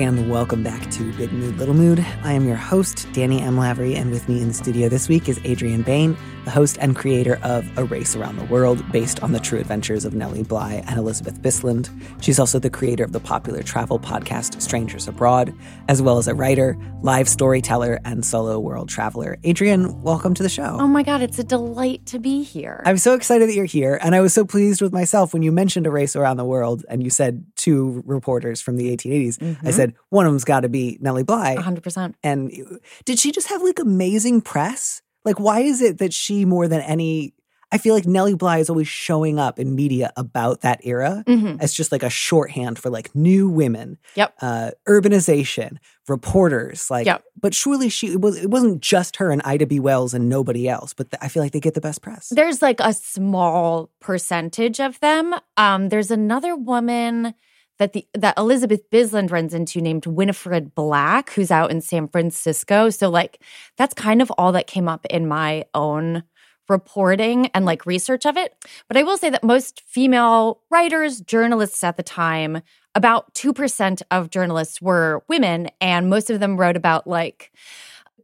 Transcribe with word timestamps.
And 0.00 0.29
welcome 0.30 0.62
back 0.62 0.88
to 0.92 1.12
Big 1.14 1.32
Mood 1.32 1.58
Little 1.58 1.74
Mood. 1.74 1.98
I 2.22 2.34
am 2.34 2.46
your 2.46 2.54
host, 2.54 3.08
Danny 3.12 3.42
M. 3.42 3.58
Lavery, 3.58 3.96
and 3.96 4.12
with 4.12 4.28
me 4.28 4.40
in 4.40 4.46
the 4.46 4.54
studio 4.54 4.88
this 4.88 5.08
week 5.08 5.28
is 5.28 5.40
Adrien 5.44 5.82
Behn, 5.82 6.16
the 6.44 6.52
host 6.52 6.78
and 6.80 6.94
creator 6.94 7.40
of 7.42 7.66
A 7.76 7.82
Race 7.84 8.14
Around 8.14 8.36
the 8.36 8.44
World, 8.44 8.80
based 8.92 9.20
on 9.24 9.32
the 9.32 9.40
true 9.40 9.58
adventures 9.58 10.04
of 10.04 10.14
Nellie 10.14 10.44
Bly 10.44 10.84
and 10.86 11.00
Elizabeth 11.00 11.42
Bisland. 11.42 11.90
She's 12.22 12.38
also 12.38 12.60
the 12.60 12.70
creator 12.70 13.02
of 13.02 13.10
the 13.10 13.18
popular 13.18 13.64
travel 13.64 13.98
podcast 13.98 14.62
Strangers 14.62 15.08
Abroad, 15.08 15.52
as 15.88 16.00
well 16.00 16.18
as 16.18 16.28
a 16.28 16.34
writer, 16.34 16.78
live 17.02 17.28
storyteller, 17.28 17.98
and 18.04 18.24
solo 18.24 18.60
world 18.60 18.88
traveler. 18.88 19.36
Adrien, 19.44 20.00
welcome 20.00 20.32
to 20.34 20.44
the 20.44 20.48
show. 20.48 20.76
Oh 20.78 20.86
my 20.86 21.02
God, 21.02 21.22
it's 21.22 21.40
a 21.40 21.44
delight 21.44 22.06
to 22.06 22.20
be 22.20 22.44
here. 22.44 22.84
I'm 22.86 22.98
so 22.98 23.14
excited 23.14 23.48
that 23.48 23.54
you're 23.54 23.64
here, 23.64 23.98
and 24.00 24.14
I 24.14 24.20
was 24.20 24.32
so 24.32 24.44
pleased 24.44 24.80
with 24.80 24.92
myself 24.92 25.32
when 25.32 25.42
you 25.42 25.50
mentioned 25.50 25.88
A 25.88 25.90
Race 25.90 26.14
Around 26.14 26.36
the 26.36 26.44
World 26.44 26.84
and 26.88 27.02
you 27.02 27.10
said 27.10 27.44
two 27.56 28.04
reporters 28.06 28.60
from 28.60 28.76
the 28.76 28.96
1880s. 28.96 29.38
Mm-hmm. 29.38 29.66
I 29.66 29.72
said, 29.72 29.94
one 30.10 30.19
of 30.26 30.32
them's 30.32 30.44
got 30.44 30.60
to 30.60 30.68
be 30.68 30.98
Nellie 31.00 31.22
Bly. 31.22 31.56
100%. 31.56 32.14
And 32.22 32.80
did 33.04 33.18
she 33.18 33.32
just 33.32 33.48
have 33.48 33.62
like 33.62 33.78
amazing 33.78 34.40
press? 34.40 35.02
Like, 35.24 35.38
why 35.38 35.60
is 35.60 35.82
it 35.82 35.98
that 35.98 36.14
she, 36.14 36.44
more 36.44 36.66
than 36.66 36.80
any, 36.80 37.34
I 37.72 37.78
feel 37.78 37.94
like 37.94 38.06
Nellie 38.06 38.34
Bly 38.34 38.58
is 38.58 38.68
always 38.68 38.88
showing 38.88 39.38
up 39.38 39.58
in 39.58 39.74
media 39.74 40.12
about 40.16 40.62
that 40.62 40.80
era 40.82 41.22
mm-hmm. 41.26 41.60
as 41.60 41.72
just 41.72 41.92
like 41.92 42.02
a 42.02 42.10
shorthand 42.10 42.78
for 42.78 42.90
like 42.90 43.14
new 43.14 43.48
women, 43.48 43.98
yep, 44.16 44.34
uh, 44.40 44.72
urbanization, 44.88 45.76
reporters, 46.08 46.90
like. 46.90 47.06
Yep. 47.06 47.22
But 47.40 47.54
surely 47.54 47.88
she 47.88 48.08
it 48.08 48.20
was 48.20 48.36
it 48.42 48.50
wasn't 48.50 48.80
just 48.82 49.16
her 49.16 49.30
and 49.30 49.40
Ida 49.44 49.66
B. 49.66 49.78
Wells 49.78 50.14
and 50.14 50.28
nobody 50.28 50.68
else. 50.68 50.94
But 50.94 51.08
I 51.22 51.28
feel 51.28 51.42
like 51.42 51.52
they 51.52 51.60
get 51.60 51.74
the 51.74 51.80
best 51.80 52.02
press. 52.02 52.30
There's 52.34 52.60
like 52.60 52.80
a 52.80 52.92
small 52.92 53.90
percentage 54.00 54.80
of 54.80 54.98
them. 55.00 55.34
Um, 55.56 55.90
there's 55.90 56.10
another 56.10 56.56
woman 56.56 57.34
that 57.80 57.94
the 57.94 58.06
that 58.14 58.38
Elizabeth 58.38 58.88
Bisland 58.90 59.32
runs 59.32 59.54
into 59.54 59.80
named 59.80 60.06
Winifred 60.06 60.74
Black, 60.74 61.30
who's 61.30 61.50
out 61.50 61.70
in 61.70 61.80
San 61.80 62.06
Francisco. 62.06 62.90
So 62.90 63.08
like 63.08 63.42
that's 63.76 63.94
kind 63.94 64.22
of 64.22 64.30
all 64.38 64.52
that 64.52 64.68
came 64.68 64.86
up 64.86 65.04
in 65.06 65.26
my 65.26 65.64
own 65.74 66.22
reporting 66.68 67.46
and 67.48 67.64
like 67.64 67.86
research 67.86 68.26
of 68.26 68.36
it. 68.36 68.54
But 68.86 68.96
I 68.96 69.02
will 69.02 69.16
say 69.16 69.30
that 69.30 69.42
most 69.42 69.80
female 69.80 70.60
writers, 70.70 71.20
journalists 71.20 71.82
at 71.82 71.96
the 71.96 72.02
time, 72.02 72.62
about 72.94 73.34
2% 73.34 74.02
of 74.10 74.30
journalists 74.30 74.80
were 74.80 75.24
women, 75.26 75.68
and 75.80 76.10
most 76.10 76.28
of 76.28 76.38
them 76.38 76.58
wrote 76.58 76.76
about 76.76 77.06
like 77.06 77.50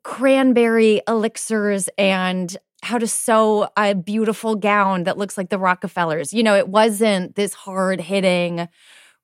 cranberry 0.03 1.01
elixirs 1.09 1.89
and 1.97 2.57
how 2.83 2.99
to 2.99 3.07
sew 3.09 3.69
a 3.77 3.95
beautiful 3.95 4.55
gown 4.55 5.05
that 5.05 5.19
looks 5.19 5.39
like 5.39 5.49
the 5.49 5.59
Rockefellers. 5.59 6.35
You 6.35 6.43
know, 6.43 6.55
it 6.55 6.69
wasn't 6.69 7.37
this 7.37 7.55
hard 7.55 8.01
hitting 8.03 8.69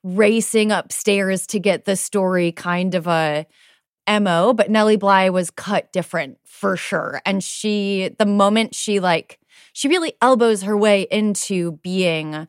racing 0.03 0.72
upstairs 0.72 1.47
to 1.48 1.58
get 1.58 1.84
the 1.84 1.97
story 1.97 2.53
kind 2.53 2.95
of 2.95 3.06
a 3.06 3.47
MO, 4.08 4.53
but 4.53 4.70
Nellie 4.70 4.97
Bly 4.97 5.31
was 5.31 5.50
cut 5.50 5.92
different 5.92 6.39
for 6.45 6.77
sure. 6.77 7.20
And 7.24 7.42
she, 7.42 8.14
the 8.18 8.27
moment 8.27 8.74
she 8.74 9.01
like, 9.01 9.39
she 9.73 9.89
really 9.89 10.14
elbows 10.20 10.62
her 10.62 10.77
way 10.77 11.07
into 11.11 11.73
being 11.83 12.48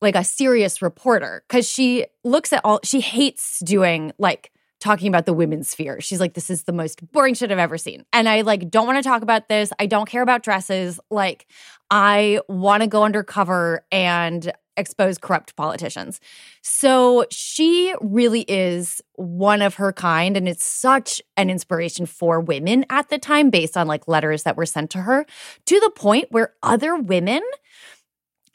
like 0.00 0.14
a 0.14 0.24
serious 0.24 0.82
reporter 0.82 1.42
because 1.48 1.68
she 1.68 2.06
looks 2.22 2.52
at 2.52 2.60
all, 2.64 2.80
she 2.84 3.00
hates 3.00 3.60
doing 3.60 4.12
like 4.18 4.50
talking 4.84 5.08
about 5.08 5.24
the 5.24 5.32
women's 5.32 5.70
sphere. 5.70 5.98
She's 6.02 6.20
like, 6.20 6.34
this 6.34 6.50
is 6.50 6.64
the 6.64 6.72
most 6.72 7.10
boring 7.10 7.32
shit 7.32 7.50
I've 7.50 7.58
ever 7.58 7.78
seen. 7.78 8.04
And 8.12 8.28
I 8.28 8.42
like 8.42 8.70
don't 8.70 8.86
want 8.86 9.02
to 9.02 9.08
talk 9.08 9.22
about 9.22 9.48
this. 9.48 9.72
I 9.78 9.86
don't 9.86 10.06
care 10.06 10.22
about 10.22 10.42
dresses. 10.42 11.00
Like, 11.10 11.46
I 11.90 12.40
want 12.48 12.82
to 12.82 12.86
go 12.86 13.02
undercover 13.02 13.86
and 13.90 14.52
expose 14.76 15.18
corrupt 15.18 15.56
politicians. 15.56 16.20
So 16.62 17.26
she 17.30 17.94
really 18.00 18.42
is 18.48 19.00
one 19.14 19.62
of 19.62 19.74
her 19.74 19.92
kind. 19.92 20.36
And 20.36 20.48
it's 20.48 20.66
such 20.66 21.22
an 21.36 21.50
inspiration 21.50 22.06
for 22.06 22.40
women 22.40 22.84
at 22.90 23.08
the 23.08 23.18
time, 23.18 23.50
based 23.50 23.76
on 23.76 23.86
like 23.86 24.08
letters 24.08 24.42
that 24.42 24.56
were 24.56 24.66
sent 24.66 24.90
to 24.90 25.02
her, 25.02 25.26
to 25.66 25.80
the 25.80 25.90
point 25.90 26.26
where 26.30 26.54
other 26.62 26.96
women 26.96 27.42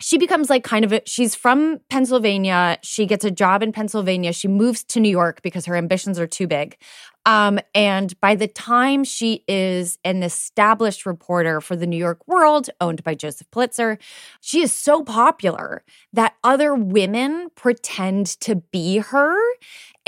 she 0.02 0.18
becomes 0.18 0.50
like 0.50 0.64
kind 0.64 0.86
of 0.86 0.94
a, 0.94 1.02
she's 1.06 1.36
from 1.36 1.80
Pennsylvania. 1.90 2.78
She 2.84 3.06
gets 3.06 3.26
a 3.26 3.32
job 3.32 3.62
in 3.62 3.72
Pennsylvania. 3.72 4.32
She 4.32 4.48
moves 4.48 4.84
to 4.86 5.00
New 5.00 5.10
York 5.10 5.42
because 5.42 5.66
her 5.66 5.76
ambitions 5.76 6.18
are 6.18 6.28
too 6.28 6.48
big. 6.48 6.78
Um, 7.26 7.60
and 7.76 8.18
by 8.22 8.36
the 8.36 8.48
time 8.48 9.04
she 9.04 9.44
is 9.48 10.00
an 10.06 10.24
established 10.24 11.06
reporter 11.06 11.60
for 11.60 11.76
the 11.76 11.86
New 11.86 11.98
York 11.98 12.26
World, 12.28 12.70
owned 12.80 13.04
by 13.04 13.14
Joseph 13.14 13.52
Pulitzer, 13.52 14.00
she 14.40 14.62
is 14.62 14.72
so 14.72 15.04
popular 15.04 15.84
that 16.14 16.36
other 16.44 16.74
women 16.74 17.50
pretend 17.56 18.28
to 18.42 18.56
be 18.56 19.00
her 19.00 19.38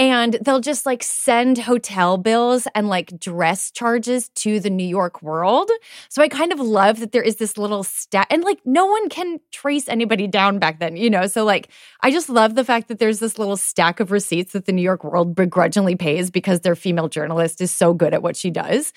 and 0.02 0.40
they'll 0.42 0.60
just 0.60 0.88
like 0.88 1.04
send 1.04 1.60
hotel 1.60 2.18
bills 2.18 2.68
and 2.74 2.90
like 2.90 3.20
dress 3.20 3.70
charges 3.70 4.30
to 4.30 4.60
the 4.60 4.72
New 4.72 4.88
York 4.88 5.22
world. 5.22 5.70
So 6.10 6.24
I 6.24 6.28
kind 6.28 6.52
of 6.52 6.60
love 6.60 7.00
that 7.02 7.12
there 7.12 7.22
is 7.22 7.36
this 7.36 7.56
little 7.56 7.84
stat 7.84 8.26
and 8.32 8.44
like 8.44 8.60
no 8.66 8.88
one 8.88 9.10
can 9.10 9.40
trace 9.52 9.88
anybody 9.88 10.26
down 10.26 10.58
back 10.58 10.80
then, 10.80 10.96
you 10.96 11.08
know? 11.08 11.28
So 11.28 11.46
like 11.46 11.70
I 12.02 12.10
just 12.10 12.30
love 12.30 12.56
the 12.56 12.66
fact 12.66 12.88
that 12.88 12.98
there's 12.98 13.20
this 13.20 13.38
little 13.38 13.56
stack 13.56 14.00
of 14.00 14.10
receipts 14.10 14.54
that 14.54 14.66
the 14.66 14.72
New 14.72 14.82
York 14.82 15.04
world 15.04 15.36
begrudgingly 15.36 15.96
pays 15.96 16.32
because 16.32 16.62
their 16.62 16.76
female 16.76 17.08
journalist 17.08 17.62
is 17.62 17.70
so 17.70 17.94
good 17.94 18.16
at 18.16 18.24
what 18.24 18.36
she 18.36 18.50
does 18.50 18.94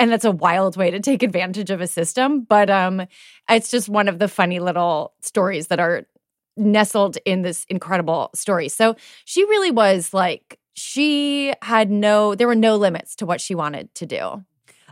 and 0.00 0.10
that's 0.10 0.24
a 0.24 0.32
wild 0.32 0.76
way 0.76 0.90
to 0.90 0.98
take 0.98 1.22
advantage 1.22 1.70
of 1.70 1.80
a 1.80 1.86
system 1.86 2.42
but 2.42 2.70
um 2.70 3.02
it's 3.48 3.70
just 3.70 3.88
one 3.88 4.08
of 4.08 4.18
the 4.18 4.28
funny 4.28 4.60
little 4.60 5.12
stories 5.20 5.68
that 5.68 5.80
are 5.80 6.04
nestled 6.58 7.18
in 7.24 7.42
this 7.42 7.64
incredible 7.68 8.30
story. 8.34 8.68
So 8.68 8.96
she 9.24 9.44
really 9.44 9.70
was 9.70 10.12
like, 10.12 10.58
she 10.74 11.52
had 11.62 11.90
no, 11.90 12.34
there 12.34 12.46
were 12.46 12.54
no 12.54 12.76
limits 12.76 13.16
to 13.16 13.26
what 13.26 13.40
she 13.40 13.54
wanted 13.54 13.94
to 13.96 14.06
do. 14.06 14.44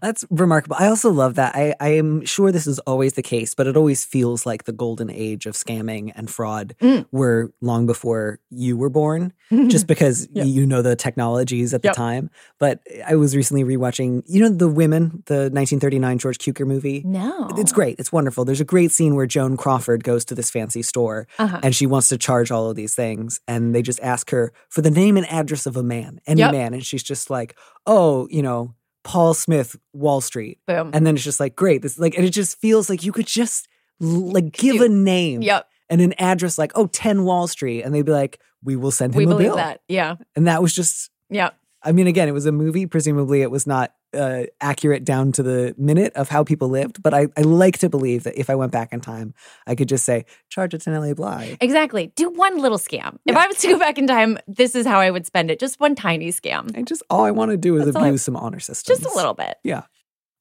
That's 0.03 0.25
remarkable. 0.31 0.77
I 0.79 0.87
also 0.89 1.11
love 1.11 1.37
that. 1.37 1.55
I, 1.55 1.75
I 1.81 1.89
am 1.91 2.25
sure 2.25 2.53
this 2.53 2.67
is 2.67 2.79
always 2.81 3.15
the 3.15 3.23
case, 3.23 3.55
but 3.55 3.67
it 3.67 3.77
always 3.77 4.05
feels 4.05 4.47
like 4.47 4.65
the 4.65 4.73
golden 4.73 5.11
age 5.11 5.47
of 5.47 5.55
scamming 5.55 6.13
and 6.15 6.31
fraud 6.31 6.75
mm. 6.81 7.07
were 7.13 7.53
long 7.61 7.87
before 7.87 8.41
you 8.51 8.77
were 8.77 8.91
born, 8.91 9.33
just 9.69 9.87
because 9.87 10.29
yep. 10.33 10.47
you 10.47 10.67
know 10.67 10.83
the 10.83 10.97
technologies 10.97 11.73
at 11.73 11.83
yep. 11.85 11.95
the 11.95 11.97
time. 11.97 12.31
But 12.59 12.81
I 13.07 13.17
was 13.17 13.35
recently 13.35 13.65
rewatching, 13.65 14.23
you 14.27 14.41
know, 14.41 14.49
The 14.49 14.69
Women, 14.69 15.23
the 15.27 15.51
1939 15.51 16.19
George 16.19 16.39
Cukor 16.39 16.67
movie? 16.67 17.03
No. 17.05 17.49
It's 17.57 17.73
great. 17.73 17.99
It's 17.99 18.13
wonderful. 18.13 18.45
There's 18.45 18.61
a 18.61 18.65
great 18.65 18.93
scene 18.93 19.15
where 19.15 19.27
Joan 19.27 19.57
Crawford 19.57 20.05
goes 20.05 20.25
to 20.27 20.35
this 20.35 20.51
fancy 20.51 20.83
store 20.83 21.27
uh-huh. 21.39 21.61
and 21.63 21.75
she 21.75 21.87
wants 21.87 22.09
to 22.11 22.19
charge 22.19 22.51
all 22.51 22.71
of 22.71 22.77
these 22.77 22.95
things. 22.95 23.41
And 23.49 23.75
they 23.75 23.83
just 23.83 24.01
ask 24.01 24.31
her 24.31 24.53
for 24.69 24.83
the 24.83 24.91
name 24.91 25.17
and 25.17 25.27
address 25.31 25.67
of 25.67 25.77
a 25.77 25.83
man, 25.83 26.21
any 26.27 26.41
yep. 26.41 26.53
man. 26.53 26.75
And 26.75 26.85
she's 26.85 27.03
just 27.03 27.31
like, 27.31 27.57
oh, 27.87 28.29
you 28.31 28.43
know, 28.43 28.75
Paul 29.07 29.35
Smith, 29.35 29.77
Wall 29.93 30.21
Street. 30.21 30.59
Boom. 30.67 30.91
And 30.93 31.07
then 31.07 31.15
it's 31.15 31.23
just 31.23 31.39
like, 31.39 31.55
great. 31.55 31.81
This 31.81 31.97
like, 31.97 32.17
and 32.17 32.27
it 32.27 32.31
just 32.31 32.61
feels 32.61 32.91
like 32.91 33.05
you 33.05 33.13
could 33.13 33.29
just 33.29 33.69
like 34.01 34.51
give 34.51 34.81
a 34.81 34.89
name. 34.89 35.43
Yep. 35.43 35.69
And 35.89 36.01
an 36.01 36.13
address 36.19 36.59
like, 36.59 36.73
oh, 36.75 36.89
10 36.89 37.23
Wall 37.23 37.47
Street. 37.47 37.83
And 37.83 37.95
they'd 37.95 38.05
be 38.05 38.11
like, 38.11 38.41
we 38.65 38.75
will 38.75 38.91
send 38.91 39.15
him 39.15 39.19
we 39.19 39.25
a 39.25 39.29
believe 39.29 39.47
bill. 39.47 39.57
that. 39.57 39.81
Yeah. 39.87 40.17
And 40.35 40.49
that 40.49 40.61
was 40.61 40.75
just, 40.75 41.11
yeah. 41.31 41.51
I 41.85 41.93
mean, 41.93 42.09
again, 42.09 42.27
it 42.27 42.33
was 42.33 42.47
a 42.47 42.53
movie. 42.53 42.87
Presumably, 42.87 43.43
it 43.43 43.51
was 43.53 43.65
not 43.65 43.93
uh, 44.17 44.47
accurate 44.61 45.05
down 45.05 45.33
to 45.33 45.43
the 45.43 45.75
minute 45.79 46.13
of 46.15 46.29
how 46.29 46.45
people 46.45 46.69
lived. 46.69 47.03
But 47.03 47.15
I, 47.15 47.29
I 47.37 47.43
like 47.43 47.79
to 47.79 47.89
believe 47.89 48.25
that 48.25 48.39
if 48.39 48.51
I 48.51 48.55
went 48.55 48.73
back 48.73 48.93
in 48.93 49.01
time, 49.01 49.35
I 49.67 49.75
could 49.75 49.89
just 49.89 50.05
say, 50.05 50.25
charge 50.49 50.75
it 50.75 50.81
to 50.83 50.91
Nellie 50.91 51.15
Bly. 51.15 51.57
Exactly. 51.61 52.13
Do 52.17 52.31
one 52.31 52.59
little 52.59 52.79
scam. 52.79 53.19
Yeah. 53.25 53.33
If 53.33 53.37
I 53.37 53.47
was 53.47 53.57
to 53.59 53.69
go 53.69 53.79
back 53.79 53.99
in 53.99 54.07
time, 54.07 54.39
this 54.47 54.75
is 54.75 54.87
how 54.87 54.99
I 55.01 55.11
would 55.11 55.27
spend 55.27 55.51
it. 55.51 55.61
Just 55.61 55.79
one 55.79 55.95
tiny 55.95 56.33
scam. 56.33 56.75
And 56.75 56.87
just 56.87 57.03
all 57.11 57.25
I 57.25 57.31
want 57.31 57.51
to 57.51 57.57
do 57.57 57.77
is 57.77 57.85
That's 57.85 57.97
abuse 57.97 58.23
I, 58.23 58.25
some 58.25 58.37
honor 58.37 58.61
systems. 58.61 58.99
Just 58.99 59.13
a 59.13 59.17
little 59.17 59.35
bit. 59.35 59.57
Yeah. 59.63 59.83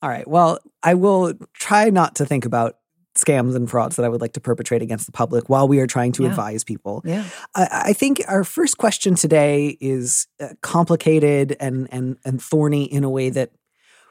All 0.01 0.10
right. 0.10 0.28
Well, 0.28 0.60
I 0.83 0.94
will 0.94 1.33
try 1.54 1.89
not 1.89 2.16
to 2.16 2.25
think 2.25 2.45
about 2.45 2.78
scams 3.16 3.56
and 3.56 3.69
frauds 3.69 3.95
that 3.95 4.06
I 4.06 4.10
would 4.10 4.21
like 4.21 4.33
to 4.33 4.42
perpetrate 4.42 4.81
against 4.81 5.06
the 5.06 5.12
public 5.12 5.50
while 5.50 5.68
we 5.68 5.80
are 5.80 5.88
trying 5.88 6.12
to 6.13 6.24
yeah. 6.24 6.30
advise 6.30 6.63
people. 6.63 7.01
Yeah. 7.06 7.25
I, 7.56 7.83
I, 7.88 7.94
think 7.94 8.21
our 8.28 8.44
first 8.44 8.78
question 8.78 9.16
today 9.16 9.78
is 9.80 10.28
uh, 10.42 10.50
complicated 10.62 11.56
and 11.60 11.88
and 11.92 12.18
and 12.25 12.42
thorny 12.42 12.83
in 12.83 13.04
a 13.04 13.10
way 13.10 13.30
that 13.30 13.51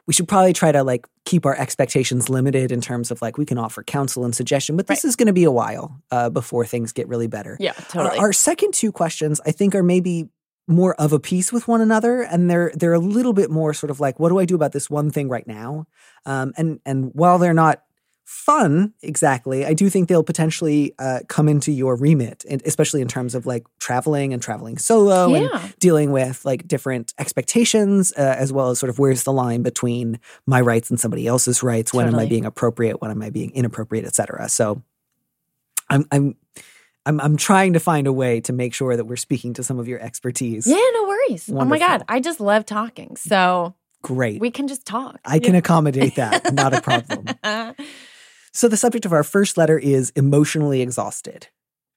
we 0.07 0.13
should 0.15 0.29
probably 0.29 0.53
try 0.53 0.71
to 0.73 0.83
like 0.85 1.07
keep 1.25 1.47
our 1.47 1.57
expectations 1.57 2.29
limited 2.29 2.71
in 2.71 2.81
terms 2.81 3.11
of 3.11 3.23
like 3.23 3.39
we 3.39 3.47
can 3.47 3.57
offer 3.59 3.83
counsel 3.83 4.25
and 4.25 4.35
suggestion, 4.35 4.77
but 4.77 4.87
this 4.87 5.03
Right. 5.05 5.09
is 5.09 5.17
going 5.17 5.27
to 5.29 5.33
be 5.33 5.45
a 5.45 5.51
while 5.51 6.01
uh, 6.11 6.29
before 6.31 6.67
things 6.67 6.93
get 6.93 7.09
really 7.09 7.27
better. 7.27 7.57
Yeah, 7.59 7.73
Our- 7.79 7.85
totally. 7.89 8.19
Our, 8.19 8.33
second 8.33 8.75
two 8.75 8.93
questions, 8.93 9.41
I 9.47 9.51
think, 9.51 9.75
are 9.75 9.83
maybe 9.83 10.29
more 10.69 10.95
of 10.95 11.13
a 11.13 11.19
piece 11.21 11.53
with 11.53 11.69
one 11.69 11.81
another, 11.81 12.23
and 12.23 12.51
they're 12.51 12.73
they're 12.75 12.93
a 12.95 12.99
little 12.99 13.33
bit 13.35 13.51
more 13.51 13.75
sort 13.75 13.91
of 13.91 14.01
like, 14.01 14.19
what 14.21 14.29
do 14.31 14.39
I 14.39 14.45
do 14.45 14.55
about 14.55 14.73
this 14.73 14.89
one 14.91 15.11
thing 15.11 15.29
right 15.29 15.47
now? 15.47 15.87
Um, 16.27 16.53
and 16.57 16.81
and 16.87 17.11
while 17.15 17.39
they're 17.39 17.53
not 17.55 17.83
fun 18.25 18.93
exactly, 19.03 19.65
I 19.65 19.75
do 19.75 19.89
think 19.91 20.09
they'll 20.09 20.25
potentially 20.25 20.95
uh, 20.99 21.21
come 21.29 21.49
into 21.49 21.73
your 21.73 21.97
remit, 21.97 22.45
and 22.49 22.63
especially 22.65 23.01
in 23.01 23.09
terms 23.09 23.35
of 23.35 23.47
like 23.47 23.67
traveling 23.79 24.33
and 24.33 24.43
traveling 24.43 24.79
solo 24.79 25.35
and 25.35 25.75
dealing 25.79 26.11
with 26.11 26.45
like 26.45 26.67
different 26.67 27.13
expectations 27.19 28.13
uh, 28.17 28.37
as 28.39 28.53
well 28.53 28.71
as 28.71 28.79
sort 28.79 28.91
of 28.91 28.99
where's 28.99 29.25
the 29.25 29.33
line 29.33 29.63
between 29.63 30.19
my 30.47 30.61
rights 30.61 30.91
and 30.91 30.99
somebody 30.99 31.27
else's 31.27 31.63
rights 31.63 31.93
when 31.93 32.07
am 32.07 32.15
i 32.15 32.27
being 32.27 32.45
appropriate 32.45 33.01
when 33.01 33.11
am 33.11 33.21
i 33.23 33.31
being 33.31 33.51
inappropriate 33.53 34.05
etc 34.05 34.49
so 34.49 34.83
i'm 35.91 36.07
i'm 36.11 36.35
I'm, 37.07 37.21
I'm 37.21 37.37
trying 37.37 37.75
to 37.75 37.81
find 37.81 38.07
a 38.07 38.13
way 38.13 38.41
to 38.43 38.53
make 38.53 38.73
sure 38.73 38.97
that 38.97 39.05
we're 39.05 39.17
speaking 39.17 39.53
to 39.55 39.63
some 39.63 39.79
of 39.79 39.87
your 39.87 40.01
expertise. 40.01 40.67
Yeah, 40.67 40.77
no 40.77 41.05
worries. 41.05 41.51
Oh 41.53 41.65
my 41.67 41.79
God. 41.79 42.03
I 42.09 42.19
just 42.21 42.41
love 42.41 42.65
talking. 42.65 43.17
So 43.17 43.75
Great. 44.03 44.41
we 44.41 44.51
can 44.51 44.69
just 44.69 44.87
talk. 44.87 45.21
I 45.23 45.39
can 45.39 45.55
accommodate 45.55 46.15
that. 46.15 46.55
Not 46.55 46.73
a 46.73 46.81
problem. 47.45 47.77
So, 48.55 48.69
the 48.69 48.77
subject 48.77 49.05
of 49.05 49.13
our 49.13 49.25
first 49.25 49.59
letter 49.59 49.79
is 49.79 50.11
emotionally 50.11 50.81
exhausted, 50.81 51.49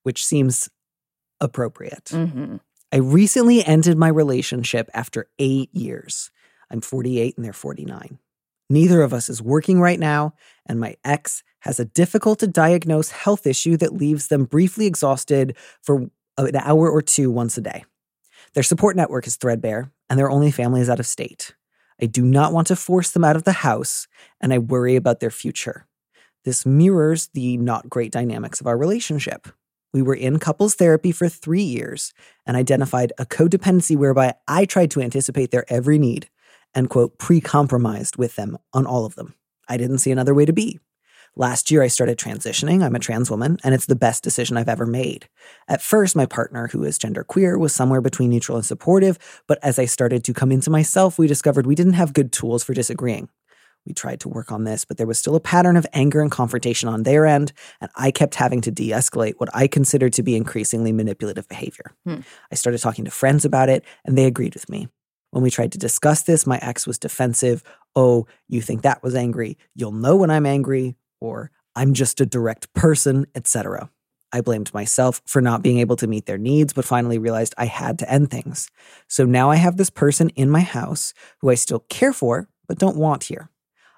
which 0.03 0.25
seems 0.25 0.69
appropriate. 1.39 2.09
hmm 2.09 2.57
I 2.89 2.97
recently 2.97 3.65
ended 3.65 3.97
my 3.97 4.07
relationship 4.07 4.89
after 4.93 5.27
eight 5.39 5.69
years. 5.75 6.31
I'm 6.71 6.79
48 6.79 7.35
and 7.35 7.45
they're 7.45 7.51
49. 7.51 8.17
Neither 8.69 9.01
of 9.01 9.13
us 9.13 9.27
is 9.27 9.41
working 9.41 9.81
right 9.81 9.99
now, 9.99 10.33
and 10.65 10.79
my 10.79 10.95
ex 11.03 11.43
has 11.59 11.81
a 11.81 11.85
difficult 11.85 12.39
to 12.39 12.47
diagnose 12.47 13.09
health 13.11 13.45
issue 13.45 13.75
that 13.77 13.93
leaves 13.93 14.27
them 14.27 14.45
briefly 14.45 14.85
exhausted 14.85 15.57
for 15.81 16.09
an 16.37 16.55
hour 16.55 16.89
or 16.89 17.01
two 17.01 17.29
once 17.29 17.57
a 17.57 17.61
day. 17.61 17.83
Their 18.53 18.63
support 18.63 18.95
network 18.95 19.27
is 19.27 19.35
threadbare, 19.35 19.91
and 20.09 20.17
their 20.17 20.29
only 20.29 20.51
family 20.51 20.79
is 20.79 20.89
out 20.89 20.99
of 20.99 21.05
state. 21.05 21.55
I 22.01 22.05
do 22.05 22.23
not 22.23 22.53
want 22.53 22.67
to 22.67 22.75
force 22.75 23.11
them 23.11 23.25
out 23.25 23.35
of 23.35 23.43
the 23.43 23.51
house, 23.51 24.07
and 24.39 24.53
I 24.53 24.59
worry 24.59 24.95
about 24.95 25.19
their 25.19 25.31
future. 25.31 25.86
This 26.47 26.65
mirrors 26.65 27.27
the 27.33 27.57
not 27.57 27.89
great 27.89 28.13
dynamics 28.13 28.61
of 28.61 28.67
our 28.67 28.77
relationship. 28.77 29.49
We 29.91 30.01
were 30.01 30.15
in 30.15 30.39
couples 30.39 30.75
therapy 30.75 31.11
for 31.11 31.27
three 31.27 31.61
years 31.61 32.13
and 32.45 32.55
identified 32.55 33.11
a 33.17 33.25
codependency 33.25 33.97
whereby 33.97 34.33
I 34.47 34.63
tried 34.63 34.91
to 34.91 35.01
anticipate 35.01 35.51
their 35.51 35.65
every 35.67 35.99
need 35.99 36.29
and, 36.73 36.89
quote, 36.89 37.17
pre 37.17 37.41
compromised 37.41 38.15
with 38.15 38.37
them 38.37 38.57
on 38.71 38.85
all 38.85 39.03
of 39.03 39.15
them. 39.15 39.33
I 39.67 39.75
didn't 39.75 39.97
see 39.97 40.09
another 40.09 40.33
way 40.33 40.45
to 40.45 40.53
be. 40.53 40.79
Last 41.35 41.69
year, 41.69 41.83
I 41.83 41.87
started 41.87 42.17
transitioning. 42.17 42.81
I'm 42.81 42.95
a 42.95 42.99
trans 42.99 43.29
woman, 43.29 43.57
and 43.65 43.75
it's 43.75 43.87
the 43.87 43.97
best 43.97 44.23
decision 44.23 44.55
I've 44.55 44.69
ever 44.69 44.85
made. 44.85 45.27
At 45.67 45.81
first, 45.81 46.15
my 46.15 46.25
partner, 46.25 46.69
who 46.69 46.81
is 46.85 46.97
genderqueer, 46.97 47.59
was 47.59 47.75
somewhere 47.75 47.99
between 47.99 48.29
neutral 48.29 48.55
and 48.55 48.65
supportive, 48.65 49.43
but 49.47 49.59
as 49.61 49.77
I 49.77 49.83
started 49.83 50.23
to 50.23 50.33
come 50.33 50.53
into 50.53 50.69
myself, 50.69 51.19
we 51.19 51.27
discovered 51.27 51.67
we 51.67 51.75
didn't 51.75 51.93
have 51.93 52.13
good 52.13 52.31
tools 52.31 52.63
for 52.63 52.73
disagreeing. 52.73 53.27
We 53.87 53.93
tried 53.93 54.19
to 54.19 54.29
work 54.29 54.51
on 54.51 54.65
this, 54.65 54.83
but 54.83 54.97
there 54.97 55.07
was 55.07 55.17
still 55.17 55.35
a 55.35 55.39
pattern 55.39 55.77
of 55.77 55.87
anger 55.93 56.21
and 56.21 56.29
confrontation 56.29 56.89
on 56.89 57.03
their 57.03 57.25
end, 57.25 57.53
and 57.79 57.89
I 57.95 58.11
kept 58.11 58.35
having 58.35 58.59
to 58.61 58.71
de 58.71 58.89
escalate 58.89 59.35
what 59.37 59.49
I 59.53 59.67
considered 59.67 60.11
to 60.13 60.23
be 60.23 60.35
increasingly 60.35 60.91
manipulative 60.91 61.47
behavior. 61.47 61.93
Hmm. 62.05 62.19
I 62.51 62.55
started 62.55 62.81
talking 62.81 63.05
to 63.05 63.11
friends 63.11 63.45
about 63.45 63.69
it, 63.69 63.85
and 64.03 64.17
they 64.17 64.25
agreed 64.25 64.55
with 64.55 64.69
me. 64.69 64.89
When 65.31 65.41
we 65.41 65.49
tried 65.49 65.71
to 65.71 65.77
discuss 65.77 66.23
this, 66.23 66.45
my 66.45 66.57
ex 66.61 66.85
was 66.85 66.99
defensive. 66.99 67.63
Oh, 67.95 68.27
you 68.49 68.61
think 68.61 68.81
that 68.81 69.01
was 69.03 69.15
angry? 69.15 69.57
You'll 69.73 69.93
know 69.93 70.17
when 70.17 70.31
I'm 70.31 70.45
angry, 70.45 70.97
or 71.21 71.51
I'm 71.73 71.93
just 71.93 72.19
a 72.19 72.25
direct 72.25 72.73
person, 72.73 73.25
etc. 73.35 73.89
I 74.33 74.41
blamed 74.41 74.73
myself 74.73 75.21
for 75.25 75.41
not 75.41 75.61
being 75.61 75.79
able 75.79 75.95
to 75.97 76.07
meet 76.07 76.25
their 76.25 76.37
needs, 76.37 76.73
but 76.73 76.83
finally 76.83 77.17
realized 77.17 77.55
I 77.57 77.65
had 77.65 77.99
to 77.99 78.11
end 78.11 78.29
things. 78.29 78.69
So 79.07 79.23
now 79.23 79.49
I 79.49 79.55
have 79.55 79.77
this 79.77 79.89
person 79.89 80.29
in 80.31 80.49
my 80.49 80.59
house 80.59 81.13
who 81.39 81.49
I 81.49 81.55
still 81.55 81.79
care 81.87 82.11
for, 82.11 82.49
but 82.67 82.77
don't 82.77 82.97
want 82.97 83.25
here. 83.25 83.49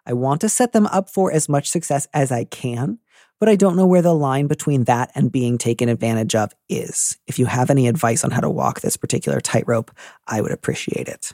I 0.09 0.13
want 0.13 0.41
to 0.41 0.49
set 0.49 0.73
them 0.73 0.87
up 0.87 1.07
for 1.07 1.31
as 1.31 1.47
much 1.47 1.69
success 1.69 2.07
as 2.15 2.31
I 2.31 2.43
can, 2.43 2.97
but 3.39 3.47
I 3.47 3.55
don't 3.55 3.75
know 3.75 3.85
where 3.85 4.01
the 4.01 4.15
line 4.15 4.47
between 4.47 4.85
that 4.85 5.11
and 5.13 5.31
being 5.31 5.59
taken 5.59 5.87
advantage 5.87 6.33
of 6.33 6.51
is. 6.67 7.19
If 7.27 7.37
you 7.37 7.45
have 7.45 7.69
any 7.69 7.87
advice 7.87 8.23
on 8.23 8.31
how 8.31 8.41
to 8.41 8.49
walk 8.49 8.81
this 8.81 8.97
particular 8.97 9.39
tightrope, 9.39 9.91
I 10.25 10.41
would 10.41 10.51
appreciate 10.51 11.07
it. 11.07 11.33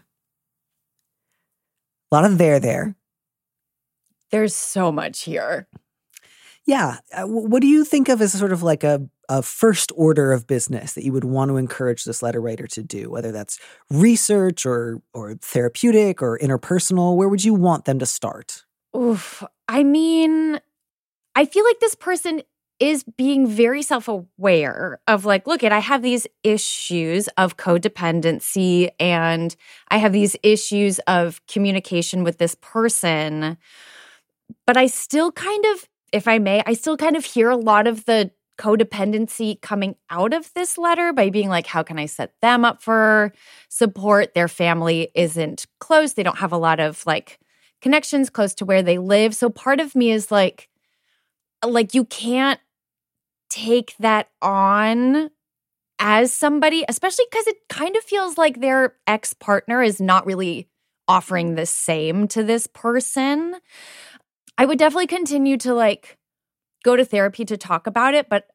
A 2.11 2.15
lot 2.15 2.25
of 2.25 2.37
there 2.37 2.59
there. 2.59 2.97
There's 4.29 4.53
so 4.53 4.91
much 4.91 5.23
here. 5.23 5.69
Yeah. 6.65 6.97
Uh, 7.13 7.23
what 7.27 7.61
do 7.61 7.67
you 7.67 7.85
think 7.85 8.09
of 8.09 8.21
as 8.21 8.33
sort 8.33 8.51
of 8.51 8.61
like 8.61 8.83
a, 8.83 9.07
a 9.29 9.41
first 9.41 9.91
order 9.95 10.31
of 10.31 10.47
business 10.47 10.93
that 10.93 11.03
you 11.03 11.11
would 11.13 11.23
want 11.23 11.49
to 11.49 11.57
encourage 11.57 12.03
this 12.03 12.21
letter 12.21 12.41
writer 12.41 12.67
to 12.67 12.83
do, 12.83 13.09
whether 13.09 13.31
that's 13.31 13.59
research 13.89 14.65
or 14.65 15.01
or 15.13 15.35
therapeutic 15.35 16.21
or 16.21 16.37
interpersonal? 16.39 17.15
Where 17.15 17.29
would 17.29 17.43
you 17.43 17.53
want 17.53 17.85
them 17.85 17.99
to 17.99 18.05
start? 18.05 18.65
Oof. 18.95 19.43
I 19.67 19.83
mean, 19.83 20.59
I 21.35 21.45
feel 21.45 21.65
like 21.65 21.79
this 21.79 21.95
person 21.95 22.41
is 22.79 23.03
being 23.03 23.47
very 23.47 23.81
self 23.81 24.07
aware 24.07 24.99
of 25.07 25.25
like, 25.25 25.47
look, 25.47 25.63
at 25.63 25.71
I 25.71 25.79
have 25.79 26.01
these 26.01 26.27
issues 26.43 27.27
of 27.37 27.57
codependency 27.57 28.89
and 28.99 29.55
I 29.89 29.97
have 29.97 30.11
these 30.13 30.35
issues 30.43 30.99
of 31.07 31.41
communication 31.47 32.23
with 32.23 32.37
this 32.37 32.55
person. 32.55 33.57
But 34.67 34.77
I 34.77 34.87
still 34.87 35.31
kind 35.31 35.63
of, 35.73 35.87
if 36.11 36.27
I 36.27 36.37
may, 36.37 36.63
I 36.65 36.73
still 36.73 36.97
kind 36.97 37.15
of 37.15 37.25
hear 37.25 37.49
a 37.49 37.57
lot 37.57 37.87
of 37.87 38.05
the 38.05 38.31
codependency 38.57 39.59
coming 39.61 39.95
out 40.09 40.33
of 40.33 40.53
this 40.53 40.77
letter 40.77 41.13
by 41.13 41.29
being 41.29 41.49
like, 41.49 41.67
how 41.67 41.83
can 41.83 41.99
I 41.99 42.05
set 42.05 42.33
them 42.41 42.65
up 42.65 42.81
for 42.81 43.33
support? 43.69 44.33
Their 44.33 44.47
family 44.47 45.09
isn't 45.15 45.65
close. 45.79 46.13
They 46.13 46.23
don't 46.23 46.39
have 46.39 46.51
a 46.51 46.57
lot 46.57 46.79
of 46.79 47.05
like 47.05 47.39
connections 47.81 48.29
close 48.29 48.53
to 48.55 48.65
where 48.65 48.83
they 48.83 48.97
live. 48.97 49.35
So 49.35 49.49
part 49.49 49.79
of 49.79 49.95
me 49.95 50.11
is 50.11 50.31
like, 50.31 50.69
like 51.63 51.93
you 51.93 52.05
can't 52.05 52.59
take 53.49 53.95
that 53.99 54.29
on 54.41 55.29
as 55.99 56.33
somebody, 56.33 56.83
especially 56.87 57.25
because 57.29 57.47
it 57.47 57.57
kind 57.69 57.95
of 57.95 58.03
feels 58.03 58.37
like 58.37 58.59
their 58.59 58.95
ex 59.07 59.33
partner 59.33 59.81
is 59.81 60.01
not 60.01 60.25
really 60.25 60.69
offering 61.07 61.55
the 61.55 61.65
same 61.65 62.27
to 62.29 62.43
this 62.43 62.67
person. 62.67 63.55
I 64.57 64.65
would 64.65 64.79
definitely 64.79 65.07
continue 65.07 65.57
to 65.57 65.73
like 65.73 66.17
go 66.85 66.95
to 66.95 67.03
therapy 67.03 67.43
to 67.43 67.57
talk 67.57 67.87
about 67.87 68.13
it, 68.13 68.29
but 68.29 68.47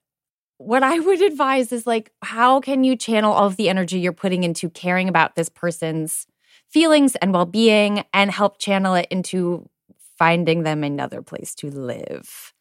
what 0.57 0.83
I 0.83 1.01
would 1.01 1.21
advise 1.31 1.73
is 1.73 1.87
like, 1.87 2.13
how 2.23 2.61
can 2.61 2.85
you 2.85 2.97
channel 2.97 3.33
all 3.33 3.47
of 3.47 3.57
the 3.57 3.69
energy 3.69 3.99
you're 3.99 4.13
putting 4.13 4.45
into 4.45 4.71
caring 4.71 5.09
about 5.09 5.35
this 5.35 5.49
person's 5.49 6.27
feelings 6.69 7.17
and 7.17 7.35
well 7.35 7.45
being 7.45 8.05
and 8.15 8.31
help 8.31 8.59
channel 8.59 8.95
it 8.95 9.09
into 9.11 9.69
finding 10.17 10.63
them 10.63 10.85
another 10.85 11.21
place 11.21 11.55
to 11.57 11.71
live? 11.71 12.55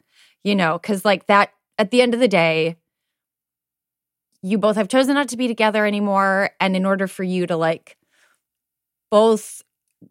You 0.43 0.55
know, 0.55 0.79
because 0.79 1.05
like 1.05 1.27
that, 1.27 1.53
at 1.77 1.91
the 1.91 2.01
end 2.01 2.13
of 2.13 2.19
the 2.19 2.27
day, 2.27 2.77
you 4.41 4.57
both 4.57 4.77
have 4.77 4.87
chosen 4.87 5.13
not 5.13 5.29
to 5.29 5.37
be 5.37 5.47
together 5.47 5.85
anymore. 5.85 6.51
And 6.59 6.75
in 6.75 6.85
order 6.85 7.07
for 7.07 7.23
you 7.23 7.45
to 7.45 7.57
like 7.57 7.97
both 9.11 9.61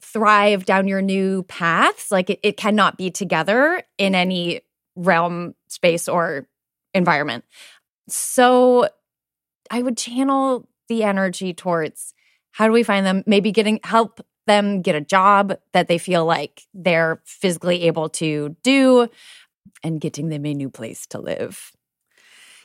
thrive 0.02 0.66
down 0.66 0.86
your 0.86 1.00
new 1.00 1.44
paths, 1.44 2.10
like 2.10 2.28
it, 2.28 2.40
it 2.42 2.56
cannot 2.58 2.98
be 2.98 3.10
together 3.10 3.82
in 3.96 4.14
any 4.14 4.60
realm, 4.98 5.54
space, 5.68 6.08
or 6.08 6.46
environment. 6.92 7.44
So 8.08 8.88
I 9.70 9.82
would 9.82 9.96
channel 9.96 10.68
the 10.88 11.04
energy 11.04 11.54
towards 11.54 12.14
how 12.52 12.66
do 12.66 12.72
we 12.72 12.82
find 12.82 13.06
them? 13.06 13.22
Maybe 13.26 13.52
getting 13.52 13.80
help 13.84 14.20
them 14.46 14.82
get 14.82 14.94
a 14.94 15.00
job 15.00 15.56
that 15.72 15.88
they 15.88 15.98
feel 15.98 16.24
like 16.24 16.62
they're 16.74 17.20
physically 17.24 17.82
able 17.84 18.08
to 18.08 18.56
do 18.62 19.08
and 19.84 20.00
getting 20.00 20.28
them 20.28 20.44
a 20.46 20.54
new 20.54 20.70
place 20.70 21.06
to 21.08 21.20
live. 21.20 21.72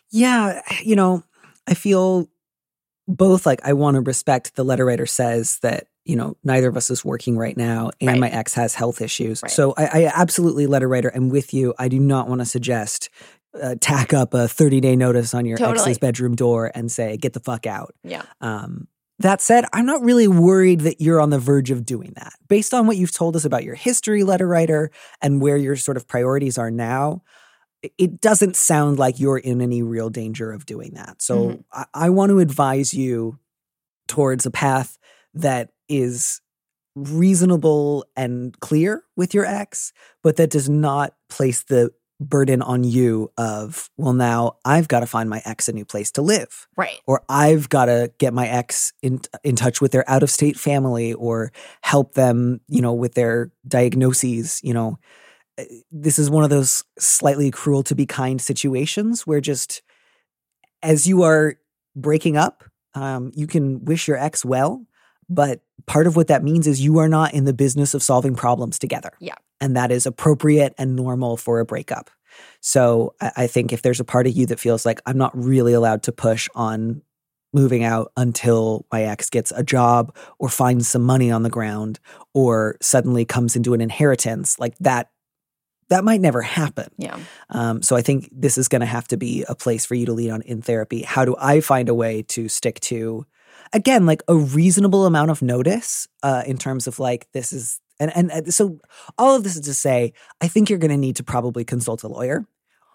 Yeah, 0.09 0.61
you 0.81 0.95
know, 0.95 1.23
I 1.67 1.73
feel 1.73 2.29
both 3.07 3.45
like 3.45 3.59
I 3.63 3.73
want 3.73 3.95
to 3.95 4.01
respect 4.01 4.55
the 4.55 4.63
letter 4.63 4.85
writer 4.85 5.05
says 5.05 5.59
that, 5.61 5.87
you 6.05 6.15
know, 6.15 6.35
neither 6.43 6.67
of 6.69 6.75
us 6.77 6.89
is 6.89 7.05
working 7.05 7.37
right 7.37 7.55
now 7.55 7.91
and 8.01 8.09
Right. 8.09 8.19
my 8.19 8.29
ex 8.29 8.53
has 8.55 8.75
health 8.75 9.01
issues. 9.01 9.41
Right. 9.41 9.51
So 9.51 9.73
I, 9.77 9.85
I 10.05 10.11
absolutely, 10.13 10.67
letter 10.67 10.87
writer, 10.87 11.11
am 11.15 11.29
with 11.29 11.53
you. 11.53 11.73
I 11.79 11.87
do 11.87 11.99
not 11.99 12.27
want 12.27 12.41
to 12.41 12.45
suggest 12.45 13.09
uh, 13.61 13.75
tack 13.79 14.13
up 14.13 14.33
a 14.33 14.47
30 14.47 14.81
day 14.81 14.95
notice 14.95 15.33
on 15.33 15.45
your 15.45 15.57
Totally. 15.57 15.79
ex's 15.79 15.97
bedroom 15.99 16.35
door 16.35 16.71
and 16.73 16.91
say, 16.91 17.17
get 17.17 17.33
the 17.33 17.39
fuck 17.39 17.65
out. 17.67 17.93
Yeah. 18.03 18.23
Um, 18.41 18.87
that 19.19 19.41
said, 19.41 19.63
I'm 19.71 19.85
not 19.85 20.01
really 20.01 20.27
worried 20.27 20.81
that 20.81 20.99
you're 20.99 21.21
on 21.21 21.29
the 21.29 21.37
verge 21.39 21.69
of 21.71 21.85
doing 21.85 22.13
that. 22.15 22.33
Based 22.49 22.73
on 22.73 22.87
what 22.87 22.97
you've 22.97 23.13
told 23.13 23.35
us 23.35 23.45
about 23.45 23.63
your 23.63 23.75
history, 23.75 24.23
letter 24.23 24.47
writer, 24.47 24.89
and 25.21 25.39
where 25.39 25.55
your 25.55 25.75
sort 25.75 25.97
of 25.97 26.07
priorities 26.07 26.57
are 26.57 26.71
now, 26.71 27.21
it 27.97 28.19
doesn't 28.19 28.55
sound 28.55 28.97
like 28.97 29.19
you're 29.19 29.37
in 29.37 29.61
any 29.61 29.83
real 29.83 30.09
danger 30.09 30.51
of 30.51 30.65
doing 30.65 30.95
that. 30.95 31.21
So 31.21 31.35
Mhm. 31.49 31.63
I, 31.71 31.85
I 31.93 32.09
want 32.09 32.31
to 32.31 32.39
advise 32.39 32.93
you 32.93 33.37
towards 34.07 34.45
a 34.45 34.51
path 34.51 34.97
that 35.35 35.69
is 35.87 36.41
reasonable 36.95 38.05
and 38.15 38.59
clear 38.59 39.03
with 39.15 39.33
your 39.33 39.45
ex, 39.45 39.93
but 40.21 40.35
that 40.35 40.49
does 40.49 40.69
not 40.69 41.15
place 41.29 41.63
the 41.63 41.91
burden 42.19 42.61
on 42.61 42.83
you 42.83 43.31
of, 43.37 43.89
well, 43.97 44.13
now 44.13 44.57
I've 44.63 44.87
got 44.87 45.01
to 45.01 45.05
find 45.05 45.29
my 45.29 45.41
ex 45.45 45.67
a 45.67 45.73
new 45.73 45.85
place 45.85 46.11
to 46.11 46.21
live. 46.21 46.67
Right. 46.77 46.99
Or 47.05 47.23
I've 47.27 47.69
got 47.69 47.85
to 47.85 48.11
get 48.17 48.33
my 48.33 48.47
ex 48.47 48.93
in 49.01 49.21
in 49.43 49.55
touch 49.55 49.81
with 49.81 49.91
their 49.91 50.09
out 50.09 50.23
of 50.23 50.29
state 50.29 50.57
family 50.57 51.13
or 51.13 51.51
help 51.81 52.13
them, 52.13 52.61
you 52.67 52.81
know, 52.81 52.93
with 52.93 53.13
their 53.13 53.51
diagnoses, 53.67 54.59
you 54.63 54.73
know. 54.73 54.99
Eh, 55.57 55.65
this 55.91 56.17
is 56.17 56.29
one 56.29 56.43
of 56.43 56.49
those 56.49 56.83
slightly 56.97 57.51
cruel 57.51 57.83
to 57.83 57.95
be 57.95 58.05
kind 58.05 58.41
situations 58.41 59.27
where 59.27 59.41
just 59.41 59.81
as 60.81 61.07
you 61.07 61.23
are 61.23 61.55
breaking 61.95 62.37
up, 62.37 62.63
um, 62.95 63.31
you 63.35 63.47
can 63.47 63.83
wish 63.85 64.07
your 64.07 64.17
ex 64.17 64.45
well, 64.45 64.85
but 65.29 65.61
part 65.85 66.07
of 66.07 66.15
what 66.15 66.27
that 66.27 66.43
means 66.43 66.67
is 66.67 66.81
you 66.81 66.97
are 66.99 67.09
not 67.09 67.33
in 67.33 67.45
the 67.45 67.53
business 67.53 67.93
of 67.93 68.03
solving 68.03 68.35
problems 68.35 68.79
together. 68.79 69.11
Yeah. 69.19 69.35
And 69.59 69.75
that 69.75 69.91
is 69.91 70.05
appropriate 70.05 70.73
and 70.77 70.95
normal 70.95 71.37
for 71.37 71.59
a 71.59 71.65
breakup. 71.65 72.09
So 72.61 73.15
I, 73.21 73.47
think 73.47 73.71
if 73.71 73.81
there's 73.81 73.99
a 73.99 74.05
part 74.05 74.25
of 74.27 74.33
you 74.33 74.45
that 74.47 74.59
feels 74.59 74.85
like 74.85 75.01
I'm 75.05 75.17
not 75.17 75.31
really 75.37 75.73
allowed 75.73 76.03
to 76.03 76.11
push 76.11 76.49
on 76.55 77.01
moving 77.53 77.83
out 77.83 78.11
until 78.17 78.85
my 78.91 79.03
ex 79.03 79.29
gets 79.29 79.51
a 79.51 79.63
job 79.63 80.15
or 80.39 80.49
finds 80.49 80.87
some 80.87 81.03
money 81.03 81.29
on 81.29 81.43
the 81.43 81.49
ground 81.49 81.99
or 82.33 82.77
suddenly 82.81 83.25
comes 83.25 83.55
into 83.55 83.73
an 83.73 83.81
inheritance, 83.81 84.57
like 84.59 84.75
that 84.79 85.11
that 85.89 86.03
might 86.03 86.21
never 86.21 86.41
happen. 86.41 86.89
Yeah. 86.97 87.19
Um, 87.49 87.83
so 87.83 87.95
I 87.95 88.01
think 88.01 88.29
this 88.31 88.57
is 88.57 88.67
going 88.67 88.79
to 88.79 88.85
have 88.85 89.07
to 89.09 89.17
be 89.17 89.45
a 89.47 89.53
place 89.53 89.85
for 89.85 89.93
you 89.93 90.05
to 90.07 90.13
lean 90.13 90.31
on 90.31 90.41
in 90.41 90.61
therapy. 90.61 91.03
How 91.03 91.25
do 91.25 91.35
I 91.37 91.59
find 91.59 91.89
a 91.89 91.93
way 91.93 92.23
to 92.29 92.49
stick 92.49 92.79
to, 92.81 93.27
again, 93.73 94.05
like 94.05 94.21
a 94.27 94.35
reasonable 94.35 95.05
amount 95.05 95.31
of 95.31 95.41
notice 95.41 96.07
uh, 96.21 96.43
in 96.45 96.57
terms 96.57 96.87
of 96.87 96.99
like 96.99 97.27
this 97.33 97.51
is 97.51 97.79
and 97.99 98.15
and 98.15 98.31
uh, 98.31 98.51
so 98.51 98.79
all 99.17 99.35
of 99.35 99.43
this 99.43 99.55
is 99.55 99.61
to 99.61 99.73
say, 99.73 100.13
I 100.41 100.47
think 100.47 100.69
you're 100.69 100.79
going 100.79 100.91
to 100.91 100.97
need 100.97 101.17
to 101.17 101.23
probably 101.23 101.63
consult 101.63 102.03
a 102.03 102.07
lawyer. 102.07 102.45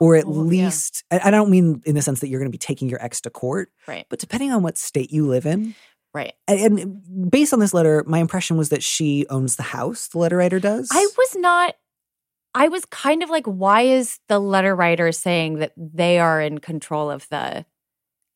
Or 0.01 0.15
at 0.15 0.27
yeah. 0.27 0.33
least, 0.33 1.05
I 1.11 1.21
I 1.25 1.31
don't 1.31 1.51
mean 1.51 1.83
in 1.85 1.95
the 1.97 2.03
sense 2.03 2.21
that 2.21 2.29
you're 2.29 2.41
going 2.41 2.51
to 2.51 2.55
be 2.55 2.59
taking 2.59 2.89
your 2.89 3.03
ex 3.03 3.21
to 3.23 3.31
court, 3.31 3.71
Right. 3.87 4.07
but 4.09 4.21
depending 4.21 4.53
on 4.53 4.63
what 4.63 4.79
state 4.79 5.11
you 5.11 5.27
live 5.27 5.45
in, 5.45 5.75
Right. 6.15 6.35
and 6.47 7.31
based 7.31 7.53
on 7.53 7.59
this 7.61 7.75
letter, 7.75 8.05
my 8.07 8.19
impression 8.19 8.57
was 8.57 8.69
that 8.71 8.83
she 8.83 9.27
owns 9.29 9.57
the 9.57 9.63
house. 9.65 10.09
The 10.09 10.19
letter 10.19 10.37
writer 10.37 10.61
does. 10.61 10.89
I 10.93 11.07
was 11.19 11.37
not. 11.37 11.75
I 12.55 12.69
was 12.69 12.85
kind 12.87 13.23
of 13.23 13.29
like, 13.31 13.47
why 13.47 13.83
is 13.83 14.19
the 14.29 14.39
letter 14.39 14.75
writer 14.75 15.13
saying 15.13 15.59
that 15.59 15.73
they 15.77 16.19
are 16.19 16.41
in 16.41 16.59
control 16.59 17.11
of 17.11 17.29
the 17.29 17.67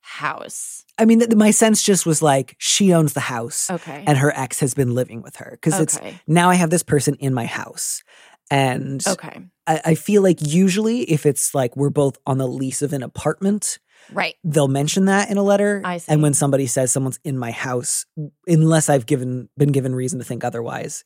house? 0.03 0.85
I 0.99 1.05
mean, 1.07 1.21
th- 1.21 1.35
my 1.35 1.51
sense 1.51 1.83
just 1.83 2.05
was 2.05 2.21
like 2.23 2.55
she 2.59 2.93
owns 2.93 3.15
the 3.15 3.21
house, 3.21 3.71
Okay. 3.71 4.05
and 4.07 4.19
her 4.19 4.33
ex 4.37 4.61
has 4.61 4.75
been 4.75 4.95
living 4.95 5.23
with 5.23 5.37
her 5.37 5.53
because 5.61 5.81
it's 5.81 5.99
now 6.27 6.51
I 6.51 6.55
have 6.57 6.71
this 6.71 6.83
person 6.83 7.15
in 7.17 7.33
my 7.33 7.47
house, 7.47 8.03
and 8.51 9.03
Okay. 9.07 9.43
I, 9.67 9.81
I 9.87 9.95
feel 9.95 10.23
like 10.23 10.39
usually 10.41 11.03
if 11.03 11.25
it's 11.25 11.55
like 11.55 11.77
we're 11.77 11.91
both 11.91 12.19
on 12.27 12.39
the 12.39 12.47
lease 12.49 12.83
of 12.83 12.93
an 12.93 13.03
apartment, 13.03 13.79
Right. 14.13 14.35
they'll 14.45 14.69
mention 14.69 15.05
that 15.07 15.31
in 15.31 15.39
a 15.39 15.43
letter. 15.43 15.81
I 15.85 15.99
see. 15.99 16.13
And 16.13 16.23
when 16.23 16.35
somebody 16.35 16.67
says 16.67 16.91
someone's 16.93 17.21
in 17.25 17.39
my 17.39 17.53
house, 17.53 18.05
unless 18.47 18.89
I've 18.91 19.07
given 19.07 19.49
been 19.57 19.73
given 19.73 19.95
reason 19.95 20.19
to 20.19 20.25
think 20.25 20.45
otherwise. 20.45 21.05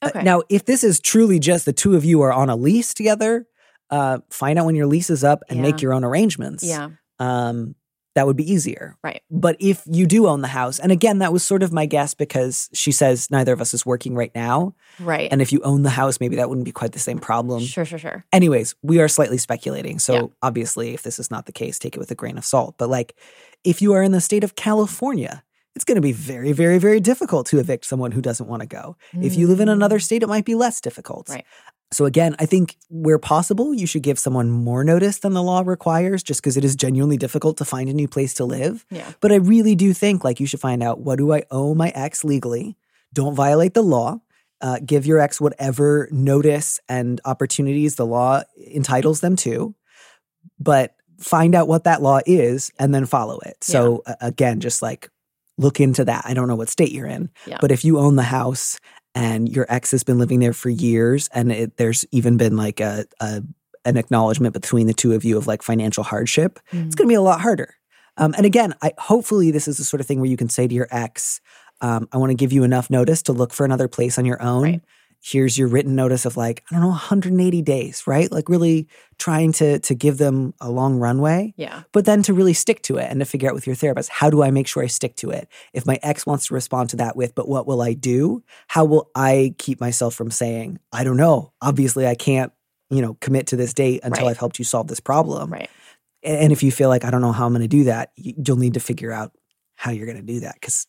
Uh, 0.00 0.08
Okay. 0.10 0.22
now, 0.22 0.42
if 0.48 0.64
this 0.64 0.84
is 0.84 1.00
truly 1.00 1.40
just 1.40 1.64
the 1.64 1.72
two 1.72 1.96
of 1.96 2.04
you 2.04 2.20
are 2.22 2.32
on 2.32 2.48
a 2.48 2.54
lease 2.56 2.94
together, 2.94 3.46
uh, 3.90 4.18
find 4.30 4.56
out 4.58 4.64
when 4.66 4.76
your 4.76 4.86
lease 4.86 5.10
is 5.10 5.24
up 5.24 5.42
and 5.48 5.60
make 5.60 5.82
your 5.82 5.92
own 5.92 6.04
arrangements. 6.04 6.62
Yeah. 6.62 6.90
Um, 7.18 7.74
that 8.18 8.26
would 8.26 8.36
be 8.36 8.50
easier. 8.52 8.96
Right. 9.04 9.22
But 9.30 9.54
if 9.60 9.80
you 9.86 10.04
do 10.04 10.26
own 10.26 10.40
the 10.42 10.48
house, 10.48 10.80
and 10.80 10.90
again, 10.90 11.18
that 11.20 11.32
was 11.32 11.44
sort 11.44 11.62
of 11.62 11.72
my 11.72 11.86
guess 11.86 12.14
because 12.14 12.68
she 12.72 12.90
says 12.90 13.30
neither 13.30 13.52
of 13.52 13.60
us 13.60 13.72
is 13.74 13.86
working 13.86 14.16
right 14.16 14.32
now. 14.34 14.74
Right. 14.98 15.28
And 15.30 15.40
if 15.40 15.52
you 15.52 15.60
own 15.62 15.82
the 15.82 15.90
house, 15.90 16.18
maybe 16.18 16.34
that 16.34 16.48
wouldn't 16.48 16.64
be 16.64 16.72
quite 16.72 16.90
the 16.90 16.98
same 16.98 17.20
problem. 17.20 17.62
sure. 17.62 17.84
Sure. 17.84 17.98
Sure. 17.98 18.24
Anyways, 18.32 18.74
we 18.82 19.00
are 19.00 19.06
slightly 19.06 19.38
speculating. 19.38 20.00
So 20.00 20.14
Yeah. 20.14 20.26
obviously, 20.42 20.94
if 20.94 21.02
this 21.04 21.20
is 21.20 21.30
not 21.30 21.46
the 21.46 21.52
case, 21.52 21.78
take 21.78 21.94
it 21.94 22.00
with 22.00 22.10
a 22.10 22.16
grain 22.16 22.36
of 22.38 22.44
salt. 22.44 22.74
But 22.76 22.90
like, 22.90 23.14
if 23.62 23.80
you 23.80 23.92
are 23.92 24.02
in 24.02 24.10
the 24.10 24.20
state 24.20 24.42
of 24.42 24.56
California, 24.56 25.44
it's 25.76 25.84
going 25.84 25.94
to 25.94 26.00
be 26.02 26.10
very, 26.12 26.50
very, 26.50 26.78
very 26.78 26.98
difficult 26.98 27.46
to 27.48 27.60
evict 27.60 27.84
someone 27.84 28.10
who 28.10 28.20
doesn't 28.20 28.48
want 28.48 28.62
to 28.62 28.66
go. 28.66 28.96
If 29.12 29.36
you 29.36 29.46
live 29.46 29.60
in 29.60 29.68
another 29.68 30.00
state, 30.00 30.24
it 30.24 30.28
might 30.28 30.44
be 30.44 30.56
less 30.56 30.80
difficult. 30.80 31.26
Mm. 31.28 31.34
Right. 31.36 31.44
So 31.90 32.04
again, 32.04 32.36
I 32.38 32.44
think 32.46 32.76
where 32.90 33.18
possible, 33.18 33.72
you 33.72 33.86
should 33.86 34.02
give 34.02 34.18
someone 34.18 34.50
more 34.50 34.84
notice 34.84 35.18
than 35.20 35.32
the 35.32 35.42
law 35.42 35.62
requires, 35.64 36.22
just 36.22 36.42
because 36.42 36.56
it 36.58 36.64
is 36.64 36.76
genuinely 36.76 37.16
difficult 37.16 37.56
to 37.58 37.64
find 37.64 37.88
a 37.88 37.94
new 37.94 38.06
place 38.08 38.34
to 38.34 38.44
live. 38.44 38.84
Yeah. 38.90 39.10
But 39.20 39.32
I 39.32 39.36
really 39.36 39.74
do 39.74 39.94
think 39.94 40.22
like 40.22 40.38
you 40.38 40.46
should 40.46 40.60
find 40.60 40.82
out 40.82 41.00
what 41.00 41.16
do 41.16 41.32
I 41.32 41.44
owe 41.50 41.74
my 41.74 41.88
ex 41.94 42.24
legally. 42.24 42.76
Don't 43.14 43.34
violate 43.34 43.72
the 43.74 43.82
law. 43.82 44.20
Uh, 44.60 44.78
give 44.84 45.06
your 45.06 45.18
ex 45.18 45.40
whatever 45.40 46.08
notice 46.10 46.78
and 46.88 47.20
opportunities 47.24 47.94
the 47.94 48.04
law 48.04 48.42
entitles 48.74 49.20
them 49.20 49.36
to, 49.36 49.74
but 50.58 50.94
find 51.20 51.54
out 51.54 51.68
what 51.68 51.84
that 51.84 52.02
law 52.02 52.20
is 52.26 52.70
and 52.78 52.94
then 52.94 53.06
follow 53.06 53.38
it. 53.40 53.56
So 53.62 54.02
a- 54.06 54.16
again, 54.20 54.60
just 54.60 54.82
like 54.82 55.08
look 55.58 55.80
into 55.80 56.04
that. 56.04 56.24
I 56.26 56.34
don't 56.34 56.48
know 56.48 56.54
what 56.56 56.68
state 56.68 56.92
you're 56.92 57.06
in, 57.06 57.30
Yeah. 57.46 57.58
but 57.60 57.72
if 57.72 57.84
you 57.84 57.98
own 57.98 58.16
the 58.16 58.22
house 58.24 58.78
and 59.18 59.48
your 59.48 59.66
ex 59.68 59.90
has 59.90 60.04
been 60.04 60.18
living 60.18 60.38
there 60.38 60.52
for 60.52 60.70
years, 60.70 61.28
and 61.34 61.50
it, 61.50 61.76
there's 61.76 62.04
even 62.12 62.36
been 62.36 62.56
like 62.56 62.78
a, 62.80 63.04
a 63.20 63.42
an 63.84 63.96
acknowledgement 63.96 64.52
between 64.52 64.86
the 64.86 64.94
two 64.94 65.12
of 65.12 65.24
you 65.24 65.36
of 65.36 65.46
like 65.46 65.62
financial 65.62 66.04
hardship, 66.04 66.60
it's 66.86 66.94
going 66.94 67.06
to 67.06 67.12
be 67.12 67.14
a 67.14 67.22
lot 67.22 67.40
harder. 67.40 67.74
Um, 68.16 68.34
and 68.36 68.44
again, 68.44 68.74
I 68.82 68.92
hopefully 68.98 69.50
this 69.50 69.66
is 69.66 69.78
the 69.78 69.84
sort 69.84 70.00
of 70.00 70.06
thing 70.06 70.20
where 70.20 70.30
you 70.30 70.36
can 70.36 70.48
say 70.48 70.68
to 70.68 70.74
your 70.74 70.88
ex, 70.90 71.40
um, 71.80 72.08
"I 72.12 72.18
want 72.18 72.30
to 72.30 72.34
give 72.34 72.52
you 72.52 72.62
enough 72.62 72.90
notice 72.90 73.22
to 73.24 73.32
look 73.32 73.52
for 73.52 73.64
another 73.64 73.88
place 73.88 74.18
on 74.18 74.24
your 74.24 74.40
own." 74.40 74.62
Right. 74.62 74.82
Here's 75.20 75.58
your 75.58 75.66
written 75.68 75.94
notice 75.96 76.24
of 76.24 76.36
like 76.36 76.62
I 76.70 76.74
don't 76.74 76.82
know 76.82 76.88
180 76.88 77.60
days, 77.62 78.06
right? 78.06 78.30
Like 78.30 78.48
really 78.48 78.86
trying 79.18 79.52
to 79.54 79.78
to 79.80 79.94
give 79.94 80.16
them 80.18 80.54
a 80.60 80.70
long 80.70 80.98
runway, 80.98 81.52
Yeah. 81.56 81.82
but 81.92 82.04
then 82.04 82.22
to 82.22 82.32
really 82.32 82.52
stick 82.54 82.82
to 82.82 82.98
it 82.98 83.10
and 83.10 83.18
to 83.20 83.26
figure 83.26 83.48
out 83.48 83.54
with 83.54 83.66
your 83.66 83.74
therapist 83.76 84.10
how 84.10 84.30
do 84.30 84.42
I 84.42 84.50
make 84.52 84.68
sure 84.68 84.82
I 84.82 84.86
stick 84.86 85.16
to 85.16 85.30
it? 85.30 85.48
If 85.72 85.84
my 85.86 85.98
ex 86.02 86.24
wants 86.24 86.46
to 86.46 86.54
respond 86.54 86.90
to 86.90 86.96
that 86.98 87.16
with, 87.16 87.34
"But 87.34 87.48
what 87.48 87.66
will 87.66 87.82
I 87.82 87.94
do?" 87.94 88.42
How 88.68 88.84
will 88.84 89.10
I 89.14 89.54
keep 89.58 89.80
myself 89.80 90.14
from 90.14 90.30
saying, 90.30 90.78
"I 90.92 91.02
don't 91.04 91.16
know. 91.16 91.52
Obviously, 91.60 92.06
I 92.06 92.14
can't." 92.14 92.52
You 92.90 93.02
know, 93.02 93.14
commit 93.20 93.48
to 93.48 93.56
this 93.56 93.74
date 93.74 94.00
until 94.04 94.24
Right. 94.24 94.30
I've 94.30 94.38
helped 94.38 94.58
you 94.58 94.64
solve 94.64 94.86
this 94.86 95.00
problem. 95.00 95.52
Right. 95.52 95.68
And 96.22 96.52
if 96.52 96.62
you 96.62 96.72
feel 96.72 96.88
like 96.88 97.04
I 97.04 97.10
don't 97.10 97.20
know 97.20 97.32
how 97.32 97.44
I'm 97.44 97.52
going 97.52 97.60
to 97.62 97.68
do 97.68 97.84
that, 97.84 98.12
you'll 98.16 98.56
need 98.56 98.74
to 98.74 98.80
figure 98.80 99.12
out 99.12 99.32
how 99.76 99.90
you're 99.90 100.06
going 100.06 100.16
to 100.16 100.22
do 100.22 100.40
that 100.40 100.54
because 100.54 100.86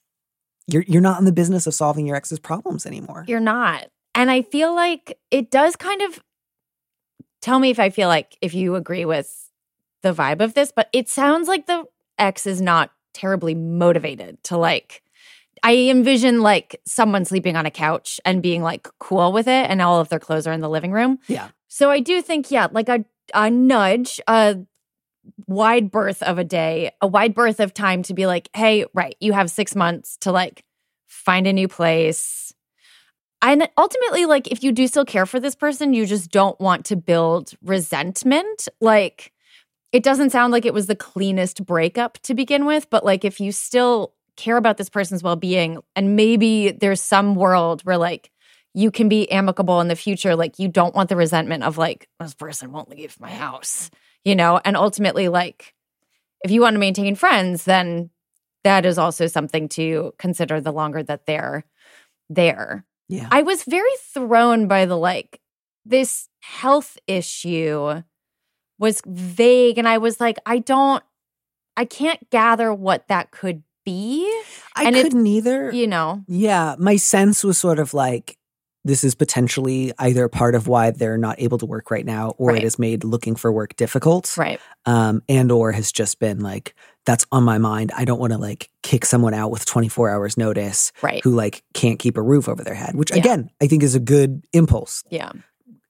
you're 0.67 0.83
you're 0.87 1.01
not 1.01 1.19
in 1.19 1.25
the 1.25 1.31
business 1.33 1.67
of 1.67 1.73
solving 1.73 2.05
your 2.07 2.15
ex's 2.15 2.39
problems 2.39 2.85
anymore. 2.85 3.25
You're 3.27 3.39
not. 3.41 3.87
And 4.15 4.29
I 4.29 4.41
feel 4.41 4.73
like 4.73 5.17
it 5.31 5.51
does 5.51 5.75
kind 5.75 6.01
of 6.01 6.19
tell 7.41 7.59
me 7.59 7.69
if 7.69 7.79
I 7.79 7.89
feel 7.89 8.07
like 8.07 8.37
if 8.41 8.53
you 8.53 8.75
agree 8.75 9.05
with 9.05 9.51
the 10.01 10.13
vibe 10.13 10.41
of 10.41 10.53
this, 10.53 10.71
but 10.75 10.89
it 10.93 11.09
sounds 11.09 11.47
like 11.47 11.67
the 11.67 11.85
ex 12.17 12.45
is 12.45 12.61
not 12.61 12.91
terribly 13.13 13.55
motivated 13.55 14.41
to 14.43 14.57
like 14.57 15.01
I 15.63 15.75
envision 15.75 16.41
like 16.41 16.79
someone 16.85 17.25
sleeping 17.25 17.55
on 17.55 17.65
a 17.65 17.71
couch 17.71 18.19
and 18.23 18.41
being 18.41 18.61
like 18.61 18.87
cool 18.99 19.33
with 19.33 19.47
it 19.47 19.69
and 19.69 19.81
all 19.81 19.99
of 19.99 20.09
their 20.09 20.19
clothes 20.19 20.47
are 20.47 20.53
in 20.53 20.61
the 20.61 20.69
living 20.69 20.91
room. 20.91 21.19
Yeah. 21.27 21.49
So 21.67 21.89
I 21.89 21.99
do 21.99 22.21
think, 22.21 22.51
yeah, 22.51 22.67
like 22.71 22.89
a 22.89 23.03
a 23.33 23.49
nudge, 23.49 24.19
a 24.27 24.57
wide 25.47 25.91
berth 25.91 26.23
of 26.23 26.37
a 26.37 26.43
day, 26.43 26.91
a 27.01 27.07
wide 27.07 27.35
berth 27.35 27.59
of 27.59 27.73
time 27.73 28.03
to 28.03 28.13
be 28.13 28.25
like, 28.25 28.49
hey, 28.55 28.85
right, 28.93 29.15
you 29.19 29.33
have 29.33 29.51
six 29.51 29.75
months 29.75 30.17
to 30.21 30.31
like 30.31 30.63
find 31.07 31.45
a 31.45 31.53
new 31.53 31.67
place. 31.67 32.53
And 33.41 33.69
ultimately, 33.77 34.25
like, 34.25 34.47
if 34.47 34.63
you 34.63 34.71
do 34.71 34.87
still 34.87 35.05
care 35.05 35.25
for 35.25 35.39
this 35.39 35.55
person, 35.55 35.93
you 35.93 36.05
just 36.05 36.29
don't 36.29 36.59
want 36.59 36.85
to 36.85 36.95
build 36.95 37.53
resentment. 37.63 38.67
Like, 38.81 39.31
it 39.91 40.03
doesn't 40.03 40.31
sound 40.31 40.51
like 40.51 40.65
it 40.65 40.73
was 40.73 40.87
the 40.87 40.95
cleanest 40.95 41.65
breakup 41.65 42.19
to 42.23 42.33
begin 42.33 42.65
with, 42.65 42.89
but 42.89 43.05
like, 43.05 43.25
if 43.25 43.39
you 43.39 43.51
still 43.51 44.13
care 44.37 44.57
about 44.57 44.77
this 44.77 44.89
person's 44.89 45.23
well 45.23 45.35
being, 45.35 45.79
and 45.95 46.15
maybe 46.15 46.71
there's 46.71 47.01
some 47.01 47.35
world 47.35 47.81
where 47.83 47.97
like 47.97 48.31
you 48.73 48.91
can 48.91 49.09
be 49.09 49.29
amicable 49.31 49.81
in 49.81 49.87
the 49.87 49.95
future, 49.95 50.35
like, 50.35 50.59
you 50.59 50.67
don't 50.67 50.93
want 50.95 51.09
the 51.09 51.15
resentment 51.15 51.63
of 51.63 51.77
like, 51.77 52.07
this 52.19 52.35
person 52.35 52.71
won't 52.71 52.89
leave 52.89 53.19
my 53.19 53.31
house, 53.31 53.89
you 54.23 54.35
know? 54.35 54.61
And 54.63 54.77
ultimately, 54.77 55.27
like, 55.27 55.73
if 56.43 56.51
you 56.51 56.61
want 56.61 56.75
to 56.75 56.79
maintain 56.79 57.15
friends, 57.15 57.65
then 57.65 58.11
that 58.63 58.85
is 58.85 58.97
also 58.97 59.27
something 59.27 59.69
to 59.69 60.13
consider 60.19 60.61
the 60.61 60.71
longer 60.71 61.01
that 61.03 61.25
they're 61.25 61.65
there. 62.29 62.85
Yeah. 63.09 63.27
I 63.31 63.41
was 63.41 63.63
very 63.63 63.89
thrown 64.13 64.67
by 64.67 64.85
the 64.85 64.95
like 64.97 65.41
this 65.85 66.29
health 66.41 66.97
issue 67.07 68.03
was 68.77 69.01
vague 69.05 69.77
and 69.77 69.87
I 69.87 69.97
was 69.97 70.19
like 70.21 70.37
I 70.45 70.59
don't 70.59 71.03
I 71.75 71.85
can't 71.85 72.29
gather 72.29 72.73
what 72.73 73.07
that 73.07 73.31
could 73.31 73.63
be, 73.85 74.25
I 74.75 74.83
and 74.83 74.95
it- 74.95 75.03
couldn't 75.03 75.25
either. 75.27 75.71
you 75.71 75.87
know. 75.87 76.23
Yeah, 76.27 76.75
my 76.77 76.97
sense 76.97 77.43
was 77.43 77.57
sort 77.57 77.79
of 77.79 77.93
like 77.93 78.37
this 78.85 79.03
is 79.03 79.15
potentially 79.15 79.91
either 79.99 80.27
part 80.29 80.55
of 80.55 80.67
why 80.67 80.91
they're 80.91 81.17
not 81.17 81.39
able 81.41 81.57
to 81.57 81.65
work 81.65 81.89
right 81.91 82.05
now, 82.05 82.29
or 82.37 82.49
Right. 82.49 82.57
it 82.59 82.63
has 82.63 82.77
made 82.79 83.03
looking 83.03 83.35
for 83.35 83.51
work 83.51 83.75
difficult, 83.75 84.35
Right. 84.37 84.59
um, 84.85 85.21
and 85.27 85.51
or 85.51 85.71
has 85.73 85.91
just 85.91 86.19
been 86.19 86.39
like 86.39 86.75
that's 87.05 87.25
on 87.31 87.43
my 87.43 87.57
mind. 87.57 87.91
I 87.95 88.05
don't 88.05 88.19
want 88.19 88.33
to 88.33 88.37
like 88.37 88.69
kick 88.83 89.05
someone 89.05 89.33
out 89.33 89.51
with 89.51 89.65
24 89.65 90.09
hours 90.09 90.37
notice 90.37 90.91
Right. 91.01 91.23
who 91.23 91.31
like 91.35 91.63
can't 91.73 91.97
keep 91.99 92.17
a 92.17 92.21
roof 92.21 92.47
over 92.47 92.63
their 92.63 92.75
head, 92.75 92.95
which 92.95 93.11
Yeah. 93.11 93.17
again, 93.17 93.49
I 93.61 93.67
think 93.67 93.83
is 93.83 93.95
a 93.95 93.99
good 93.99 94.43
impulse. 94.53 95.03
Yeah. 95.09 95.31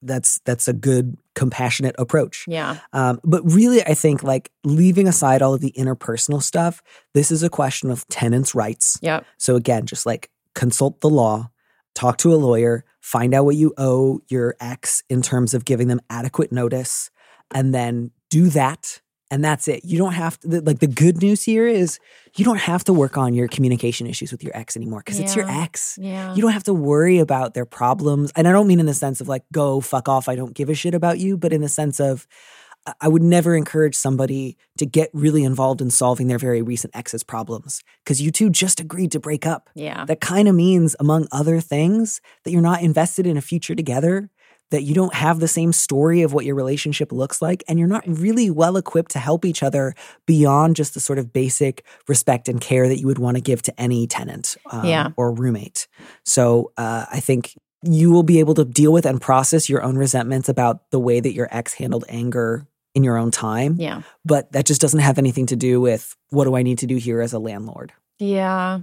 That's 0.02 0.40
that's 0.46 0.66
a 0.66 0.72
good 0.72 1.18
compassionate 1.34 1.94
approach. 1.98 2.46
Yeah. 2.48 2.78
Um, 2.94 3.20
but 3.22 3.42
really, 3.44 3.82
I 3.84 3.92
think 3.92 4.22
like 4.22 4.50
leaving 4.64 5.06
aside 5.06 5.42
all 5.42 5.52
of 5.52 5.60
the 5.60 5.72
interpersonal 5.76 6.42
stuff, 6.42 6.82
this 7.12 7.30
is 7.30 7.42
a 7.42 7.50
question 7.50 7.90
of 7.90 8.06
tenants' 8.08 8.54
rights. 8.54 8.98
Yep. 9.02 9.26
So 9.36 9.56
again, 9.56 9.84
just 9.84 10.06
like 10.06 10.30
consult 10.54 11.02
the 11.02 11.10
law, 11.10 11.50
talk 11.94 12.16
to 12.18 12.32
a 12.32 12.36
lawyer, 12.36 12.84
find 13.02 13.34
out 13.34 13.44
what 13.44 13.56
you 13.56 13.74
owe 13.76 14.20
your 14.28 14.54
ex 14.58 15.02
in 15.10 15.20
terms 15.20 15.52
of 15.52 15.66
giving 15.66 15.88
them 15.88 16.00
adequate 16.08 16.50
notice, 16.50 17.10
and 17.54 17.74
then 17.74 18.10
do 18.30 18.48
that. 18.48 19.02
And 19.30 19.44
that's 19.44 19.68
it. 19.68 19.84
You 19.84 19.96
don't 19.98 20.12
have 20.14 20.38
to, 20.40 20.48
the- 20.48 20.60
like, 20.62 20.80
the 20.80 20.86
good 20.88 21.22
news 21.22 21.42
here 21.44 21.66
is 21.68 21.98
you 22.36 22.44
don't 22.44 22.58
have 22.58 22.82
to 22.84 22.92
work 22.92 23.16
on 23.16 23.32
your 23.34 23.46
communication 23.48 24.06
issues 24.06 24.32
with 24.32 24.42
your 24.42 24.56
ex 24.56 24.76
anymore 24.76 25.02
because 25.04 25.20
it's 25.20 25.36
your 25.36 25.48
ex. 25.48 25.96
Yeah. 26.00 26.34
You 26.34 26.42
don't 26.42 26.52
have 26.52 26.64
to 26.64 26.74
worry 26.74 27.18
about 27.18 27.54
their 27.54 27.64
problems. 27.66 28.32
And 28.34 28.48
I 28.48 28.52
don't 28.52 28.66
mean 28.66 28.80
in 28.80 28.86
the 28.86 28.94
sense 28.94 29.20
of 29.20 29.28
like, 29.28 29.44
go 29.52 29.80
fuck 29.80 30.08
off, 30.08 30.28
I 30.28 30.34
don't 30.34 30.52
give 30.54 30.68
a 30.68 30.74
shit 30.74 30.94
about 30.94 31.18
you, 31.20 31.36
but 31.36 31.52
in 31.52 31.60
the 31.60 31.68
sense 31.68 32.00
of, 32.00 32.26
I- 32.86 32.94
I 33.02 33.08
would 33.08 33.22
never 33.22 33.54
encourage 33.54 33.94
somebody 33.94 34.56
to 34.78 34.86
get 34.86 35.10
really 35.12 35.44
involved 35.44 35.80
in 35.80 35.90
solving 35.90 36.26
their 36.28 36.38
very 36.38 36.62
recent 36.62 36.96
ex's 36.96 37.22
problems 37.22 37.82
because 38.02 38.20
you 38.22 38.30
two 38.32 38.50
just 38.50 38.80
agreed 38.80 39.12
to 39.12 39.20
break 39.20 39.46
up. 39.46 39.70
yeah. 39.74 40.04
That 40.06 40.20
kind 40.20 40.48
of 40.48 40.54
means, 40.56 40.96
among 40.98 41.28
other 41.30 41.60
things, 41.60 42.20
that 42.44 42.50
you're 42.50 42.62
not 42.62 42.82
invested 42.82 43.26
in 43.26 43.36
a 43.36 43.42
future 43.42 43.74
together, 43.76 44.30
that 44.70 44.82
you 44.82 44.94
don't 44.94 45.14
have 45.14 45.40
the 45.40 45.48
same 45.48 45.72
story 45.72 46.22
of 46.22 46.32
what 46.32 46.44
your 46.44 46.54
relationship 46.54 47.12
looks 47.12 47.42
like, 47.42 47.62
and 47.68 47.78
you're 47.78 47.88
not 47.88 48.04
really 48.06 48.50
well 48.50 48.76
equipped 48.76 49.10
to 49.12 49.18
help 49.18 49.44
each 49.44 49.62
other 49.62 49.94
beyond 50.26 50.76
just 50.76 50.94
the 50.94 51.00
sort 51.00 51.18
of 51.18 51.32
basic 51.32 51.84
respect 52.08 52.48
and 52.48 52.60
care 52.60 52.88
that 52.88 52.98
you 53.00 53.06
would 53.06 53.18
want 53.18 53.36
to 53.36 53.40
give 53.40 53.62
to 53.62 53.80
any 53.80 54.06
tenant 54.06 54.56
um, 54.70 54.84
Yeah. 54.84 55.10
or 55.16 55.32
roommate. 55.32 55.88
So 56.24 56.72
uh, 56.76 57.06
I 57.10 57.20
think 57.20 57.56
you 57.82 58.10
will 58.10 58.22
be 58.22 58.40
able 58.40 58.54
to 58.54 58.64
deal 58.64 58.92
with 58.92 59.06
and 59.06 59.20
process 59.20 59.68
your 59.68 59.82
own 59.82 59.96
resentments 59.96 60.48
about 60.48 60.90
the 60.90 61.00
way 61.00 61.18
that 61.20 61.32
your 61.32 61.48
ex 61.50 61.74
handled 61.74 62.04
anger 62.08 62.66
in 62.94 63.02
your 63.04 63.16
own 63.16 63.30
time. 63.30 63.76
Yeah. 63.78 64.02
But 64.24 64.52
that 64.52 64.66
just 64.66 64.80
doesn't 64.80 65.00
have 65.00 65.16
anything 65.18 65.46
to 65.46 65.56
do 65.56 65.80
with 65.80 66.14
what 66.28 66.44
do 66.44 66.54
I 66.56 66.62
need 66.62 66.78
to 66.78 66.86
do 66.86 66.96
here 66.96 67.20
as 67.20 67.32
a 67.32 67.38
landlord. 67.38 67.92
Yeah. 68.18 68.80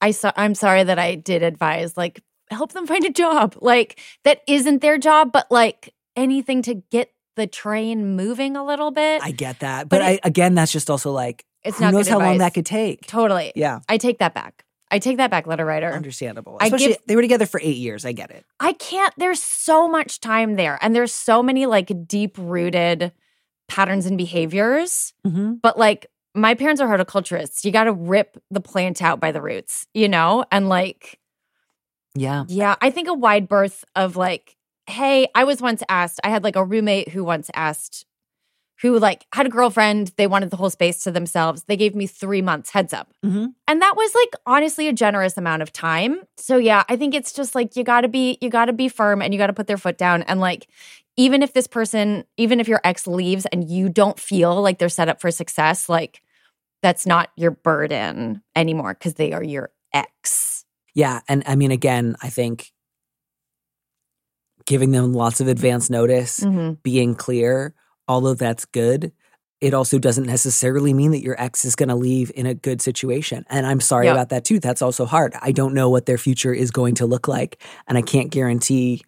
I 0.00 0.10
saw 0.12 0.32
I'm 0.36 0.54
sorry 0.54 0.82
that 0.84 0.98
I 0.98 1.14
did 1.16 1.42
advise 1.42 1.96
like 1.96 2.22
help 2.52 2.72
them 2.72 2.86
find 2.86 3.04
a 3.04 3.10
job. 3.10 3.56
Like 3.60 3.98
that 4.24 4.42
isn't 4.46 4.82
their 4.82 4.98
job, 4.98 5.32
but 5.32 5.50
like 5.50 5.94
anything 6.16 6.62
to 6.62 6.74
get 6.74 7.12
the 7.36 7.46
train 7.46 8.16
moving 8.16 8.56
a 8.56 8.64
little 8.64 8.90
bit. 8.90 9.22
I 9.22 9.30
get 9.30 9.60
that. 9.60 9.88
But, 9.88 9.98
But 9.98 10.02
I, 10.02 10.20
again, 10.22 10.54
that's 10.54 10.72
just 10.72 10.90
also 10.90 11.12
like, 11.12 11.44
it's 11.64 11.78
who 11.78 11.84
not 11.84 11.94
knows 11.94 12.08
how 12.08 12.18
long 12.18 12.38
that 12.38 12.54
could 12.54 12.66
take? 12.66 13.06
Totally. 13.06 13.52
Yeah, 13.54 13.80
I 13.88 13.96
take 13.96 14.18
that 14.18 14.34
back. 14.34 14.64
I 14.90 14.98
take 14.98 15.16
that 15.16 15.30
back, 15.30 15.46
letter 15.46 15.64
writer. 15.64 15.90
understandable. 15.90 16.58
I 16.60 16.68
give- 16.68 16.98
they 17.06 17.16
were 17.16 17.22
together 17.22 17.46
for 17.46 17.58
eight 17.62 17.78
years. 17.78 18.04
I 18.04 18.12
get 18.12 18.30
it. 18.30 18.44
I 18.60 18.74
can't, 18.74 19.14
there's 19.16 19.42
so 19.42 19.88
much 19.88 20.20
time 20.20 20.56
there 20.56 20.78
and 20.82 20.94
there's 20.94 21.14
so 21.14 21.42
many 21.42 21.64
like 21.64 21.90
deep 22.06 22.36
rooted 22.36 23.12
patterns 23.68 24.04
and 24.04 24.18
behaviors. 24.18 25.14
Mm-hmm. 25.26 25.54
But 25.62 25.78
like 25.78 26.08
my 26.34 26.54
parents 26.54 26.80
are 26.82 26.88
horticulturists. 26.88 27.64
You 27.64 27.72
got 27.72 27.84
to 27.84 27.92
rip 27.92 28.36
the 28.50 28.60
plant 28.60 29.00
out 29.00 29.18
by 29.18 29.32
the 29.32 29.40
roots, 29.40 29.86
you 29.94 30.08
know? 30.08 30.44
And 30.52 30.68
like, 30.68 31.18
Yeah. 32.14 32.44
Yeah, 32.48 32.76
I 32.80 32.90
think 32.90 33.08
a 33.08 33.14
wide 33.14 33.48
berth 33.48 33.84
of 33.96 34.16
like, 34.16 34.56
hey, 34.86 35.28
I 35.34 35.44
was 35.44 35.60
once 35.60 35.82
asked, 35.88 36.20
I 36.24 36.30
had 36.30 36.44
like 36.44 36.56
a 36.56 36.64
roommate 36.64 37.08
who 37.08 37.24
once 37.24 37.50
asked, 37.54 38.04
who 38.82 38.98
like 38.98 39.26
had 39.32 39.46
a 39.46 39.48
girlfriend, 39.48 40.12
they 40.16 40.26
wanted 40.26 40.50
the 40.50 40.56
whole 40.56 40.68
space 40.68 41.04
to 41.04 41.12
themselves. 41.12 41.64
They 41.64 41.76
gave 41.76 41.94
me 41.94 42.06
three 42.06 42.42
months 42.42 42.70
heads 42.70 42.92
up. 42.92 43.12
Mm-hmm. 43.24 43.46
And 43.68 43.80
that 43.80 43.96
was 43.96 44.14
like 44.14 44.34
honestly 44.44 44.88
a 44.88 44.92
generous 44.92 45.38
amount 45.38 45.62
of 45.62 45.72
time. 45.72 46.20
So 46.36 46.56
yeah, 46.56 46.82
I 46.88 46.96
think 46.96 47.14
it's 47.14 47.32
just 47.32 47.54
like 47.54 47.76
you 47.76 47.84
gotta 47.84 48.08
be, 48.08 48.38
you 48.40 48.50
gotta 48.50 48.72
be 48.72 48.88
firm 48.88 49.22
and 49.22 49.32
you 49.32 49.38
gotta 49.38 49.52
put 49.52 49.68
their 49.68 49.78
foot 49.78 49.96
down. 49.96 50.22
And 50.22 50.40
like, 50.40 50.68
even 51.16 51.42
if 51.42 51.52
this 51.52 51.66
person, 51.66 52.24
even 52.36 52.58
if 52.58 52.66
your 52.66 52.80
ex 52.82 53.06
leaves 53.06 53.46
and 53.46 53.70
you 53.70 53.88
don't 53.88 54.18
feel 54.18 54.60
like 54.60 54.78
they're 54.78 54.88
set 54.88 55.08
up 55.08 55.20
for 55.20 55.30
success, 55.30 55.88
like 55.88 56.22
that's 56.82 57.06
not 57.06 57.30
your 57.36 57.52
burden 57.52 58.42
anymore 58.56 58.94
because 58.94 59.14
they 59.14 59.32
are 59.32 59.44
your 59.44 59.70
ex. 59.94 60.51
Yeah. 60.94 61.20
And 61.28 61.42
I 61.46 61.56
mean, 61.56 61.70
again, 61.70 62.16
I 62.22 62.28
think 62.28 62.70
giving 64.66 64.92
them 64.92 65.12
lots 65.12 65.40
of 65.40 65.48
advance 65.48 65.90
notice, 65.90 66.40
Mhm. 66.40 66.82
being 66.82 67.14
clear, 67.14 67.74
all 68.06 68.26
of 68.26 68.38
that's 68.38 68.64
good. 68.64 69.12
It 69.60 69.74
also 69.74 69.98
doesn't 69.98 70.26
necessarily 70.26 70.92
mean 70.92 71.12
that 71.12 71.22
your 71.22 71.40
ex 71.40 71.64
is 71.64 71.76
going 71.76 71.88
to 71.88 71.94
leave 71.94 72.30
in 72.34 72.46
a 72.46 72.54
good 72.54 72.80
situation. 72.82 73.44
And 73.48 73.66
I'm 73.66 73.80
sorry 73.80 74.06
Yeah. 74.06 74.12
about 74.12 74.28
that 74.30 74.44
too. 74.44 74.58
That's 74.60 74.82
also 74.82 75.04
hard. 75.04 75.34
I 75.40 75.52
don't 75.52 75.74
know 75.74 75.88
what 75.88 76.06
their 76.06 76.18
future 76.18 76.52
is 76.52 76.70
going 76.70 76.94
to 76.96 77.06
look 77.06 77.28
like. 77.28 77.62
And 77.86 77.96
I 77.96 78.02
can't 78.02 78.30
guarantee 78.30 79.02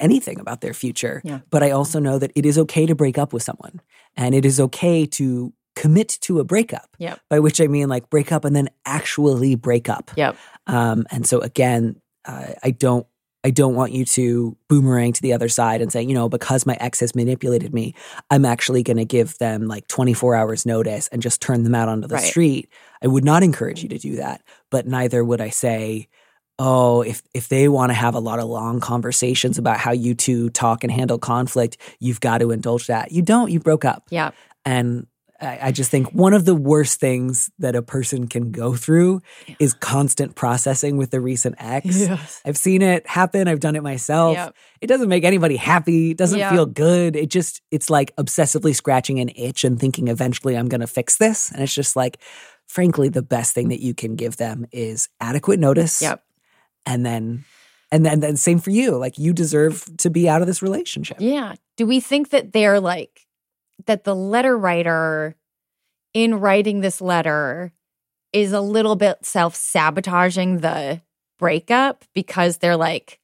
anything 0.00 0.40
about 0.40 0.60
their 0.60 0.74
future. 0.74 1.20
Yeah. 1.24 1.40
But 1.50 1.62
I 1.62 1.70
also 1.70 2.00
know 2.00 2.18
that 2.18 2.32
it 2.34 2.44
is 2.44 2.58
okay 2.58 2.86
to 2.86 2.94
break 2.94 3.16
up 3.18 3.32
with 3.32 3.44
someone 3.44 3.80
and 4.16 4.34
it 4.34 4.44
is 4.44 4.58
okay 4.58 5.06
to 5.06 5.52
commit 5.76 6.18
to 6.22 6.40
a 6.40 6.44
breakup. 6.44 6.96
Yep. 6.98 7.20
By 7.30 7.38
which 7.40 7.60
I 7.60 7.66
mean 7.68 7.88
like 7.88 8.10
break 8.10 8.32
up 8.32 8.44
and 8.44 8.54
then 8.54 8.68
actually 8.84 9.54
break 9.54 9.88
up. 9.88 10.10
Yep. 10.16 10.36
Um, 10.66 11.06
and 11.10 11.26
so 11.26 11.40
again, 11.40 12.00
uh, 12.24 12.52
I 12.62 12.70
don't 12.70 13.06
I 13.44 13.50
don't 13.50 13.74
want 13.74 13.90
you 13.92 14.04
to 14.04 14.56
boomerang 14.68 15.12
to 15.14 15.20
the 15.22 15.32
other 15.32 15.48
side 15.48 15.80
and 15.82 15.90
say, 15.90 16.00
you 16.02 16.14
know, 16.14 16.28
because 16.28 16.64
my 16.64 16.76
ex 16.78 17.00
has 17.00 17.14
manipulated 17.16 17.74
me, 17.74 17.94
I'm 18.30 18.44
actually 18.44 18.84
going 18.84 18.98
to 18.98 19.04
give 19.04 19.36
them 19.38 19.66
like 19.66 19.88
24 19.88 20.36
hours 20.36 20.64
notice 20.64 21.08
and 21.08 21.20
just 21.20 21.40
turn 21.42 21.64
them 21.64 21.74
out 21.74 21.88
onto 21.88 22.06
the 22.06 22.14
Right. 22.14 22.24
street. 22.24 22.68
I 23.02 23.08
would 23.08 23.24
not 23.24 23.42
encourage 23.42 23.82
you 23.82 23.88
to 23.88 23.98
do 23.98 24.16
that, 24.16 24.42
but 24.70 24.86
neither 24.86 25.24
would 25.24 25.40
I 25.40 25.48
say, 25.50 26.06
oh, 26.60 27.02
if 27.02 27.22
if 27.34 27.48
they 27.48 27.68
want 27.68 27.90
to 27.90 27.94
have 27.94 28.14
a 28.14 28.20
lot 28.20 28.38
of 28.38 28.44
long 28.48 28.78
conversations 28.78 29.58
about 29.58 29.78
how 29.78 29.90
you 29.90 30.14
two 30.14 30.48
talk 30.50 30.84
and 30.84 30.92
handle 30.92 31.18
conflict, 31.18 31.78
you've 31.98 32.20
got 32.20 32.38
to 32.38 32.52
indulge 32.52 32.86
that. 32.86 33.10
You 33.10 33.22
don't, 33.22 33.50
you 33.50 33.58
broke 33.58 33.84
up. 33.84 34.04
Yeah. 34.10 34.30
And 34.64 35.08
I, 35.42 35.58
I 35.68 35.72
just 35.72 35.90
think 35.90 36.10
one 36.12 36.32
of 36.34 36.44
the 36.44 36.54
worst 36.54 37.00
things 37.00 37.50
that 37.58 37.74
a 37.74 37.82
person 37.82 38.28
can 38.28 38.50
go 38.52 38.74
through 38.74 39.20
Yeah. 39.46 39.56
is 39.58 39.74
constant 39.74 40.34
processing 40.36 40.96
with 40.96 41.10
the 41.10 41.20
recent 41.20 41.56
ex. 41.58 42.00
Yes. 42.00 42.40
I've 42.44 42.56
seen 42.56 42.80
it 42.82 43.06
happen. 43.06 43.48
I've 43.48 43.60
done 43.60 43.74
it 43.76 43.82
myself. 43.82 44.34
Yep. 44.36 44.54
It 44.80 44.86
doesn't 44.86 45.08
make 45.08 45.24
anybody 45.24 45.56
happy. 45.56 46.12
It 46.12 46.16
doesn't 46.16 46.38
Yeah. 46.38 46.50
feel 46.50 46.66
good. 46.66 47.16
It 47.16 47.28
just, 47.28 47.60
it's 47.70 47.90
like 47.90 48.14
obsessively 48.16 48.74
scratching 48.74 49.18
an 49.20 49.30
itch 49.36 49.64
and 49.64 49.78
thinking 49.78 50.08
eventually 50.08 50.56
I'm 50.56 50.68
going 50.68 50.80
to 50.80 50.86
fix 50.86 51.16
this. 51.16 51.50
And 51.50 51.62
it's 51.62 51.74
just 51.74 51.96
like, 51.96 52.18
frankly, 52.66 53.08
the 53.08 53.22
best 53.22 53.52
thing 53.54 53.68
that 53.68 53.80
you 53.80 53.94
can 53.94 54.14
give 54.16 54.36
them 54.36 54.66
is 54.72 55.08
adequate 55.20 55.58
notice. 55.60 56.00
Yep. 56.00 56.22
And 56.86 57.04
then, 57.04 57.44
and 57.90 58.06
then, 58.06 58.20
then 58.20 58.36
same 58.36 58.58
for 58.58 58.70
you. 58.70 58.96
Like 58.96 59.18
you 59.18 59.32
deserve 59.32 59.84
to 59.98 60.08
be 60.10 60.28
out 60.28 60.40
of 60.40 60.46
this 60.46 60.62
relationship. 60.62 61.18
Yeah. 61.20 61.54
Do 61.76 61.86
we 61.86 62.00
think 62.00 62.30
that 62.30 62.52
they're 62.52 62.80
like 62.80 63.26
that 63.86 64.04
the 64.04 64.14
letter 64.14 64.56
writer 64.56 65.36
in 66.14 66.40
writing 66.40 66.80
this 66.80 67.00
letter 67.00 67.72
is 68.32 68.52
a 68.52 68.60
little 68.60 68.96
bit 68.96 69.24
self-sabotaging 69.24 70.58
the 70.58 71.00
breakup 71.38 72.04
because 72.14 72.58
they're 72.58 72.76
like 72.76 73.18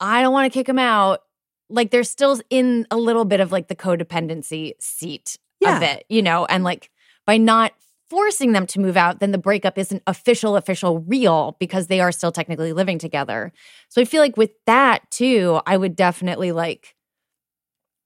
I 0.00 0.22
don't 0.22 0.32
want 0.32 0.52
to 0.52 0.56
kick 0.56 0.68
him 0.68 0.78
out. 0.78 1.22
Like 1.68 1.90
they're 1.90 2.04
still 2.04 2.40
in 2.50 2.86
a 2.90 2.96
little 2.96 3.24
bit 3.24 3.40
of 3.40 3.50
like 3.52 3.68
the 3.68 3.74
codependency 3.74 4.74
seat 4.80 5.38
of 5.64 5.82
it, 5.82 6.04
you 6.08 6.22
know, 6.22 6.44
and 6.46 6.62
like 6.62 6.90
by 7.26 7.36
not 7.36 7.72
forcing 8.08 8.52
them 8.52 8.66
to 8.68 8.80
move 8.80 8.96
out, 8.96 9.20
then 9.20 9.32
the 9.32 9.38
breakup 9.38 9.76
isn't 9.76 10.02
official, 10.06 10.56
official, 10.56 11.00
real 11.00 11.56
because 11.58 11.88
they 11.88 12.00
are 12.00 12.12
still 12.12 12.32
technically 12.32 12.72
living 12.72 12.98
together. 12.98 13.52
So 13.88 14.00
I 14.00 14.04
feel 14.04 14.22
like 14.22 14.36
with 14.36 14.52
that 14.66 15.10
too, 15.10 15.60
I 15.66 15.76
would 15.76 15.94
definitely 15.94 16.52
like 16.52 16.94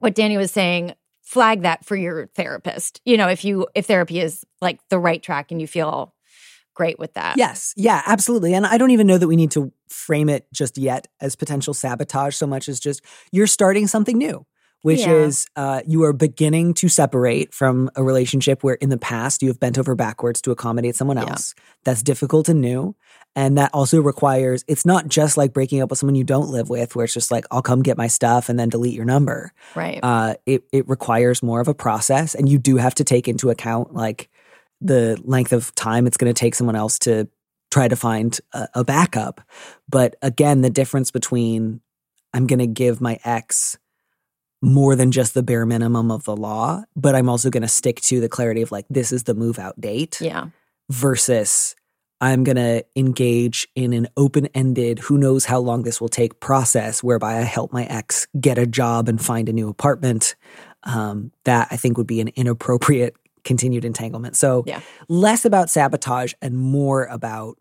what 0.01 0.15
Danny 0.15 0.37
was 0.37 0.51
saying, 0.51 0.95
flag 1.33 1.63
that 1.63 1.83
for 1.83 1.97
your 1.97 2.27
therapist. 2.35 3.01
You 3.07 3.17
know, 3.17 3.27
if 3.27 3.43
you 3.43 3.67
if 3.75 3.87
therapy 3.87 4.21
is 4.21 4.45
like 4.61 4.87
the 4.91 4.99
right 4.99 5.23
track 5.23 5.51
and 5.51 5.63
you 5.63 5.67
feel 5.67 6.15
great 6.75 6.99
with 6.99 7.15
that. 7.15 7.39
Yes. 7.39 7.73
Yeah, 7.75 8.03
absolutely. 8.05 8.53
And 8.53 8.67
I 8.67 8.77
don't 8.77 8.91
even 8.91 9.07
know 9.07 9.17
that 9.17 9.29
we 9.29 9.37
need 9.37 9.51
to 9.53 9.73
frame 9.89 10.29
it 10.29 10.47
just 10.53 10.77
yet 10.77 11.09
as 11.23 11.35
potential 11.35 11.73
sabotage 11.73 12.37
so 12.37 12.47
much 12.47 12.69
as 12.69 12.79
just 12.79 13.01
you're 13.31 13.47
starting 13.47 13.87
something 13.87 14.19
new, 14.19 14.45
which 14.83 15.01
Yeah. 15.01 15.13
is 15.13 15.47
uh, 15.57 15.81
you 15.87 16.03
are 16.05 16.13
beginning 16.13 16.75
to 16.75 16.89
separate 16.89 17.55
from 17.55 17.91
a 17.97 18.03
relationship 18.05 18.63
where 18.63 18.75
in 18.75 18.91
the 18.91 18.99
past 18.99 19.43
you 19.43 19.49
have 19.49 19.59
bent 19.61 19.79
over 19.79 19.95
backwards 19.95 20.41
to 20.43 20.51
accommodate 20.51 20.95
someone 20.97 21.17
Yeah. 21.17 21.31
else. 21.31 21.55
That's 21.85 22.03
difficult 22.03 22.49
and 22.49 22.61
new. 22.61 22.95
And 23.35 23.57
that 23.57 23.71
also 23.73 24.01
requires, 24.03 24.63
it's 24.69 24.85
not 24.85 25.09
just 25.09 25.37
like 25.39 25.55
breaking 25.55 25.81
up 25.81 25.89
with 25.91 25.99
someone 25.99 26.15
you 26.17 26.25
don't 26.25 26.51
live 26.51 26.69
with, 26.69 26.95
where 26.95 27.05
it's 27.05 27.15
just 27.15 27.31
like, 27.31 27.47
I'll 27.51 27.63
come 27.63 27.83
get 27.83 27.97
my 27.97 28.07
stuff 28.07 28.49
and 28.51 28.59
then 28.59 28.69
delete 28.69 28.95
your 28.95 29.07
number 29.07 29.53
Right. 29.75 30.01
uh, 30.03 30.35
it 30.45 30.65
it 30.73 30.87
requires 30.89 31.43
more 31.43 31.61
of 31.61 31.69
a 31.69 31.75
process, 31.75 32.35
and 32.35 32.49
you 32.49 32.59
do 32.59 32.77
have 32.77 32.95
to 32.97 33.05
take 33.05 33.29
into 33.29 33.49
account 33.51 33.95
like 33.95 34.29
the 34.81 35.19
length 35.25 35.53
of 35.53 35.75
time 35.77 36.07
it's 36.07 36.17
going 36.17 36.33
to 36.33 36.39
take 36.39 36.55
someone 36.55 36.77
else 36.77 36.99
to 36.99 37.29
try 37.71 37.89
to 37.89 37.97
find 37.97 38.39
a, 38.53 38.69
a 38.75 38.85
backup. 38.85 39.41
But 39.89 40.17
again, 40.21 40.61
the 40.61 40.69
difference 40.71 41.11
between 41.11 41.81
I'm 42.35 42.47
going 42.47 42.59
to 42.59 42.67
give 42.67 43.01
my 43.01 43.19
ex 43.25 43.79
more 44.63 44.95
than 44.97 45.11
just 45.11 45.35
the 45.35 45.43
bare 45.43 45.67
minimum 45.67 46.11
of 46.11 46.25
the 46.25 46.37
law, 46.37 46.85
but 46.95 47.15
I'm 47.17 47.29
also 47.29 47.51
going 47.51 47.63
to 47.63 47.69
stick 47.69 48.01
to 48.03 48.21
the 48.21 48.29
clarity 48.29 48.63
of 48.63 48.71
like, 48.71 48.87
this 48.89 49.11
is 49.13 49.25
the 49.25 49.35
move 49.35 49.59
out 49.59 49.79
date 49.81 50.21
Yeah. 50.21 50.47
versus 50.89 51.75
I'm 52.21 52.45
going 52.45 52.57
to 52.57 52.85
engage 52.95 53.67
in 53.75 53.93
an 53.93 54.07
open 54.17 54.47
ended, 54.55 55.01
who 55.01 55.19
knows 55.19 55.45
how 55.47 55.59
long 55.59 55.83
this 55.83 56.01
will 56.01 56.09
take 56.09 56.39
process 56.39 57.03
whereby 57.03 57.39
I 57.39 57.43
help 57.43 57.73
my 57.73 57.85
ex 57.87 58.29
get 58.41 58.59
a 58.59 58.67
job 58.67 59.09
and 59.09 59.21
find 59.21 59.49
a 59.49 59.53
new 59.53 59.69
apartment. 59.69 60.37
Um, 60.85 61.31
that 61.45 61.69
I 61.71 61.77
think 61.77 61.97
would 61.97 62.09
be 62.09 62.21
an 62.21 62.29
inappropriate 62.35 63.15
continued 63.45 63.85
entanglement. 63.85 64.37
So, 64.37 64.65
Yeah. 64.67 64.81
less 65.09 65.45
about 65.45 65.71
sabotage 65.71 66.33
and 66.43 66.57
more 66.59 67.05
about 67.07 67.57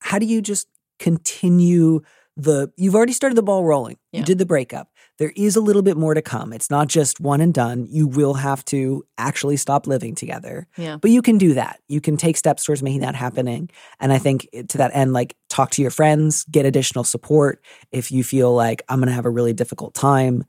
how 0.00 0.18
do 0.18 0.26
you 0.26 0.42
just 0.42 0.66
continue 0.98 2.00
the 2.36 2.72
you've 2.76 2.94
already 2.94 3.12
started 3.12 3.36
the 3.36 3.42
ball 3.42 3.64
rolling. 3.64 3.96
Yeah. 4.12 4.20
You 4.20 4.26
did 4.26 4.38
the 4.38 4.46
breakup. 4.46 4.88
There 5.18 5.32
is 5.36 5.56
a 5.56 5.60
little 5.60 5.82
bit 5.82 5.96
more 5.96 6.14
to 6.14 6.22
come. 6.22 6.52
It's 6.52 6.70
not 6.70 6.88
just 6.88 7.20
one 7.20 7.40
and 7.40 7.52
done. 7.54 7.86
You 7.88 8.06
will 8.06 8.34
have 8.34 8.64
to 8.66 9.04
actually 9.18 9.56
stop 9.56 9.86
living 9.86 10.14
together. 10.14 10.66
Yeah. 10.76 10.96
But 10.96 11.10
you 11.10 11.22
can 11.22 11.38
do 11.38 11.54
that. 11.54 11.80
You 11.88 12.00
can 12.00 12.16
take 12.16 12.36
steps 12.36 12.64
towards 12.64 12.82
making 12.82 13.02
that 13.02 13.14
happening. 13.14 13.68
And 14.00 14.12
I 14.12 14.18
think 14.18 14.48
to 14.68 14.78
that 14.78 14.90
end, 14.94 15.12
like 15.12 15.36
talk 15.48 15.70
to 15.72 15.82
your 15.82 15.90
friends, 15.90 16.44
get 16.50 16.64
additional 16.66 17.04
support. 17.04 17.62
If 17.92 18.10
you 18.10 18.24
feel 18.24 18.54
like 18.54 18.82
I'm 18.88 18.98
going 18.98 19.08
to 19.08 19.14
have 19.14 19.26
a 19.26 19.30
really 19.30 19.52
difficult 19.52 19.94
time, 19.94 20.44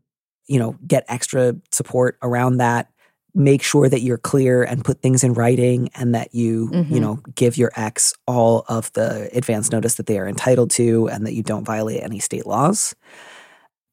you 0.48 0.60
know, 0.60 0.76
get 0.88 1.06
extra 1.08 1.56
support 1.72 2.18
around 2.22 2.58
that. 2.58 2.90
Make 3.36 3.64
sure 3.64 3.90
that 3.90 4.02
you're 4.02 4.18
clear 4.20 4.64
and 4.64 4.86
put 4.86 5.02
things 5.02 5.24
in 5.24 5.34
writing 5.34 5.90
and 5.96 6.14
that 6.14 6.36
you, 6.36 6.70
you 6.72 6.84
Mhm. 6.84 7.02
know, 7.02 7.20
give 7.34 7.58
your 7.58 7.72
ex 7.76 8.14
all 8.28 8.64
of 8.68 8.94
the 8.94 9.30
advance 9.36 9.72
notice 9.72 9.96
that 9.96 10.06
they 10.06 10.20
are 10.20 10.28
entitled 10.28 10.70
to 10.72 11.08
and 11.10 11.26
that 11.26 11.34
you 11.34 11.42
don't 11.44 11.66
violate 11.66 12.04
any 12.04 12.20
state 12.20 12.46
laws. 12.46 12.94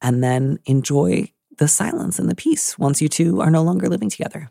And 0.03 0.23
then 0.25 0.59
enjoy 0.67 1.31
the 1.59 1.69
silence 1.69 2.19
and 2.19 2.29
the 2.31 2.35
peace 2.35 2.79
once 2.79 3.03
you 3.03 3.09
two 3.09 3.41
are 3.41 3.51
no 3.51 3.63
longer 3.63 3.89
living 3.89 4.09
together. 4.11 4.51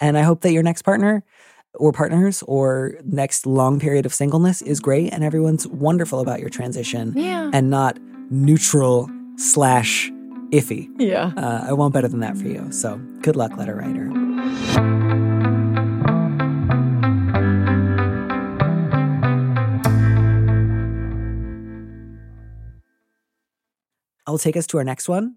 And 0.00 0.16
I 0.16 0.22
hope 0.22 0.40
that 0.42 0.52
your 0.52 0.62
next 0.62 0.82
partner 0.82 1.22
or 1.74 1.92
partners 1.92 2.42
or 2.46 2.94
next 3.04 3.44
long 3.46 3.78
period 3.78 4.06
of 4.06 4.14
singleness 4.14 4.62
is 4.62 4.80
great 4.80 5.12
and 5.12 5.22
everyone's 5.22 5.66
wonderful 5.66 6.20
about 6.20 6.40
your 6.40 6.48
transition 6.48 7.12
Yeah. 7.14 7.50
and 7.52 7.68
not 7.70 7.98
neutral 8.30 9.10
slash 9.36 10.10
iffy. 10.52 10.88
Yeah. 10.98 11.32
Uh, 11.36 11.66
I 11.68 11.72
want 11.74 11.92
better 11.94 12.08
than 12.08 12.20
that 12.20 12.36
for 12.38 12.48
you. 12.48 12.72
So 12.72 12.96
good 13.20 13.36
luck, 13.36 13.56
letter 13.56 13.76
writer. 13.76 15.29
I'll 24.26 24.38
take 24.38 24.56
us 24.56 24.66
to 24.68 24.78
our 24.78 24.84
next 24.84 25.08
one, 25.08 25.36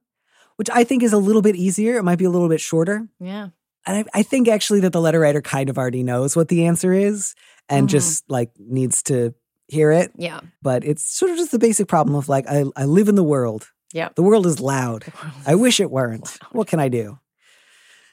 which 0.57 0.69
I 0.69 0.83
think 0.83 1.03
is 1.03 1.13
a 1.13 1.17
little 1.17 1.41
bit 1.41 1.55
easier. 1.55 1.97
It 1.97 2.03
might 2.03 2.17
be 2.19 2.25
a 2.25 2.29
little 2.29 2.49
bit 2.49 2.61
shorter. 2.61 3.07
Yeah. 3.19 3.49
And 3.85 3.97
I, 4.13 4.19
I 4.19 4.23
think 4.23 4.47
actually 4.47 4.79
that 4.81 4.93
the 4.93 5.01
letter 5.01 5.19
writer 5.19 5.41
kind 5.41 5.69
of 5.69 5.77
already 5.77 6.03
knows 6.03 6.35
what 6.35 6.47
the 6.47 6.65
answer 6.65 6.93
is 6.93 7.35
and 7.69 7.87
Mhm. 7.87 7.91
just 7.91 8.29
like 8.29 8.51
needs 8.57 9.03
to 9.03 9.33
hear 9.67 9.91
it. 9.91 10.11
Yeah. 10.15 10.39
But 10.61 10.83
it's 10.85 11.03
sort 11.03 11.31
of 11.31 11.37
just 11.37 11.51
the 11.51 11.59
basic 11.59 11.87
problem 11.87 12.15
of 12.15 12.29
like, 12.29 12.45
I, 12.47 12.63
I 12.75 12.85
live 12.85 13.07
in 13.09 13.15
the 13.15 13.23
world. 13.23 13.71
Yeah. 13.93 14.09
The 14.15 14.23
world 14.23 14.45
is 14.45 14.59
loud. 14.59 15.05
I 15.45 15.55
wish 15.55 15.79
it 15.79 15.91
weren't. 15.91 16.37
What 16.51 16.67
can 16.67 16.79
I 16.79 16.87
do? 16.89 17.19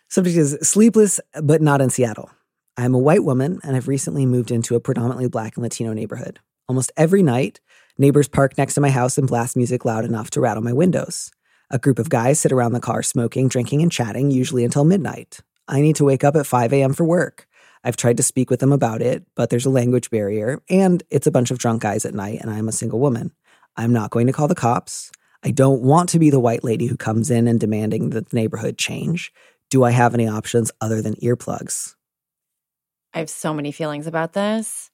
Subject 0.09 0.37
is 0.37 0.59
sleepless, 0.63 1.21
but 1.41 1.63
not 1.63 1.81
in 1.81 1.91
Seattle. 1.91 2.31
I'm 2.77 2.95
a 2.95 2.99
white 2.99 3.23
woman 3.25 3.61
and 3.63 3.77
I've 3.77 3.89
recently 3.89 4.27
moved 4.27 4.51
into 4.51 4.75
a 4.75 4.81
predominantly 4.81 5.29
black 5.29 5.57
and 5.57 5.63
Latino 5.63 5.93
neighborhood. 5.93 6.41
Almost 6.71 6.93
every 6.97 7.25
night, 7.25 7.59
neighbors 7.99 8.29
park 8.29 8.57
next 8.57 8.75
to 8.75 8.81
my 8.81 8.91
house 8.91 9.19
and 9.19 9.27
blast 9.27 9.57
music 9.57 9.85
loud 9.85 10.05
enough 10.05 10.31
to 10.31 10.41
rattle 10.41 10.63
my 10.63 10.73
windows. 10.73 11.33
A 11.69 11.81
group 11.81 11.99
of 11.99 12.09
guys 12.09 12.39
sit 12.39 12.53
around 12.53 12.75
the 12.75 12.79
car 12.79 13.03
smoking, 13.03 13.49
drinking, 13.49 13.83
and 13.83 13.91
chatting, 13.91 14.31
usually 14.31 14.65
until 14.65 14.85
midnight. 14.85 15.41
I 15.67 15.81
need 15.81 15.97
to 15.97 16.05
wake 16.05 16.23
up 16.23 16.37
at 16.37 16.47
5 16.47 16.73
a.m. 16.73 16.93
for 16.93 17.03
work. 17.03 17.49
I've 17.83 17.97
tried 17.97 18.19
to 18.19 18.23
speak 18.23 18.51
with 18.51 18.61
them 18.61 18.71
about 18.71 19.03
it, 19.03 19.27
but 19.35 19.51
there's 19.51 19.67
a 19.67 19.69
language 19.71 20.11
barrier, 20.11 20.63
and 20.71 21.03
it's 21.11 21.27
a 21.27 21.33
bunch 21.33 21.51
of 21.51 21.59
drunk 21.59 21.83
guys 21.83 22.05
at 22.05 22.15
night, 22.15 22.39
and 22.41 22.49
I'm 22.49 22.69
a 22.69 22.73
single 22.73 23.01
woman. 23.01 23.33
I'm 23.77 23.93
not 23.93 24.13
going 24.13 24.29
to 24.29 24.33
call 24.33 24.47
the 24.47 24.55
cops. 24.55 25.11
I 25.43 25.51
don't 25.51 25.83
want 25.83 26.09
to 26.11 26.21
be 26.21 26.31
the 26.31 26.39
white 26.39 26.63
lady 26.63 26.87
who 26.87 26.97
comes 26.97 27.33
in 27.33 27.49
and 27.49 27.59
demanding 27.59 28.11
that 28.11 28.29
the 28.29 28.37
neighborhood 28.37 28.79
change. 28.79 29.33
Do 29.71 29.83
I 29.83 29.91
have 29.91 30.15
any 30.15 30.29
options 30.29 30.71
other 30.81 31.03
than 31.03 31.17
earplugs? 31.17 31.97
I 33.13 33.19
have 33.19 33.29
so 33.29 33.53
many 33.53 33.73
feelings 33.73 34.07
about 34.07 34.35
this. 34.35 34.93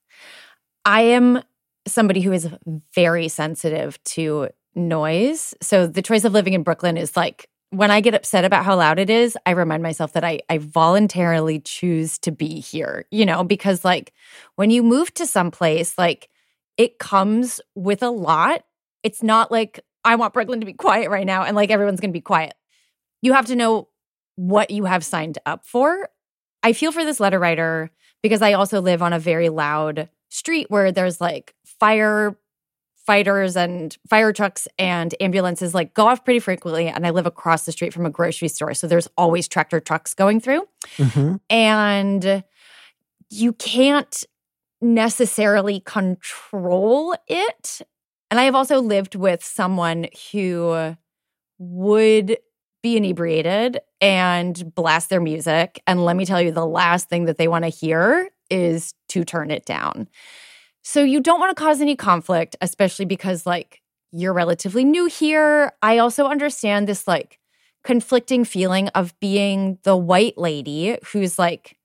I 0.87 1.03
am 1.03 1.43
somebody 1.87 2.21
who 2.21 2.33
is 2.33 2.49
very 2.95 3.29
sensitive 3.29 4.03
to 4.05 4.49
noise. 4.75 5.55
So 5.63 5.87
the 5.87 6.03
choice 6.03 6.25
of 6.25 6.33
living 6.33 6.53
in 6.53 6.63
Brooklyn 6.63 6.97
is 6.97 7.17
like 7.17 7.49
when 7.71 7.91
I 7.91 8.01
get 8.01 8.15
upset 8.15 8.45
about 8.45 8.65
how 8.65 8.77
loud 8.77 8.99
it 8.99 9.11
is, 9.11 9.37
I 9.45 9.51
remind 9.51 9.83
myself 9.83 10.13
that 10.13 10.25
I 10.25 10.41
I 10.49 10.59
voluntarily 10.59 11.61
choose 11.61 12.19
to 12.21 12.31
be 12.31 12.61
here, 12.61 13.07
you 13.11 13.27
know, 13.27 13.43
because 13.43 13.85
like 13.85 14.13
when 14.55 14.71
you 14.71 14.83
move 14.83 15.13
to 15.15 15.27
some 15.27 15.51
place, 15.51 15.97
like 15.99 16.29
it 16.77 16.99
comes 16.99 17.61
with 17.75 18.03
a 18.03 18.11
lot. 18.11 18.63
It's 19.03 19.23
not 19.23 19.51
like 19.51 19.81
I 20.05 20.17
want 20.17 20.35
Brooklyn 20.35 20.61
to 20.61 20.67
be 20.67 20.73
quiet 20.73 21.11
right 21.11 21.27
now 21.27 21.43
and 21.43 21.57
like 21.57 21.71
everyone's 21.71 22.01
going 22.01 22.11
to 22.11 22.17
be 22.17 22.21
quiet. 22.21 22.55
You 23.23 23.33
have 23.33 23.47
to 23.47 23.57
know 23.57 23.89
what 24.37 24.71
you 24.71 24.85
have 24.85 25.05
signed 25.05 25.39
up 25.47 25.65
for. 25.65 26.09
I 26.63 26.73
feel 26.73 26.93
for 26.93 27.05
this 27.05 27.21
letter 27.21 27.39
writer 27.39 27.91
because 28.23 28.43
I 28.43 28.53
also 28.53 28.81
live 28.81 29.03
on 29.03 29.13
a 29.13 29.19
very 29.19 29.49
loud 29.49 30.09
street 30.37 30.67
where 30.71 30.93
there's 30.93 31.21
like 31.21 31.55
fire 31.81 32.37
fighters 33.07 33.57
and 33.57 33.97
fire 34.11 34.33
trucks 34.33 34.67
and 34.79 35.15
ambulances 35.21 35.75
like 35.75 35.95
go 35.95 36.07
off 36.09 36.25
pretty 36.25 36.41
frequently 36.41 36.89
and 36.89 37.07
I 37.07 37.11
live 37.11 37.27
across 37.27 37.65
the 37.65 37.71
street 37.73 37.93
from 37.95 38.05
a 38.05 38.11
grocery 38.11 38.49
store 38.49 38.75
so 38.75 38.89
there's 38.89 39.09
always 39.17 39.47
tractor 39.49 39.81
trucks 39.81 40.13
going 40.15 40.41
through 40.41 40.67
Mm-hmm. 40.99 41.37
and 41.51 42.45
you 43.31 43.53
can't 43.55 44.25
necessarily 44.81 45.81
control 45.81 47.15
it. 47.27 47.81
And 48.31 48.39
I 48.39 48.45
have 48.45 48.55
also 48.55 48.81
lived 48.81 49.15
with 49.15 49.43
someone 49.43 50.07
who 50.33 50.95
would 51.59 52.39
be 52.83 52.97
inebriated 52.97 53.81
and 54.01 54.75
blast 54.75 55.09
their 55.11 55.21
music. 55.21 55.83
And 55.87 56.05
let 56.05 56.17
me 56.17 56.25
tell 56.25 56.41
you, 56.41 56.53
the 56.53 56.67
last 56.67 57.09
thing 57.09 57.25
that 57.25 57.39
they 57.39 57.49
want 57.49 57.65
to 57.65 57.69
hear 57.69 58.29
is 58.51 58.95
to 59.09 59.25
turn 59.25 59.51
it 59.51 59.65
down. 59.65 60.09
So 60.83 61.03
you 61.03 61.21
don't 61.21 61.41
want 61.41 61.57
to 61.57 61.61
cause 61.61 61.81
any 61.81 61.97
conflict, 61.97 62.57
especially 62.61 63.05
because, 63.05 63.47
like, 63.47 63.83
you're 64.13 64.33
relatively 64.33 64.85
new 64.85 65.07
here. 65.07 65.73
I 65.83 65.99
also 65.99 66.27
understand 66.27 66.89
this, 66.89 67.09
like, 67.09 67.39
conflicting 67.85 68.45
feeling 68.45 68.89
of 68.89 69.15
being 69.21 69.79
the 69.85 69.97
white 69.97 70.37
lady 70.37 70.99
who's 71.13 71.39
like 71.39 71.77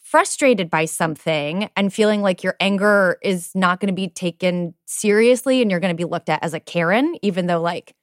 frustrated 0.00 0.70
by 0.70 0.86
something 0.86 1.68
and 1.76 1.92
feeling 1.92 2.22
like 2.22 2.42
your 2.42 2.56
anger 2.60 3.18
is 3.22 3.50
not 3.54 3.78
going 3.78 3.88
to 3.88 3.94
be 3.94 4.08
taken 4.08 4.72
seriously 4.86 5.60
and 5.60 5.70
you're 5.70 5.80
going 5.80 5.94
to 5.94 6.02
be 6.02 6.08
looked 6.08 6.30
at 6.30 6.42
as 6.42 6.54
a 6.54 6.60
Karen, 6.60 7.14
even 7.20 7.46
though 7.46 7.60
like 7.60 7.94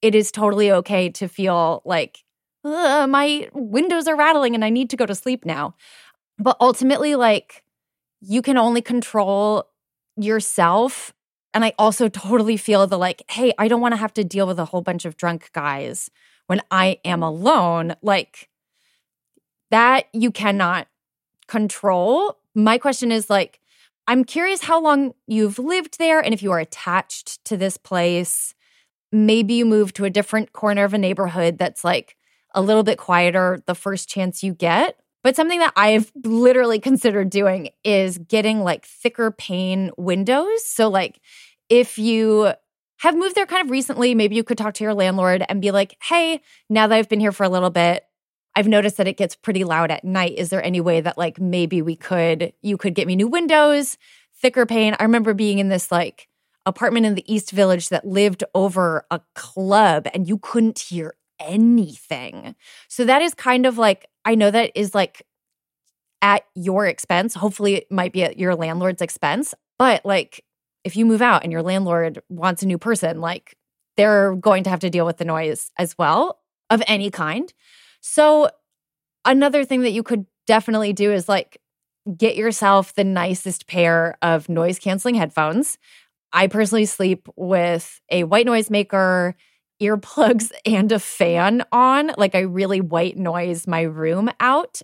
it 0.00 0.14
is 0.14 0.32
totally 0.32 0.72
okay 0.72 1.10
to 1.10 1.28
feel 1.28 1.82
like 1.84 2.24
my 2.64 3.46
windows 3.52 4.08
are 4.08 4.16
rattling 4.16 4.54
and 4.54 4.64
I 4.64 4.70
need 4.70 4.88
to 4.88 4.96
go 4.96 5.04
to 5.04 5.14
sleep 5.14 5.44
now. 5.44 5.74
But 6.40 6.56
ultimately, 6.60 7.14
like 7.14 7.62
you 8.20 8.42
can 8.42 8.56
only 8.56 8.82
control 8.82 9.68
yourself. 10.16 11.14
And 11.54 11.64
I 11.64 11.72
also 11.78 12.08
totally 12.08 12.56
feel 12.56 12.86
the 12.86 12.98
like, 12.98 13.22
hey, 13.30 13.52
I 13.58 13.68
don't 13.68 13.80
want 13.80 13.92
to 13.92 14.00
have 14.00 14.14
to 14.14 14.24
deal 14.24 14.46
with 14.46 14.58
a 14.58 14.64
whole 14.64 14.82
bunch 14.82 15.04
of 15.04 15.16
drunk 15.16 15.50
guys 15.52 16.10
when 16.46 16.60
I 16.70 16.98
am 17.04 17.20
mm-hmm. 17.20 17.22
alone, 17.22 17.94
like 18.02 18.48
that 19.70 20.06
you 20.12 20.30
cannot 20.30 20.88
control. 21.46 22.38
My 22.54 22.78
question 22.78 23.12
is 23.12 23.30
like, 23.30 23.60
I'm 24.06 24.24
curious 24.24 24.62
how 24.62 24.80
long 24.80 25.14
you've 25.26 25.58
lived 25.58 25.98
there 25.98 26.20
and 26.20 26.34
if 26.34 26.42
you 26.42 26.50
are 26.50 26.58
attached 26.58 27.44
to 27.44 27.56
this 27.56 27.76
place. 27.76 28.54
Maybe 29.12 29.54
you 29.54 29.64
move 29.64 29.92
to 29.94 30.04
a 30.04 30.10
different 30.10 30.52
corner 30.52 30.84
of 30.84 30.94
a 30.94 30.98
neighborhood 30.98 31.58
that's 31.58 31.84
like 31.84 32.16
a 32.54 32.62
little 32.62 32.82
bit 32.82 32.98
quieter 32.98 33.62
the 33.66 33.74
first 33.74 34.08
chance 34.08 34.42
you 34.42 34.54
get. 34.54 34.99
But 35.22 35.36
something 35.36 35.58
that 35.58 35.72
I've 35.76 36.10
literally 36.24 36.78
considered 36.78 37.30
doing 37.30 37.70
is 37.84 38.18
getting 38.18 38.60
like 38.60 38.86
thicker 38.86 39.30
pane 39.30 39.90
windows. 39.96 40.64
So, 40.64 40.88
like, 40.88 41.20
if 41.68 41.98
you 41.98 42.52
have 42.98 43.16
moved 43.16 43.34
there 43.34 43.46
kind 43.46 43.64
of 43.64 43.70
recently, 43.70 44.14
maybe 44.14 44.36
you 44.36 44.44
could 44.44 44.58
talk 44.58 44.74
to 44.74 44.84
your 44.84 44.94
landlord 44.94 45.44
and 45.48 45.60
be 45.60 45.70
like, 45.70 45.96
hey, 46.02 46.40
now 46.68 46.86
that 46.86 46.94
I've 46.94 47.08
been 47.08 47.20
here 47.20 47.32
for 47.32 47.44
a 47.44 47.48
little 47.48 47.70
bit, 47.70 48.04
I've 48.54 48.68
noticed 48.68 48.96
that 48.96 49.08
it 49.08 49.16
gets 49.16 49.36
pretty 49.36 49.64
loud 49.64 49.90
at 49.90 50.04
night. 50.04 50.34
Is 50.36 50.50
there 50.50 50.62
any 50.62 50.80
way 50.80 51.00
that 51.00 51.16
like 51.16 51.40
maybe 51.40 51.82
we 51.82 51.96
could, 51.96 52.52
you 52.62 52.76
could 52.76 52.94
get 52.94 53.06
me 53.06 53.16
new 53.16 53.28
windows, 53.28 53.96
thicker 54.36 54.66
pane? 54.66 54.96
I 54.98 55.04
remember 55.04 55.34
being 55.34 55.58
in 55.58 55.68
this 55.68 55.90
like 55.92 56.28
apartment 56.66 57.06
in 57.06 57.14
the 57.14 57.32
East 57.32 57.52
Village 57.52 57.88
that 57.88 58.06
lived 58.06 58.44
over 58.54 59.06
a 59.10 59.20
club 59.34 60.08
and 60.12 60.28
you 60.28 60.38
couldn't 60.38 60.78
hear 60.78 61.14
anything. 61.40 62.54
So 62.88 63.04
that 63.04 63.22
is 63.22 63.34
kind 63.34 63.66
of 63.66 63.78
like, 63.78 64.06
I 64.24 64.34
know 64.34 64.50
that 64.50 64.72
is 64.74 64.94
like 64.94 65.26
at 66.22 66.44
your 66.54 66.86
expense. 66.86 67.34
Hopefully 67.34 67.74
it 67.74 67.90
might 67.90 68.12
be 68.12 68.22
at 68.22 68.38
your 68.38 68.54
landlord's 68.54 69.02
expense, 69.02 69.54
but 69.78 70.04
like 70.04 70.44
if 70.84 70.96
you 70.96 71.06
move 71.06 71.22
out 71.22 71.42
and 71.42 71.52
your 71.52 71.62
landlord 71.62 72.22
wants 72.28 72.62
a 72.62 72.66
new 72.66 72.78
person, 72.78 73.20
like 73.20 73.56
they're 73.96 74.36
going 74.36 74.64
to 74.64 74.70
have 74.70 74.80
to 74.80 74.90
deal 74.90 75.06
with 75.06 75.16
the 75.18 75.24
noise 75.24 75.70
as 75.78 75.96
well. 75.98 76.38
of 76.70 76.82
any 76.86 77.10
kind. 77.10 77.52
So, 78.00 78.48
another 79.24 79.64
thing 79.64 79.82
that 79.82 79.90
you 79.90 80.02
could 80.02 80.24
definitely 80.46 80.92
do 80.92 81.12
is 81.12 81.28
like 81.28 81.58
get 82.16 82.36
yourself 82.36 82.94
the 82.94 83.04
nicest 83.04 83.66
pair 83.66 84.16
of 84.22 84.48
noise 84.48 84.78
canceling 84.78 85.16
headphones. 85.16 85.78
I 86.32 86.46
personally 86.46 86.86
sleep 86.86 87.28
with 87.36 88.00
a 88.10 88.24
white 88.24 88.46
noise 88.46 88.70
maker, 88.70 89.34
earplugs, 89.80 90.50
and 90.66 90.92
a 90.92 90.98
fan 90.98 91.64
on. 91.72 92.12
Like, 92.16 92.34
I 92.34 92.40
really 92.40 92.80
white 92.80 93.16
noise 93.16 93.66
my 93.66 93.82
room 93.82 94.30
out. 94.40 94.82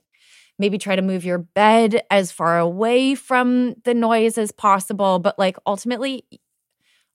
Maybe 0.59 0.79
try 0.79 0.97
to 0.97 1.03
move 1.03 1.25
your 1.25 1.39
bed 1.39 2.03
as 2.11 2.33
far 2.33 2.59
away 2.59 3.15
from 3.15 3.75
the 3.85 3.95
noise 3.95 4.39
as 4.39 4.53
possible. 4.53 5.19
But, 5.19 5.39
like, 5.39 5.57
ultimately, 5.67 6.25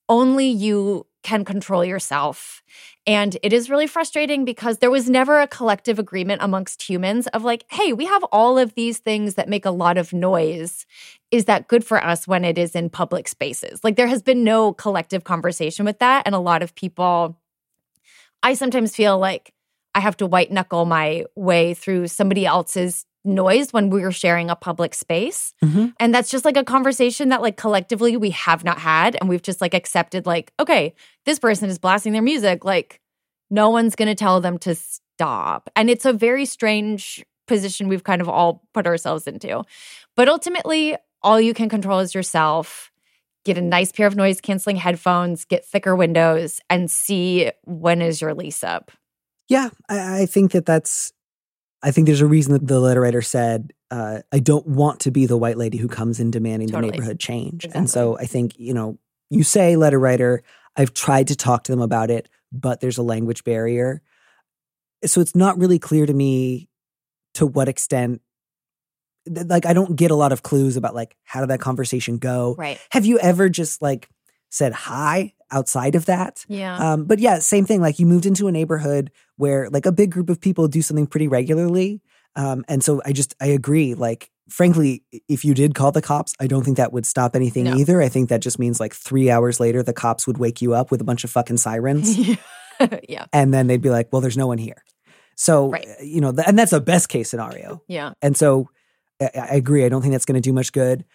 only 0.07 0.47
you 0.47 1.07
can 1.23 1.45
control 1.45 1.85
yourself. 1.85 2.63
And 3.05 3.37
it 3.43 3.53
is 3.53 3.69
really 3.69 3.87
frustrating 3.87 4.43
because 4.43 4.79
there 4.79 4.91
was 4.91 5.09
never 5.09 5.39
a 5.39 5.47
collective 5.47 5.99
agreement 5.99 6.41
amongst 6.41 6.81
humans 6.81 7.27
of 7.27 7.43
like, 7.43 7.65
hey, 7.69 7.93
we 7.93 8.05
have 8.05 8.23
all 8.25 8.57
of 8.57 8.73
these 8.73 8.97
things 8.97 9.35
that 9.35 9.49
make 9.49 9.65
a 9.65 9.71
lot 9.71 9.97
of 9.97 10.13
noise. 10.13 10.85
Is 11.29 11.45
that 11.45 11.67
good 11.67 11.85
for 11.85 12.03
us 12.03 12.27
when 12.27 12.43
it 12.43 12.57
is 12.57 12.75
in 12.75 12.89
public 12.89 13.27
spaces? 13.27 13.83
Like, 13.83 13.95
there 13.95 14.07
has 14.07 14.21
been 14.21 14.43
no 14.43 14.73
collective 14.73 15.23
conversation 15.23 15.85
with 15.85 15.99
that. 15.99 16.23
And 16.25 16.35
a 16.35 16.39
lot 16.39 16.63
of 16.63 16.75
people, 16.75 17.37
I 18.43 18.53
sometimes 18.53 18.95
feel 18.95 19.17
like 19.17 19.53
I 19.93 19.99
have 19.99 20.17
to 20.17 20.27
white 20.27 20.51
knuckle 20.51 20.85
my 20.85 21.25
way 21.35 21.73
through 21.73 22.07
somebody 22.07 22.45
else's 22.45 23.05
noise 23.23 23.71
when 23.71 23.89
we're 23.89 24.11
sharing 24.11 24.49
a 24.49 24.55
public 24.55 24.93
space. 24.93 25.53
Mm-hmm. 25.63 25.87
And 25.99 26.13
that's 26.13 26.31
just 26.31 26.45
like 26.45 26.57
a 26.57 26.63
conversation 26.63 27.29
that 27.29 27.41
like 27.41 27.55
collectively 27.55 28.17
we 28.17 28.31
have 28.31 28.63
not 28.63 28.79
had 28.79 29.15
and 29.19 29.29
we've 29.29 29.43
just 29.43 29.61
like 29.61 29.73
accepted 29.73 30.25
like 30.25 30.51
okay, 30.59 30.95
this 31.25 31.39
person 31.39 31.69
is 31.69 31.77
blasting 31.77 32.13
their 32.13 32.21
music 32.21 32.65
like 32.65 32.99
no 33.51 33.69
one's 33.69 33.95
going 33.95 34.07
to 34.07 34.15
tell 34.15 34.41
them 34.41 34.57
to 34.59 34.73
stop. 34.73 35.69
And 35.75 35.89
it's 35.89 36.05
a 36.05 36.13
very 36.13 36.45
strange 36.45 37.23
position 37.47 37.89
we've 37.89 38.03
kind 38.03 38.21
of 38.21 38.29
all 38.29 38.63
put 38.73 38.87
ourselves 38.87 39.27
into. 39.27 39.63
But 40.15 40.29
ultimately, 40.29 40.95
all 41.21 41.39
you 41.39 41.53
can 41.53 41.69
control 41.69 41.99
is 41.99 42.15
yourself. 42.15 42.90
Get 43.43 43.57
a 43.57 43.61
nice 43.61 43.91
pair 43.91 44.05
of 44.05 44.15
noise 44.15 44.39
canceling 44.39 44.75
headphones, 44.75 45.45
get 45.45 45.65
thicker 45.65 45.95
windows, 45.95 46.59
and 46.69 46.91
see 46.91 47.51
when 47.63 48.01
is 48.01 48.21
your 48.21 48.33
lease 48.33 48.63
up. 48.63 48.91
Yeah, 49.49 49.69
I, 49.89 50.21
I 50.21 50.25
think 50.25 50.51
that 50.51 50.65
that's. 50.65 51.11
I 51.83 51.89
think 51.89 52.05
there's 52.05 52.21
a 52.21 52.27
reason 52.27 52.53
that 52.53 52.67
the 52.67 52.79
letter 52.79 53.01
writer 53.01 53.21
said, 53.21 53.73
uh, 53.89 54.19
"I 54.31 54.39
don't 54.39 54.67
want 54.67 54.99
to 55.01 55.11
be 55.11 55.25
the 55.25 55.37
white 55.37 55.57
lady 55.57 55.77
who 55.77 55.87
comes 55.87 56.19
in 56.19 56.29
demanding 56.29 56.69
Totally. 56.69 56.91
the 56.91 56.97
neighborhood 56.97 57.19
change." 57.19 57.65
Exactly. 57.65 57.79
And 57.79 57.89
so 57.89 58.17
I 58.17 58.25
think 58.25 58.57
you 58.57 58.73
know, 58.73 58.99
you 59.29 59.43
say 59.43 59.75
letter 59.75 59.99
writer. 59.99 60.43
I've 60.77 60.93
tried 60.93 61.27
to 61.29 61.35
talk 61.35 61.63
to 61.65 61.71
them 61.71 61.81
about 61.81 62.09
it, 62.11 62.29
but 62.51 62.79
there's 62.79 62.97
a 62.97 63.03
language 63.03 63.43
barrier, 63.43 64.01
so 65.03 65.19
it's 65.19 65.35
not 65.35 65.57
really 65.57 65.79
clear 65.79 66.05
to 66.05 66.13
me 66.13 66.69
to 67.33 67.47
what 67.47 67.67
extent. 67.67 68.21
Like, 69.27 69.65
I 69.65 69.73
don't 69.73 69.95
get 69.95 70.11
a 70.11 70.15
lot 70.15 70.31
of 70.31 70.43
clues 70.43 70.77
about 70.77 70.95
like 70.95 71.15
how 71.23 71.41
did 71.41 71.49
that 71.49 71.59
conversation 71.61 72.17
go. 72.17 72.55
Right. 72.57 72.79
Have 72.91 73.05
you 73.05 73.19
ever 73.19 73.49
just 73.49 73.81
like 73.81 74.09
said 74.49 74.73
hi 74.73 75.33
outside 75.51 75.95
of 75.95 76.05
that? 76.05 76.43
Yeah. 76.47 76.75
Um, 76.93 77.05
but 77.05 77.19
yeah, 77.19 77.39
same 77.39 77.65
thing. 77.65 77.81
Like 77.81 77.99
you 77.99 78.05
moved 78.05 78.25
into 78.25 78.47
a 78.47 78.51
neighborhood 78.51 79.11
where 79.37 79.69
like 79.69 79.85
a 79.85 79.91
big 79.91 80.11
group 80.11 80.29
of 80.29 80.41
people 80.41 80.67
do 80.67 80.81
something 80.81 81.07
pretty 81.07 81.27
regularly. 81.27 82.01
Um, 82.35 82.63
and 82.67 82.83
so 82.83 83.01
I 83.05 83.11
just 83.11 83.35
I 83.41 83.47
agree. 83.47 83.93
Like, 83.93 84.31
frankly, 84.49 85.03
if 85.27 85.43
you 85.45 85.53
did 85.53 85.75
call 85.75 85.91
the 85.91 86.01
cops, 86.01 86.33
I 86.39 86.47
don't 86.47 86.63
think 86.63 86.77
that 86.77 86.93
would 86.93 87.05
stop 87.05 87.35
anything 87.35 87.65
No. 87.65 87.75
either. 87.75 88.01
I 88.01 88.09
think 88.09 88.29
that 88.29 88.41
just 88.41 88.57
means 88.57 88.79
like 88.79 88.93
three 88.93 89.29
hours 89.29 89.59
later, 89.59 89.83
the 89.83 89.93
cops 89.93 90.25
would 90.27 90.37
wake 90.37 90.61
you 90.61 90.73
up 90.73 90.91
with 90.91 91.01
a 91.01 91.03
bunch 91.03 91.23
of 91.25 91.29
fucking 91.29 91.57
sirens, 91.57 92.17
yeah. 93.09 93.25
and 93.33 93.53
then 93.53 93.67
they'd 93.67 93.81
be 93.81 93.89
like, 93.89 94.07
"Well, 94.11 94.21
there's 94.21 94.37
no 94.37 94.47
one 94.47 94.57
here." 94.57 94.83
So 95.35 95.69
Right. 95.71 95.87
you 96.01 96.21
know, 96.21 96.31
th- 96.31 96.47
and 96.47 96.57
that's 96.57 96.73
a 96.73 96.79
best 96.81 97.09
case 97.09 97.29
scenario. 97.29 97.81
Yeah. 97.87 98.13
And 98.21 98.35
so 98.37 98.69
I, 99.21 99.55
agree. 99.55 99.85
I 99.85 99.89
don't 99.89 100.01
think 100.01 100.13
that's 100.13 100.25
going 100.25 100.41
to 100.41 100.49
do 100.49 100.53
much 100.53 100.71
good. 100.71 101.05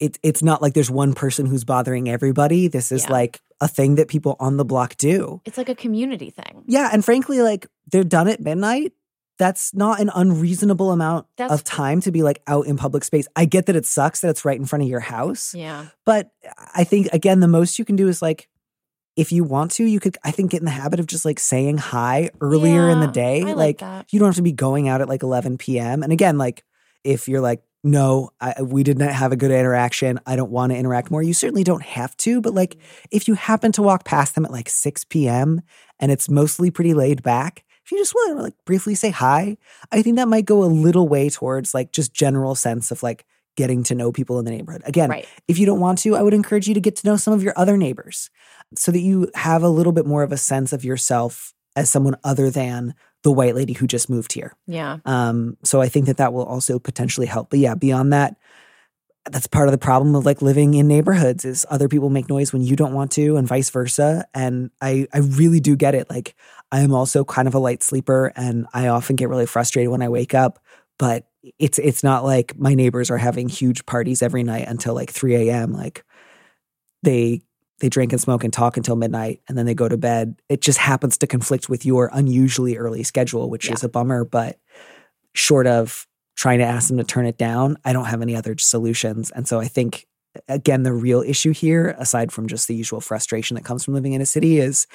It, 0.00 0.18
it's 0.22 0.42
not 0.42 0.60
like 0.60 0.74
there's 0.74 0.90
one 0.90 1.14
person 1.14 1.46
who's 1.46 1.64
bothering 1.64 2.08
everybody. 2.08 2.68
This 2.68 2.90
is 2.92 3.04
Yeah. 3.04 3.12
like 3.12 3.40
a 3.60 3.68
thing 3.68 3.94
that 3.94 4.08
people 4.08 4.36
on 4.40 4.56
the 4.56 4.64
block 4.64 4.96
do. 4.96 5.40
It's 5.44 5.56
like 5.56 5.68
a 5.68 5.74
community 5.74 6.30
thing. 6.30 6.64
Yeah, 6.66 6.90
and 6.92 7.04
frankly, 7.04 7.40
like 7.42 7.66
they're 7.90 8.04
done 8.04 8.28
at 8.28 8.40
midnight. 8.40 8.92
That's 9.38 9.74
not 9.74 10.00
an 10.00 10.10
unreasonable 10.14 10.90
amount 10.92 11.26
That's- 11.36 11.58
of 11.58 11.64
time 11.64 12.00
to 12.02 12.12
be 12.12 12.22
like 12.22 12.40
out 12.46 12.66
in 12.66 12.76
public 12.76 13.02
space. 13.04 13.26
I 13.34 13.44
get 13.46 13.66
that 13.66 13.76
it 13.76 13.86
sucks 13.86 14.20
that 14.20 14.28
it's 14.30 14.44
right 14.44 14.58
in 14.58 14.64
front 14.66 14.82
of 14.84 14.88
your 14.88 15.00
house, 15.00 15.54
Yeah. 15.54 15.86
but 16.04 16.30
I 16.74 16.84
think 16.84 17.08
again, 17.12 17.40
the 17.40 17.48
most 17.48 17.78
you 17.78 17.84
can 17.84 17.96
do 17.96 18.08
is 18.08 18.20
like, 18.22 18.48
if 19.16 19.30
you 19.30 19.44
want 19.44 19.70
to, 19.72 19.84
you 19.84 20.00
could, 20.00 20.18
I 20.24 20.32
think, 20.32 20.50
get 20.50 20.60
in 20.60 20.64
the 20.64 20.70
habit 20.72 20.98
of 20.98 21.06
just 21.06 21.24
like 21.24 21.38
saying 21.38 21.78
hi 21.78 22.30
earlier 22.40 22.88
in 22.90 22.98
the 23.00 23.06
day. 23.06 23.42
I 23.42 23.52
like 23.52 23.80
like 23.80 24.12
you 24.12 24.18
don't 24.18 24.26
have 24.28 24.36
to 24.36 24.42
be 24.42 24.50
going 24.52 24.88
out 24.88 25.00
at 25.00 25.08
like 25.08 25.22
11 25.22 25.56
p.m. 25.58 26.02
And 26.02 26.12
again, 26.12 26.36
like 26.36 26.64
if 27.04 27.28
you're 27.28 27.40
like, 27.40 27.62
no, 27.86 28.30
I, 28.40 28.62
we 28.62 28.82
did 28.82 28.98
not 28.98 29.10
have 29.12 29.30
a 29.30 29.36
good 29.36 29.50
interaction. 29.50 30.18
I 30.24 30.36
don't 30.36 30.50
want 30.50 30.72
to 30.72 30.78
interact 30.78 31.10
more. 31.10 31.22
You 31.22 31.34
certainly 31.34 31.64
don't 31.64 31.82
have 31.82 32.16
to. 32.18 32.40
But 32.40 32.54
like, 32.54 32.78
if 33.10 33.28
you 33.28 33.34
happen 33.34 33.72
to 33.72 33.82
walk 33.82 34.04
past 34.04 34.34
them 34.34 34.46
at 34.46 34.50
like 34.50 34.70
6 34.70 35.04
p.m. 35.04 35.60
and 36.00 36.10
it's 36.10 36.30
mostly 36.30 36.70
pretty 36.70 36.94
laid 36.94 37.22
back, 37.22 37.62
if 37.84 37.92
you 37.92 37.98
just 37.98 38.14
want 38.14 38.38
to 38.38 38.42
like 38.44 38.54
briefly 38.64 38.94
say 38.94 39.10
hi, 39.10 39.58
I 39.92 40.00
think 40.00 40.16
that 40.16 40.28
might 40.28 40.46
go 40.46 40.64
a 40.64 40.66
little 40.66 41.06
way 41.06 41.28
towards 41.28 41.74
like 41.74 41.92
just 41.92 42.14
general 42.14 42.54
sense 42.54 42.90
of 42.90 43.02
like 43.02 43.26
getting 43.56 43.82
to 43.84 43.94
know 43.94 44.10
people 44.10 44.38
in 44.38 44.46
the 44.46 44.50
neighborhood. 44.50 44.82
Again, 44.86 45.10
Right. 45.10 45.28
if 45.46 45.58
you 45.58 45.66
don't 45.66 45.78
want 45.80 45.98
to, 45.98 46.16
I 46.16 46.22
would 46.22 46.34
encourage 46.34 46.66
you 46.66 46.72
to 46.74 46.80
get 46.80 46.96
to 46.96 47.06
know 47.06 47.16
some 47.16 47.34
of 47.34 47.42
your 47.42 47.52
other 47.54 47.76
neighbors 47.76 48.30
so 48.74 48.90
that 48.92 49.00
you 49.00 49.30
have 49.34 49.62
a 49.62 49.68
little 49.68 49.92
bit 49.92 50.06
more 50.06 50.22
of 50.22 50.32
a 50.32 50.38
sense 50.38 50.72
of 50.72 50.84
yourself 50.84 51.52
as 51.76 51.90
someone 51.90 52.16
other 52.24 52.50
than 52.50 52.94
the 53.24 53.32
white 53.32 53.54
lady 53.54 53.72
who 53.72 53.86
just 53.86 54.08
moved 54.08 54.32
here. 54.32 54.54
Yeah. 54.66 54.98
Um, 55.04 55.56
so 55.64 55.80
I 55.80 55.88
think 55.88 56.06
that 56.06 56.18
that 56.18 56.32
will 56.32 56.44
also 56.44 56.78
potentially 56.78 57.26
help. 57.26 57.50
But 57.50 57.58
yeah, 57.58 57.74
beyond 57.74 58.12
that, 58.12 58.36
that's 59.30 59.46
part 59.46 59.66
of 59.66 59.72
the 59.72 59.78
problem 59.78 60.14
of 60.14 60.26
like 60.26 60.42
living 60.42 60.74
in 60.74 60.86
neighborhoods 60.86 61.46
is 61.46 61.64
other 61.70 61.88
people 61.88 62.10
make 62.10 62.28
noise 62.28 62.52
when 62.52 62.60
you 62.60 62.76
don't 62.76 62.92
want 62.92 63.10
to 63.12 63.36
and 63.36 63.48
vice 63.48 63.70
versa. 63.70 64.26
And 64.34 64.70
I, 64.82 65.08
I 65.14 65.18
really 65.20 65.58
do 65.58 65.74
get 65.74 65.94
it. 65.94 66.10
Like 66.10 66.36
I 66.70 66.80
am 66.80 66.92
also 66.92 67.24
kind 67.24 67.48
of 67.48 67.54
a 67.54 67.58
light 67.58 67.82
sleeper 67.82 68.30
and 68.36 68.66
I 68.74 68.88
often 68.88 69.16
get 69.16 69.30
really 69.30 69.46
frustrated 69.46 69.90
when 69.90 70.02
I 70.02 70.10
wake 70.10 70.34
up, 70.34 70.62
but 70.98 71.26
it's, 71.58 71.78
it's 71.78 72.04
not 72.04 72.24
like 72.24 72.58
my 72.58 72.74
neighbors 72.74 73.10
are 73.10 73.16
having 73.16 73.48
huge 73.48 73.86
parties 73.86 74.22
every 74.22 74.42
night 74.42 74.68
until 74.68 74.94
like 74.94 75.10
3 75.10 75.48
a.m. 75.48 75.72
Like 75.72 76.04
they, 77.02 77.40
they 77.84 77.90
drink 77.90 78.12
and 78.14 78.20
smoke 78.20 78.44
and 78.44 78.52
talk 78.52 78.78
until 78.78 78.96
midnight 78.96 79.42
and 79.46 79.58
then 79.58 79.66
they 79.66 79.74
go 79.74 79.90
to 79.90 79.98
bed. 79.98 80.40
It 80.48 80.62
just 80.62 80.78
happens 80.78 81.18
to 81.18 81.26
conflict 81.26 81.68
with 81.68 81.84
your 81.84 82.08
unusually 82.14 82.78
early 82.78 83.02
schedule, 83.02 83.50
which 83.50 83.68
Yeah. 83.68 83.74
is 83.74 83.84
a 83.84 83.90
bummer. 83.90 84.24
But 84.24 84.58
short 85.34 85.66
of 85.66 86.06
trying 86.34 86.60
to 86.60 86.64
ask 86.64 86.88
them 86.88 86.96
to 86.96 87.04
turn 87.04 87.26
it 87.26 87.36
down, 87.36 87.76
I 87.84 87.92
don't 87.92 88.06
have 88.06 88.22
any 88.22 88.34
other 88.36 88.56
solutions. 88.56 89.30
And 89.32 89.46
so 89.46 89.60
I 89.60 89.66
think, 89.66 90.06
again, 90.48 90.82
the 90.82 90.94
real 90.94 91.20
issue 91.20 91.52
here, 91.52 91.94
aside 91.98 92.32
from 92.32 92.48
just 92.48 92.68
the 92.68 92.74
usual 92.74 93.02
frustration 93.02 93.54
that 93.56 93.64
comes 93.64 93.84
from 93.84 93.92
living 93.92 94.14
in 94.14 94.22
a 94.22 94.26
city, 94.26 94.58
is 94.60 94.86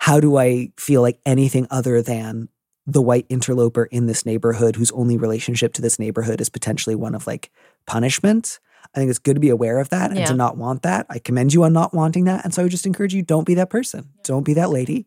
how 0.00 0.20
do 0.20 0.36
I 0.36 0.70
feel 0.78 1.00
like 1.00 1.18
anything 1.24 1.66
other 1.70 2.02
than 2.02 2.50
the 2.86 3.00
white 3.00 3.24
interloper 3.30 3.86
in 3.86 4.04
this 4.04 4.26
neighborhood 4.26 4.76
whose 4.76 4.90
only 4.92 5.16
relationship 5.16 5.72
to 5.72 5.80
this 5.82 5.98
neighborhood 5.98 6.42
is 6.42 6.50
potentially 6.50 6.94
one 6.94 7.14
of 7.14 7.26
like 7.26 7.50
punishment? 7.86 8.60
I 8.94 8.98
think 8.98 9.10
it's 9.10 9.18
good 9.18 9.34
to 9.34 9.40
be 9.40 9.50
aware 9.50 9.78
of 9.78 9.88
that 9.90 10.10
and 10.10 10.18
Yeah. 10.18 10.26
to 10.26 10.34
not 10.34 10.56
want 10.56 10.82
that. 10.82 11.06
I 11.08 11.18
commend 11.18 11.52
you 11.54 11.64
on 11.64 11.72
not 11.72 11.94
wanting 11.94 12.24
that. 12.24 12.44
And 12.44 12.52
so 12.52 12.62
I 12.62 12.64
would 12.64 12.70
just 12.72 12.86
encourage 12.86 13.14
you 13.14 13.22
don't 13.22 13.46
be 13.46 13.54
that 13.54 13.70
person. 13.70 14.10
Don't 14.24 14.44
be 14.44 14.54
that 14.54 14.70
lady. 14.70 15.06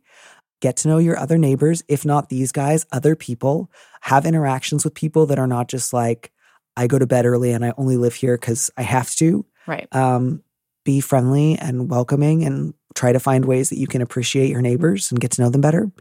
Get 0.62 0.78
to 0.78 0.88
know 0.88 0.98
your 0.98 1.18
other 1.18 1.38
neighbors, 1.38 1.84
if 1.88 2.04
not 2.06 2.30
these 2.30 2.52
guys, 2.52 2.86
other 2.92 3.16
people. 3.16 3.70
Have 4.02 4.26
interactions 4.26 4.84
with 4.84 4.94
people 4.96 5.26
that 5.28 5.38
are 5.40 5.48
not 5.48 5.68
just 5.68 5.94
like, 5.94 6.32
I 6.76 6.88
go 6.88 6.98
to 7.00 7.08
bed 7.08 7.26
early 7.26 7.52
and 7.52 7.64
I 7.64 7.74
only 7.78 7.98
live 7.98 8.16
here 8.16 8.38
because 8.38 8.72
I 8.78 8.82
have 8.82 9.12
to. 9.16 9.46
Right. 9.68 9.88
Um, 9.94 10.44
be 10.84 11.02
friendly 11.02 11.58
and 11.60 11.90
welcoming 11.90 12.44
and 12.46 12.74
try 12.96 13.12
to 13.12 13.20
find 13.20 13.44
ways 13.46 13.70
that 13.70 13.78
you 13.78 13.88
can 13.88 14.02
appreciate 14.02 14.50
your 14.50 14.62
neighbors 14.62 15.12
and 15.12 15.20
get 15.20 15.32
to 15.32 15.42
know 15.42 15.50
them 15.50 15.60
better 15.62 15.92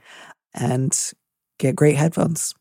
and 0.54 1.12
get 1.58 1.74
great 1.76 1.96
headphones. 1.96 2.54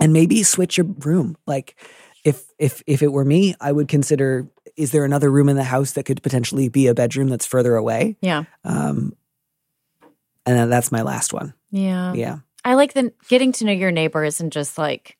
And 0.00 0.12
maybe 0.12 0.42
switch 0.42 0.76
your 0.76 0.86
room. 0.86 1.36
Like 1.46 1.76
if 2.24 2.44
if 2.58 2.82
if 2.86 3.02
it 3.02 3.12
were 3.12 3.24
me, 3.24 3.54
I 3.60 3.70
would 3.72 3.88
consider 3.88 4.48
is 4.76 4.90
there 4.90 5.04
another 5.04 5.30
room 5.30 5.48
in 5.48 5.56
the 5.56 5.62
house 5.64 5.92
that 5.92 6.04
could 6.04 6.22
potentially 6.22 6.68
be 6.68 6.86
a 6.88 6.94
bedroom 6.94 7.28
that's 7.28 7.46
further 7.46 7.76
away? 7.76 8.16
Yeah. 8.20 8.44
Um 8.64 9.14
and 10.46 10.56
then 10.58 10.70
that's 10.70 10.90
my 10.92 11.02
last 11.02 11.32
one. 11.32 11.54
Yeah. 11.70 12.12
Yeah. 12.14 12.38
I 12.64 12.74
like 12.74 12.92
the 12.94 13.12
getting 13.28 13.52
to 13.52 13.64
know 13.66 13.72
your 13.72 13.92
neighbors 13.92 14.40
and 14.40 14.50
just 14.50 14.78
like 14.78 15.16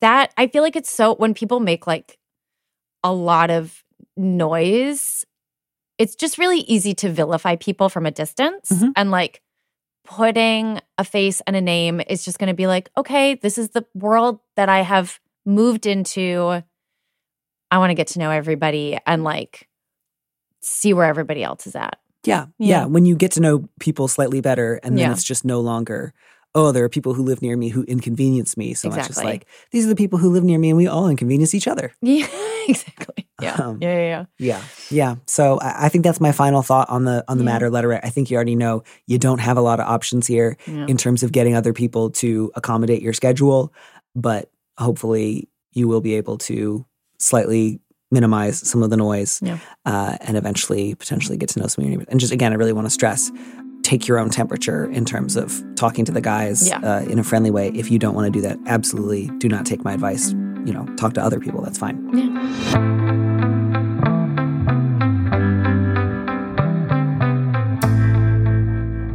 that. 0.00 0.32
I 0.36 0.46
feel 0.48 0.62
like 0.62 0.76
it's 0.76 0.90
so 0.92 1.14
when 1.14 1.34
people 1.34 1.60
make 1.60 1.86
like 1.86 2.18
a 3.02 3.12
lot 3.12 3.50
of 3.50 3.82
noise, 4.16 5.24
it's 5.98 6.14
just 6.14 6.38
really 6.38 6.60
easy 6.60 6.94
to 6.94 7.10
vilify 7.10 7.56
people 7.56 7.88
from 7.88 8.06
a 8.06 8.10
distance 8.10 8.70
Mhm. 8.70 8.92
and 8.96 9.10
like 9.10 9.42
putting 10.04 10.80
a 10.98 11.04
face 11.04 11.40
and 11.46 11.56
a 11.56 11.60
name 11.60 12.00
is 12.08 12.24
just 12.24 12.38
going 12.38 12.48
to 12.48 12.54
be 12.54 12.66
like, 12.66 12.90
okay, 12.96 13.34
this 13.34 13.58
is 13.58 13.70
the 13.70 13.84
world 13.94 14.40
that 14.56 14.68
I 14.68 14.80
have 14.80 15.20
moved 15.50 15.86
into. 15.86 16.62
I 17.72 17.78
want 17.78 17.90
to 17.90 17.94
get 17.94 18.08
to 18.08 18.18
know 18.18 18.30
everybody 18.30 18.98
and 19.06 19.22
like 19.24 19.68
see 20.60 20.92
where 20.92 21.06
everybody 21.06 21.42
else 21.42 21.66
is 21.66 21.74
at. 21.76 21.98
Yeah, 22.24 22.46
Yeah. 22.58 22.80
yeah. 22.80 22.84
When 22.86 23.06
you 23.06 23.16
get 23.16 23.32
to 23.32 23.40
know 23.40 23.68
people 23.80 24.08
slightly 24.08 24.40
better, 24.40 24.80
and 24.82 24.96
then 24.98 25.06
Yeah. 25.08 25.12
it's 25.12 25.24
just 25.24 25.44
no 25.44 25.60
longer 25.60 26.12
oh, 26.52 26.72
there 26.72 26.82
are 26.82 26.88
people 26.88 27.14
who 27.14 27.22
live 27.22 27.40
near 27.42 27.56
me 27.56 27.68
who 27.68 27.84
inconvenience 27.84 28.56
me 28.56 28.74
so 28.74 28.88
much. 28.88 29.08
It's 29.08 29.22
like 29.22 29.46
these 29.70 29.86
are 29.86 29.88
the 29.88 29.94
people 29.94 30.18
who 30.18 30.30
live 30.30 30.42
near 30.42 30.58
me 30.58 30.70
and 30.70 30.76
we 30.76 30.88
all 30.88 31.08
inconvenience 31.08 31.54
each 31.54 31.68
other. 31.68 31.92
Yeah, 32.02 32.26
exactly. 32.66 33.28
Yeah. 33.40 33.54
Um, 33.54 33.78
yeah, 33.80 33.94
yeah, 33.94 34.06
yeah. 34.08 34.24
Yeah, 34.38 34.62
yeah. 34.90 35.14
So 35.26 35.58
I, 35.60 35.86
I 35.86 35.88
think 35.88 36.02
that's 36.04 36.20
my 36.20 36.32
final 36.32 36.60
thought 36.62 36.90
on 36.90 37.04
the 37.04 37.24
on 37.28 37.38
the 37.38 37.44
Yeah. 37.44 37.52
matter 37.52 37.70
letter. 37.70 37.94
I 37.94 38.10
think 38.10 38.30
you 38.30 38.36
already 38.36 38.56
know 38.56 38.82
you 39.06 39.16
don't 39.16 39.38
have 39.38 39.56
a 39.56 39.60
lot 39.62 39.78
of 39.80 39.86
options 39.86 40.26
here 40.26 40.56
Yeah. 40.66 40.86
in 40.88 40.96
terms 40.96 41.22
of 41.22 41.30
getting 41.30 41.54
other 41.54 41.72
people 41.72 42.10
to 42.22 42.50
accommodate 42.56 43.00
your 43.00 43.12
schedule, 43.14 43.72
but 44.16 44.50
hopefully 44.80 45.48
you 45.72 45.86
will 45.86 46.00
be 46.00 46.14
able 46.14 46.38
to 46.38 46.84
slightly 47.18 47.80
minimize 48.10 48.58
some 48.68 48.82
of 48.82 48.90
the 48.90 48.96
noise 48.96 49.38
Yeah. 49.42 49.58
uh, 49.86 50.16
and 50.22 50.36
eventually 50.36 50.94
potentially 50.96 51.36
get 51.36 51.48
to 51.50 51.60
know 51.60 51.66
some 51.68 51.82
of 51.84 51.88
your 51.88 51.96
neighbors. 51.98 52.10
And 52.10 52.18
just 52.18 52.32
again, 52.32 52.52
I 52.52 52.56
really 52.56 52.72
want 52.72 52.86
to 52.86 52.90
stress. 52.90 53.30
Take 53.82 54.08
your 54.08 54.18
own 54.18 54.30
temperature 54.30 54.90
in 54.90 55.04
terms 55.04 55.36
of 55.36 55.62
talking 55.76 56.04
to 56.06 56.12
the 56.12 56.20
guys 56.20 56.68
Yeah. 56.68 56.78
uh, 56.80 57.02
in 57.02 57.18
a 57.20 57.24
friendly 57.24 57.50
way. 57.52 57.68
If 57.74 57.90
you 57.90 57.98
don't 58.00 58.14
want 58.14 58.26
to 58.26 58.30
do 58.32 58.40
that, 58.48 58.58
absolutely 58.66 59.30
do 59.38 59.48
not 59.48 59.64
take 59.64 59.84
my 59.84 59.92
advice. 59.92 60.32
You 60.66 60.72
know, 60.74 60.84
talk 60.96 61.14
to 61.14 61.22
other 61.22 61.38
people. 61.40 61.62
That's 61.62 61.78
fine. 61.78 61.96
Yeah. 62.12 63.39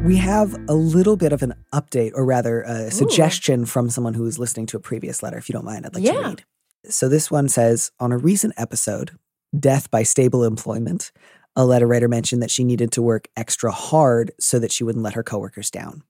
We 0.06 0.18
have 0.18 0.54
a 0.70 0.76
little 0.76 1.18
bit 1.18 1.34
of 1.34 1.42
an 1.42 1.56
update, 1.74 2.12
or 2.14 2.26
rather, 2.26 2.62
a 2.62 2.92
suggestion 2.92 3.66
from 3.66 3.90
someone 3.90 4.14
who 4.14 4.22
was 4.22 4.38
listening 4.38 4.68
to 4.68 4.78
a 4.78 4.80
previous 4.80 5.24
letter. 5.24 5.36
If 5.40 5.50
you 5.50 5.54
don't 5.54 5.66
mind, 5.66 5.84
I'd 5.84 5.96
like 5.96 6.04
to 6.04 6.22
read. 6.22 6.44
So 6.88 7.10
this 7.10 7.32
one 7.32 7.50
says 7.50 7.92
On 8.00 8.12
a 8.12 8.18
recent 8.20 8.54
episode, 8.56 9.18
Death 9.60 9.90
by 9.90 10.04
Stable 10.04 10.44
Employment, 10.44 11.12
a 11.56 11.66
letter 11.66 11.88
writer 11.88 12.08
mentioned 12.08 12.44
that 12.44 12.52
she 12.52 12.64
needed 12.64 12.92
to 12.92 13.02
work 13.02 13.30
extra 13.36 13.72
hard 13.72 14.32
so 14.40 14.60
that 14.60 14.72
she 14.72 14.84
wouldn't 14.84 15.04
let 15.04 15.16
her 15.16 15.24
coworkers 15.24 15.72
down. 15.72 16.04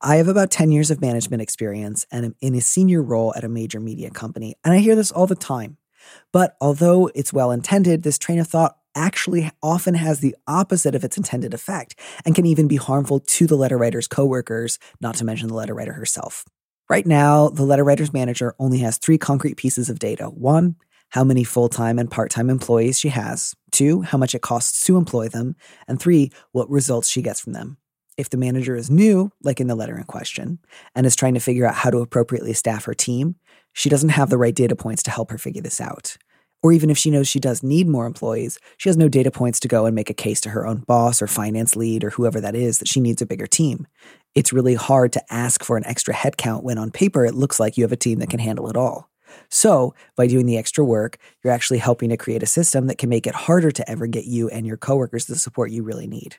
I 0.00 0.16
have 0.16 0.26
about 0.26 0.50
10 0.50 0.72
years 0.72 0.90
of 0.90 1.00
management 1.00 1.40
experience 1.40 2.06
and 2.10 2.24
am 2.24 2.34
in 2.40 2.56
a 2.56 2.60
senior 2.60 3.02
role 3.02 3.32
at 3.36 3.44
a 3.44 3.48
major 3.48 3.78
media 3.78 4.10
company, 4.10 4.56
and 4.64 4.74
I 4.74 4.78
hear 4.78 4.96
this 4.96 5.12
all 5.12 5.28
the 5.28 5.36
time. 5.36 5.76
But 6.32 6.56
although 6.60 7.08
it's 7.14 7.32
well 7.32 7.52
intended, 7.52 8.02
this 8.02 8.18
train 8.18 8.40
of 8.40 8.48
thought 8.48 8.78
actually 8.94 9.50
often 9.62 9.94
has 9.94 10.20
the 10.20 10.36
opposite 10.46 10.94
of 10.94 11.04
its 11.04 11.16
intended 11.16 11.54
effect 11.54 11.98
and 12.24 12.34
can 12.34 12.46
even 12.46 12.68
be 12.68 12.76
harmful 12.76 13.20
to 13.20 13.46
the 13.46 13.56
letter 13.56 13.78
writer's 13.78 14.08
coworkers, 14.08 14.78
not 15.00 15.14
to 15.16 15.24
mention 15.24 15.48
the 15.48 15.54
letter 15.54 15.74
writer 15.74 15.92
herself. 15.92 16.44
Right 16.88 17.06
now, 17.06 17.48
the 17.48 17.64
letter 17.64 17.84
writer's 17.84 18.12
manager 18.12 18.54
only 18.58 18.78
has 18.78 18.96
three 18.96 19.18
concrete 19.18 19.56
pieces 19.56 19.90
of 19.90 19.98
data. 19.98 20.26
One, 20.26 20.76
how 21.10 21.24
many 21.24 21.44
full 21.44 21.68
time 21.68 21.98
and 21.98 22.10
part 22.10 22.30
time 22.30 22.50
employees 22.50 22.98
she 22.98 23.08
has. 23.08 23.54
Two, 23.70 24.02
how 24.02 24.18
much 24.18 24.34
it 24.34 24.42
costs 24.42 24.84
to 24.86 24.96
employ 24.96 25.28
them. 25.28 25.56
And 25.86 26.00
three, 26.00 26.30
what 26.52 26.70
results 26.70 27.08
she 27.08 27.22
gets 27.22 27.40
from 27.40 27.52
them. 27.52 27.78
If 28.16 28.30
the 28.30 28.36
manager 28.36 28.74
is 28.74 28.90
new, 28.90 29.30
like 29.42 29.60
in 29.60 29.68
the 29.68 29.76
letter 29.76 29.96
in 29.96 30.04
question, 30.04 30.58
and 30.94 31.06
is 31.06 31.14
trying 31.14 31.34
to 31.34 31.40
figure 31.40 31.66
out 31.66 31.76
how 31.76 31.90
to 31.90 31.98
appropriately 31.98 32.52
staff 32.52 32.84
her 32.84 32.94
team, 32.94 33.36
she 33.72 33.88
doesn't 33.88 34.08
have 34.08 34.28
the 34.28 34.38
right 34.38 34.54
data 34.54 34.74
points 34.74 35.02
to 35.04 35.10
help 35.10 35.30
her 35.30 35.38
figure 35.38 35.62
this 35.62 35.80
out. 35.80 36.16
Or 36.62 36.72
even 36.72 36.90
if 36.90 36.98
she 36.98 37.10
knows 37.10 37.28
she 37.28 37.38
does 37.38 37.62
need 37.62 37.88
more 37.88 38.06
employees, 38.06 38.58
she 38.76 38.88
has 38.88 38.96
no 38.96 39.08
data 39.08 39.30
points 39.30 39.60
to 39.60 39.68
go 39.68 39.86
and 39.86 39.94
make 39.94 40.10
a 40.10 40.14
case 40.14 40.40
to 40.42 40.50
her 40.50 40.66
own 40.66 40.78
boss 40.78 41.22
or 41.22 41.26
finance 41.28 41.76
lead 41.76 42.02
or 42.02 42.10
whoever 42.10 42.40
that 42.40 42.56
is 42.56 42.78
that 42.78 42.88
she 42.88 43.00
needs 43.00 43.22
a 43.22 43.26
bigger 43.26 43.46
team. 43.46 43.86
It's 44.34 44.52
really 44.52 44.74
hard 44.74 45.12
to 45.12 45.32
ask 45.32 45.62
for 45.62 45.76
an 45.76 45.86
extra 45.86 46.14
headcount 46.14 46.62
when 46.64 46.78
on 46.78 46.90
paper 46.90 47.24
it 47.24 47.34
looks 47.34 47.60
like 47.60 47.76
you 47.76 47.84
have 47.84 47.92
a 47.92 47.96
team 47.96 48.18
that 48.18 48.30
can 48.30 48.40
handle 48.40 48.68
it 48.68 48.76
all. 48.76 49.08
So, 49.50 49.94
by 50.16 50.26
doing 50.26 50.46
the 50.46 50.56
extra 50.56 50.84
work, 50.84 51.18
you're 51.42 51.52
actually 51.52 51.78
helping 51.78 52.08
to 52.10 52.16
create 52.16 52.42
a 52.42 52.46
system 52.46 52.86
that 52.86 52.98
can 52.98 53.08
make 53.08 53.26
it 53.26 53.34
harder 53.34 53.70
to 53.70 53.90
ever 53.90 54.06
get 54.06 54.24
you 54.24 54.48
and 54.48 54.66
your 54.66 54.76
coworkers 54.76 55.26
the 55.26 55.36
support 55.36 55.70
you 55.70 55.82
really 55.82 56.06
need. 56.06 56.36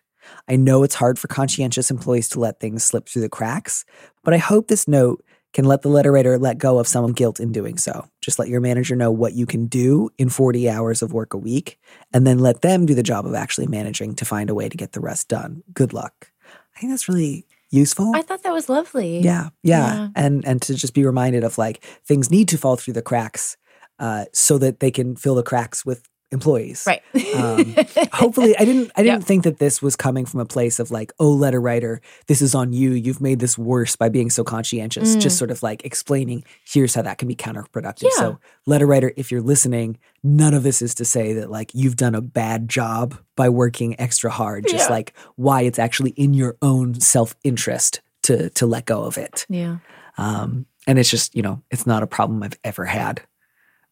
I 0.47 0.55
know 0.55 0.83
it's 0.83 0.95
hard 0.95 1.17
for 1.17 1.27
conscientious 1.27 1.91
employees 1.91 2.29
to 2.29 2.39
let 2.39 2.59
things 2.59 2.83
slip 2.83 3.07
through 3.07 3.21
the 3.21 3.29
cracks, 3.29 3.85
but 4.23 4.33
I 4.33 4.37
hope 4.37 4.67
this 4.67 4.87
note 4.87 5.23
can 5.53 5.65
let 5.65 5.81
the 5.81 5.89
letter 5.89 6.11
writer 6.11 6.37
let 6.37 6.57
go 6.57 6.77
of 6.77 6.87
some 6.87 7.11
guilt 7.13 7.39
in 7.39 7.51
doing 7.51 7.77
so. 7.77 8.07
Just 8.29 8.37
let 8.37 8.47
your 8.47 8.61
manager 8.61 8.95
know 8.95 9.09
what 9.09 9.33
you 9.33 9.47
can 9.47 9.65
do 9.65 10.11
in 10.19 10.29
40 10.29 10.69
hours 10.69 11.01
of 11.01 11.11
work 11.13 11.33
a 11.33 11.37
week, 11.39 11.79
and 12.13 12.27
then 12.27 12.37
let 12.37 12.61
them 12.61 12.85
do 12.85 12.93
the 12.93 13.01
job 13.01 13.25
of 13.25 13.33
actually 13.33 13.65
managing 13.65 14.13
to 14.13 14.23
find 14.23 14.51
a 14.51 14.53
way 14.53 14.69
to 14.69 14.77
get 14.77 14.91
the 14.91 14.99
rest 14.99 15.29
done. 15.29 15.63
Good 15.73 15.93
luck. 15.93 16.31
I 16.75 16.79
think 16.79 16.91
that's 16.91 17.09
really 17.09 17.47
useful. 17.71 18.11
I 18.13 18.21
thought 18.21 18.43
that 18.43 18.53
was 18.53 18.69
lovely. 18.69 19.19
Yeah, 19.21 19.49
yeah, 19.63 19.95
Yeah. 19.95 20.07
and 20.15 20.45
and 20.45 20.61
to 20.61 20.75
just 20.75 20.93
be 20.93 21.03
reminded 21.07 21.43
of 21.43 21.57
like 21.57 21.83
things 22.05 22.29
need 22.29 22.47
to 22.49 22.57
fall 22.59 22.75
through 22.75 22.93
the 22.93 23.01
cracks, 23.01 23.57
uh, 23.97 24.25
so 24.31 24.59
that 24.59 24.79
they 24.79 24.91
can 24.91 25.15
fill 25.15 25.33
the 25.33 25.41
cracks 25.43 25.83
with 25.83 26.07
employees. 26.31 26.83
Right. 26.87 27.01
Um, 27.35 27.75
Hopefully, 28.13 28.55
I 28.57 28.65
didn't. 28.65 28.91
I 28.95 29.03
didn't 29.03 29.19
Yep. 29.21 29.23
think 29.27 29.43
that 29.45 29.57
this 29.57 29.81
was 29.81 29.95
coming 29.95 30.25
from 30.25 30.39
a 30.39 30.45
place 30.45 30.79
of 30.79 30.91
like, 30.91 31.11
oh, 31.19 31.29
letter 31.31 31.59
writer, 31.59 32.01
this 32.27 32.41
is 32.41 32.53
on 32.53 32.71
you. 32.73 32.91
You've 32.91 33.21
made 33.21 33.39
this 33.39 33.57
worse 33.57 33.95
by 33.95 34.09
being 34.09 34.29
so 34.29 34.43
conscientious. 34.43 35.15
Mm. 35.15 35.21
Just 35.21 35.37
sort 35.37 35.51
of 35.51 35.63
like 35.63 35.83
explaining, 35.85 36.43
here's 36.65 36.93
how 36.95 37.01
that 37.01 37.17
can 37.17 37.27
be 37.27 37.35
counterproductive. 37.35 38.03
Yeah. 38.03 38.09
So, 38.17 38.39
letter 38.65 38.85
writer, 38.85 39.11
if 39.17 39.31
you're 39.31 39.41
listening, 39.41 39.97
none 40.23 40.53
of 40.53 40.63
this 40.63 40.81
is 40.81 40.93
to 40.95 41.05
say 41.05 41.33
that 41.33 41.49
like 41.49 41.71
you've 41.73 41.95
done 41.95 42.13
a 42.15 42.21
bad 42.21 42.69
job 42.69 43.17
by 43.35 43.49
working 43.49 43.99
extra 43.99 44.29
hard. 44.29 44.65
Just 44.67 44.89
Yeah. 44.89 44.95
like 44.95 45.13
why 45.35 45.61
it's 45.61 45.79
actually 45.79 46.11
in 46.11 46.33
your 46.33 46.57
own 46.61 46.99
self 46.99 47.35
interest 47.43 48.01
to 48.23 48.49
to 48.51 48.65
let 48.67 48.85
go 48.85 49.03
of 49.03 49.17
it. 49.17 49.45
yeah. 49.49 49.77
Um, 50.17 50.65
and 50.85 50.99
it's 50.99 51.09
just, 51.09 51.33
you 51.35 51.41
know, 51.41 51.61
it's 51.71 51.87
not 51.87 52.03
a 52.03 52.07
problem 52.07 52.43
I've 52.43 52.59
ever 52.63 52.83
had. 52.83 53.21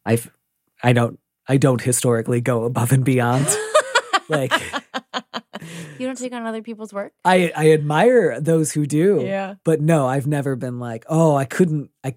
I've, 0.05 0.29
I 0.83 0.91
don't, 0.93 1.19
I 1.47 1.57
don't 1.57 1.81
historically 1.81 2.41
go 2.41 2.63
above 2.65 2.91
and 2.91 3.03
beyond. 3.05 3.47
like, 4.29 4.51
you 5.97 6.05
don't 6.05 6.17
take 6.17 6.33
on 6.33 6.45
other 6.45 6.61
people's 6.61 6.93
work? 6.93 7.13
I, 7.25 7.51
I 7.55 7.71
admire 7.71 8.39
those 8.39 8.71
who 8.71 8.85
do, 8.85 9.21
Yeah. 9.25 9.55
but 9.63 9.81
no, 9.81 10.07
I've 10.07 10.27
never 10.27 10.55
been 10.55 10.79
like, 10.79 11.05
oh, 11.07 11.35
I 11.35 11.45
couldn't, 11.45 11.89
i 12.03 12.13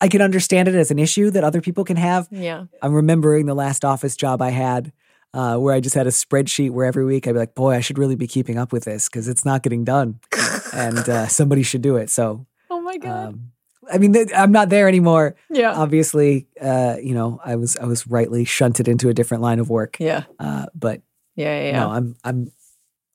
i 0.00 0.08
can 0.08 0.20
understand 0.20 0.66
it 0.66 0.74
as 0.74 0.90
an 0.90 0.98
issue 0.98 1.30
that 1.30 1.44
other 1.44 1.60
people 1.60 1.84
can 1.84 1.96
have. 1.96 2.26
Yeah. 2.32 2.64
I'm 2.82 2.92
remembering 2.94 3.46
the 3.46 3.54
last 3.54 3.84
office 3.84 4.16
job 4.16 4.42
I 4.42 4.50
had. 4.50 4.92
Uh, 5.34 5.56
where 5.56 5.72
I 5.74 5.80
just 5.80 5.94
had 5.94 6.06
a 6.06 6.10
spreadsheet 6.10 6.72
where 6.72 6.84
every 6.84 7.06
week 7.06 7.26
I'd 7.26 7.32
be 7.32 7.38
like, 7.38 7.54
boy, 7.54 7.70
I 7.74 7.80
should 7.80 7.96
really 7.96 8.16
be 8.16 8.26
keeping 8.26 8.58
up 8.58 8.70
with 8.70 8.84
this 8.84 9.08
because 9.08 9.28
it's 9.28 9.46
not 9.46 9.62
getting 9.62 9.82
done. 9.82 10.20
and 10.74 11.08
uh, 11.08 11.26
somebody 11.26 11.62
should 11.62 11.80
do 11.80 11.96
it. 11.96 12.10
So, 12.10 12.44
Oh 12.68 12.82
my 12.82 12.98
God. 12.98 13.28
um, 13.28 13.52
I 13.90 13.98
mean, 13.98 14.14
I'm 14.34 14.52
not 14.52 14.68
there 14.68 14.86
anymore. 14.88 15.34
yeah. 15.50 15.72
obviously 15.74 16.46
uh 16.60 16.96
you 17.02 17.14
know 17.14 17.40
i 17.44 17.56
was 17.56 17.76
i 17.78 17.84
was 17.84 18.06
rightly 18.06 18.44
shunted 18.44 18.86
into 18.88 19.08
a 19.08 19.14
different 19.14 19.42
line 19.42 19.58
of 19.58 19.68
work 19.70 19.96
yeah. 19.98 20.24
uh 20.38 20.66
but 20.74 21.02
Yeah. 21.36 21.64
Yeah. 21.64 21.72
no 21.80 21.90
i'm 21.90 22.16
i'm 22.24 22.52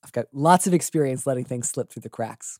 i've 0.04 0.12
got 0.12 0.26
lots 0.32 0.66
of 0.66 0.74
experience 0.74 1.26
letting 1.26 1.44
things 1.44 1.68
slip 1.70 1.90
through 1.90 2.02
the 2.02 2.10
cracks 2.10 2.58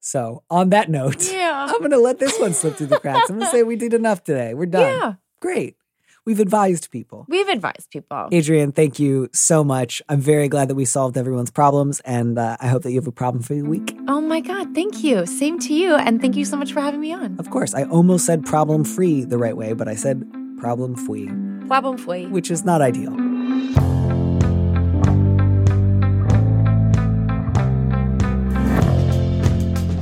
so 0.00 0.42
on 0.50 0.70
that 0.70 0.90
note 0.90 1.32
Yeah. 1.32 1.66
i'm 1.70 1.80
gonna 1.80 1.98
let 1.98 2.18
this 2.18 2.38
one 2.38 2.52
slip 2.52 2.76
through 2.76 2.88
the 2.88 2.98
cracks 2.98 3.30
i'm 3.30 3.38
gonna 3.38 3.50
say 3.50 3.62
we 3.62 3.76
did 3.76 3.94
enough 3.94 4.22
today 4.24 4.52
we're 4.54 4.66
done 4.80 4.98
Yeah. 4.98 5.12
great 5.40 5.76
we've 6.24 6.40
advised 6.40 6.90
people 6.90 7.26
We've 7.28 7.48
advised 7.48 7.90
people. 7.90 8.28
Adrien 8.32 8.72
thank 8.72 8.98
you 8.98 9.28
so 9.32 9.64
much 9.64 10.00
i'm 10.08 10.20
very 10.20 10.48
glad 10.48 10.68
that 10.68 10.74
we 10.74 10.84
solved 10.84 11.16
everyone's 11.16 11.50
problems 11.50 12.00
and 12.04 12.38
uh, 12.38 12.56
i 12.60 12.68
hope 12.68 12.82
that 12.82 12.90
you 12.92 12.98
have 13.00 13.06
a 13.08 13.12
problem 13.12 13.42
free 13.42 13.62
week 13.62 13.96
Oh 14.08 14.20
my 14.20 14.40
God. 14.40 14.74
Thank 14.74 15.04
you. 15.04 15.26
Same 15.26 15.58
to 15.60 15.72
you. 15.74 15.94
And 15.94 16.20
thank 16.20 16.36
you 16.36 16.44
so 16.44 16.56
much 16.56 16.72
for 16.72 16.80
having 16.80 17.00
me 17.00 17.12
on. 17.12 17.36
of 17.38 17.50
course 17.50 17.74
i 17.74 17.84
almost 17.84 18.24
said 18.26 18.44
problem 18.44 18.84
free 18.84 19.24
the 19.24 19.38
right 19.38 19.56
way 19.56 19.72
but 19.72 19.88
i 19.88 19.94
said 19.94 20.22
problem 20.58 20.94
free 20.96 21.28
Problem 21.66 21.96
fui. 21.96 22.26
which 22.26 22.50
is 22.50 22.64
not 22.64 22.82
ideal 22.82 23.14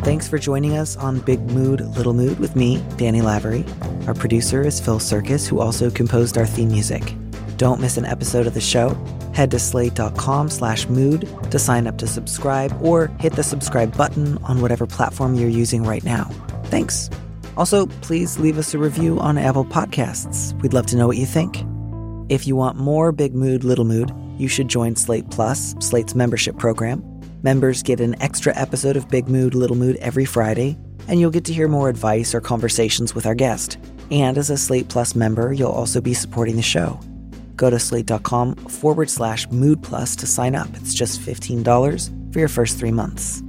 Thanks 0.02 0.26
for 0.26 0.38
joining 0.38 0.76
us 0.76 0.96
on 0.96 1.20
Big 1.20 1.40
Mood, 1.52 1.80
Little 1.96 2.14
Mood 2.14 2.40
with 2.40 2.56
me, 2.56 2.82
Danny 2.96 3.20
Lavery. 3.20 3.64
Our 4.10 4.14
producer 4.14 4.66
is 4.66 4.80
Phil 4.80 4.98
Surkis, 4.98 5.46
who 5.46 5.60
also 5.60 5.88
composed 5.88 6.36
our 6.36 6.44
theme 6.44 6.72
music. 6.72 7.14
Don't 7.56 7.80
miss 7.80 7.96
an 7.96 8.04
episode 8.04 8.48
of 8.48 8.54
the 8.54 8.60
show. 8.60 8.98
Head 9.34 9.52
to 9.52 9.60
slate.com 9.60 10.50
slash 10.50 10.88
mood 10.88 11.32
to 11.52 11.60
sign 11.60 11.86
up 11.86 11.96
to 11.98 12.08
subscribe 12.08 12.76
or 12.82 13.06
hit 13.20 13.34
the 13.34 13.44
subscribe 13.44 13.96
button 13.96 14.36
on 14.38 14.62
whatever 14.62 14.84
platform 14.84 15.36
you're 15.36 15.48
using 15.48 15.84
right 15.84 16.02
now. 16.02 16.24
Thanks. 16.64 17.08
Also, 17.56 17.86
please 17.86 18.36
leave 18.36 18.58
us 18.58 18.74
a 18.74 18.78
review 18.78 19.20
on 19.20 19.38
Apple 19.38 19.64
Podcasts. 19.64 20.60
We'd 20.60 20.74
love 20.74 20.86
to 20.86 20.96
know 20.96 21.06
what 21.06 21.16
you 21.16 21.24
think. 21.24 21.64
If 22.28 22.48
you 22.48 22.56
want 22.56 22.78
more 22.78 23.12
Big 23.12 23.32
Mood, 23.32 23.62
Little 23.62 23.84
Mood, 23.84 24.12
you 24.38 24.48
should 24.48 24.66
join 24.66 24.96
Slate 24.96 25.30
Plus, 25.30 25.76
Slate's 25.78 26.16
membership 26.16 26.58
program. 26.58 27.04
Members 27.44 27.84
get 27.84 28.00
an 28.00 28.20
extra 28.20 28.52
episode 28.56 28.96
of 28.96 29.08
Big 29.08 29.28
Mood, 29.28 29.54
Little 29.54 29.76
Mood 29.76 29.94
every 29.98 30.24
Friday, 30.24 30.76
and 31.06 31.20
you'll 31.20 31.30
get 31.30 31.44
to 31.44 31.52
hear 31.52 31.68
more 31.68 31.88
advice 31.88 32.34
or 32.34 32.40
conversations 32.40 33.14
with 33.14 33.24
our 33.24 33.36
guest. 33.36 33.78
And 34.10 34.36
as 34.38 34.50
a 34.50 34.56
Slate 34.56 34.88
Plus 34.88 35.14
member, 35.14 35.52
you'll 35.52 35.70
also 35.70 36.00
be 36.00 36.14
supporting 36.14 36.56
the 36.56 36.62
show. 36.62 36.98
Go 37.56 37.70
to 37.70 37.78
slate.com 37.78 38.56
forward 38.56 39.10
slash 39.10 39.48
mood 39.50 39.82
plus 39.82 40.16
to 40.16 40.26
sign 40.26 40.54
up. 40.54 40.68
It's 40.76 40.94
just 40.94 41.20
$15 41.20 42.32
for 42.32 42.38
your 42.38 42.48
first 42.48 42.78
three 42.78 42.90
months. 42.90 43.42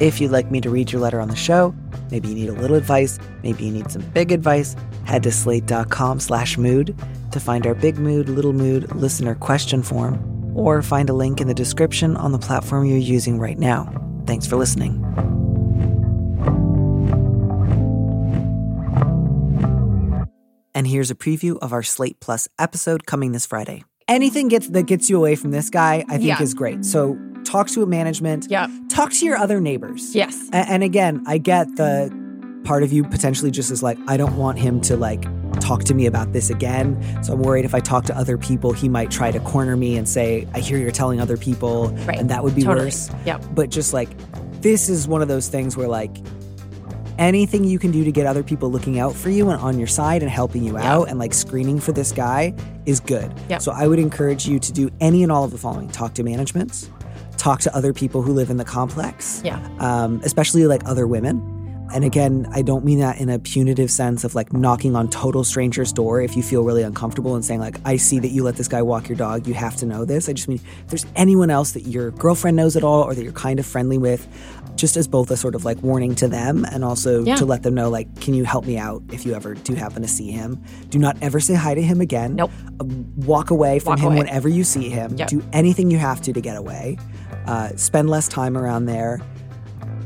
If 0.00 0.20
you'd 0.20 0.32
like 0.32 0.50
me 0.50 0.60
to 0.60 0.70
read 0.70 0.92
your 0.92 1.00
letter 1.00 1.20
on 1.20 1.28
the 1.28 1.36
show, 1.36 1.74
maybe 2.10 2.28
you 2.28 2.34
need 2.34 2.48
a 2.48 2.60
little 2.60 2.76
advice, 2.76 3.18
maybe 3.42 3.64
you 3.64 3.72
need 3.72 3.90
some 3.90 4.02
big 4.10 4.32
advice, 4.32 4.76
head 5.04 5.22
to 5.22 5.32
slate.com 5.32 6.20
slash 6.20 6.58
mood 6.58 6.96
to 7.32 7.40
find 7.40 7.66
our 7.66 7.74
big 7.74 7.98
mood, 7.98 8.28
little 8.28 8.52
mood 8.52 8.94
listener 8.94 9.34
question 9.34 9.82
form, 9.82 10.18
or 10.56 10.82
find 10.82 11.08
a 11.08 11.14
link 11.14 11.40
in 11.40 11.48
the 11.48 11.54
description 11.54 12.16
on 12.16 12.32
the 12.32 12.38
platform 12.38 12.86
you're 12.86 12.98
using 12.98 13.38
right 13.38 13.58
now. 13.58 13.92
Thanks 14.26 14.46
for 14.46 14.56
listening. 14.56 15.37
And 20.74 20.86
here's 20.86 21.10
a 21.10 21.14
preview 21.14 21.58
of 21.60 21.72
our 21.72 21.82
Slate 21.82 22.20
Plus 22.20 22.48
episode 22.58 23.06
coming 23.06 23.32
this 23.32 23.46
Friday. 23.46 23.84
Anything 24.06 24.48
gets 24.48 24.68
that 24.68 24.84
gets 24.86 25.10
you 25.10 25.16
away 25.16 25.34
from 25.34 25.50
this 25.50 25.70
guy, 25.70 26.04
I 26.08 26.12
think 26.16 26.24
Yeah. 26.24 26.42
is 26.42 26.54
great. 26.54 26.84
So 26.84 27.18
talk 27.44 27.68
to 27.68 27.82
a 27.82 27.86
management. 27.86 28.46
Yeah. 28.48 28.68
Talk 28.88 29.12
to 29.12 29.24
your 29.26 29.36
other 29.36 29.60
neighbors. 29.60 30.14
Yes. 30.14 30.48
A- 30.52 30.56
And 30.56 30.82
again, 30.82 31.22
I 31.26 31.38
get 31.38 31.76
the 31.76 32.10
part 32.64 32.82
of 32.82 32.92
you 32.92 33.04
potentially 33.04 33.50
just 33.50 33.70
is 33.70 33.82
like, 33.82 33.98
I 34.06 34.16
don't 34.16 34.36
want 34.36 34.58
him 34.58 34.80
to 34.82 34.96
like 34.96 35.24
talk 35.60 35.84
to 35.84 35.94
me 35.94 36.06
about 36.06 36.32
this 36.32 36.50
again. 36.50 36.98
So 37.22 37.32
I'm 37.32 37.40
worried 37.40 37.64
if 37.64 37.74
I 37.74 37.80
talk 37.80 38.04
to 38.06 38.16
other 38.16 38.36
people, 38.38 38.72
he 38.72 38.88
might 38.88 39.10
try 39.10 39.30
to 39.30 39.40
corner 39.40 39.76
me 39.76 39.96
and 39.96 40.08
say, 40.08 40.46
I 40.54 40.60
hear 40.60 40.78
you're 40.78 40.90
telling 40.90 41.20
other 41.20 41.36
people. 41.36 41.88
Right. 42.06 42.18
And 42.18 42.28
that 42.30 42.44
would 42.44 42.54
be 42.54 42.62
Totally. 42.62 42.86
worse. 42.86 43.10
Yep. 43.26 43.44
But 43.54 43.70
just 43.70 43.92
like, 43.92 44.08
this 44.60 44.88
is 44.88 45.06
one 45.08 45.22
of 45.22 45.28
those 45.28 45.48
things 45.48 45.76
where 45.76 45.88
like, 45.88 46.16
anything 47.18 47.64
you 47.64 47.78
can 47.78 47.90
do 47.90 48.04
to 48.04 48.12
get 48.12 48.26
other 48.26 48.42
people 48.42 48.70
looking 48.70 48.98
out 48.98 49.14
for 49.14 49.28
you 49.30 49.50
and 49.50 49.60
on 49.60 49.78
your 49.78 49.88
side 49.88 50.22
and 50.22 50.30
helping 50.30 50.62
you 50.64 50.78
out 50.78 51.08
and 51.08 51.18
like 51.18 51.34
screening 51.34 51.80
for 51.80 51.92
this 51.92 52.12
guy 52.12 52.54
is 52.86 53.00
good. 53.00 53.32
Yep. 53.48 53.62
So 53.62 53.72
I 53.72 53.86
would 53.86 53.98
encourage 53.98 54.46
you 54.46 54.58
to 54.58 54.72
do 54.72 54.90
any 55.00 55.22
and 55.22 55.32
all 55.32 55.44
of 55.44 55.50
the 55.50 55.58
following 55.58 55.88
talk 55.88 56.14
to 56.14 56.22
managements, 56.22 56.90
talk 57.36 57.60
to 57.60 57.74
other 57.76 57.92
people 57.92 58.22
who 58.22 58.32
live 58.32 58.50
in 58.50 58.56
the 58.56 58.64
complex 58.64 59.42
Yeah. 59.44 59.60
um, 59.80 60.20
especially 60.24 60.66
like 60.66 60.82
other 60.86 61.06
women. 61.06 61.54
And 61.94 62.04
again, 62.04 62.46
I 62.52 62.60
don't 62.60 62.84
mean 62.84 62.98
that 62.98 63.18
in 63.18 63.30
a 63.30 63.38
punitive 63.38 63.90
sense 63.90 64.22
of 64.22 64.34
like 64.34 64.52
knocking 64.52 64.94
on 64.94 65.08
total 65.08 65.42
strangers' 65.42 65.90
door 65.90 66.20
if 66.20 66.36
you 66.36 66.42
feel 66.42 66.62
really 66.62 66.82
uncomfortable 66.82 67.34
and 67.34 67.42
saying 67.42 67.60
like, 67.60 67.78
"I 67.86 67.96
see 67.96 68.18
that 68.18 68.28
you 68.28 68.44
let 68.44 68.56
this 68.56 68.68
guy 68.68 68.82
walk 68.82 69.08
your 69.08 69.16
dog. 69.16 69.46
You 69.46 69.54
have 69.54 69.74
to 69.76 69.86
know 69.86 70.04
this." 70.04 70.28
I 70.28 70.34
just 70.34 70.48
mean 70.48 70.60
if 70.84 70.88
there's 70.88 71.06
anyone 71.16 71.48
else 71.48 71.70
that 71.70 71.86
your 71.86 72.10
girlfriend 72.10 72.58
knows 72.58 72.76
at 72.76 72.84
all 72.84 73.04
or 73.04 73.14
that 73.14 73.22
you're 73.22 73.32
kind 73.32 73.58
of 73.58 73.64
friendly 73.64 73.96
with, 73.96 74.28
just 74.78 74.96
as 74.96 75.06
both 75.06 75.30
a 75.30 75.36
sort 75.36 75.54
of 75.54 75.64
like 75.64 75.82
warning 75.82 76.14
to 76.14 76.28
them 76.28 76.64
and 76.64 76.84
also 76.84 77.22
Yeah. 77.24 77.36
to 77.36 77.44
let 77.44 77.62
them 77.62 77.74
know 77.74 77.90
like, 77.90 78.08
"Can 78.20 78.32
you 78.32 78.44
help 78.44 78.64
me 78.64 78.78
out 78.78 79.02
if 79.12 79.26
you 79.26 79.34
ever 79.34 79.54
do 79.54 79.74
happen 79.74 80.00
to 80.02 80.08
see 80.08 80.30
him? 80.30 80.62
Do 80.88 80.98
not 80.98 81.16
ever 81.20 81.40
say 81.40 81.54
hi 81.54 81.74
to 81.74 81.82
him 81.82 82.00
again. 82.00 82.36
Nope. 82.36 82.50
Uh, 82.80 82.84
walk 83.16 83.50
away 83.50 83.78
from 83.80 83.90
Walk 83.90 83.98
him 83.98 84.06
away. 84.06 84.18
whenever 84.18 84.48
you 84.48 84.64
see 84.64 84.88
him. 84.88 85.14
Yep. 85.16 85.28
Do 85.28 85.42
anything 85.52 85.90
you 85.90 85.98
have 85.98 86.22
to 86.22 86.32
to 86.32 86.40
get 86.40 86.56
away. 86.56 86.96
Uh, 87.46 87.70
spend 87.76 88.08
less 88.08 88.28
time 88.28 88.56
around 88.56 88.86
there 88.86 89.20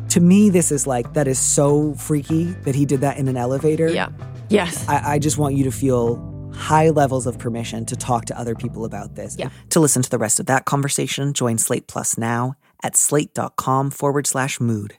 to 0.08 0.20
me, 0.20 0.50
this 0.50 0.70
is 0.70 0.86
like 0.86 1.14
that 1.14 1.26
is 1.26 1.38
so 1.38 1.94
freaky 1.94 2.44
that 2.64 2.74
he 2.74 2.84
did 2.84 3.00
that 3.00 3.16
in 3.16 3.28
an 3.28 3.36
elevator. 3.38 3.88
Yeah. 3.88 4.08
Yes. 4.50 4.86
I, 4.86 5.14
I 5.14 5.18
just 5.18 5.38
want 5.38 5.54
you 5.54 5.64
to 5.64 5.72
feel 5.72 6.20
high 6.54 6.90
levels 6.90 7.26
of 7.26 7.38
permission 7.38 7.86
to 7.86 7.96
talk 7.96 8.26
to 8.26 8.38
other 8.38 8.54
people 8.54 8.84
about 8.84 9.14
this. 9.14 9.36
Yeah. 9.38 9.48
To 9.70 9.80
listen 9.80 10.02
to 10.02 10.10
the 10.10 10.18
rest 10.18 10.38
of 10.38 10.44
that 10.46 10.66
conversation, 10.66 11.32
join 11.32 11.56
Slate 11.56 11.86
Plus 11.86 12.18
now 12.18 12.56
at 12.82 12.96
slate.com 12.96 13.90
forward 13.90 14.26
slash 14.26 14.60
mood. 14.60 14.98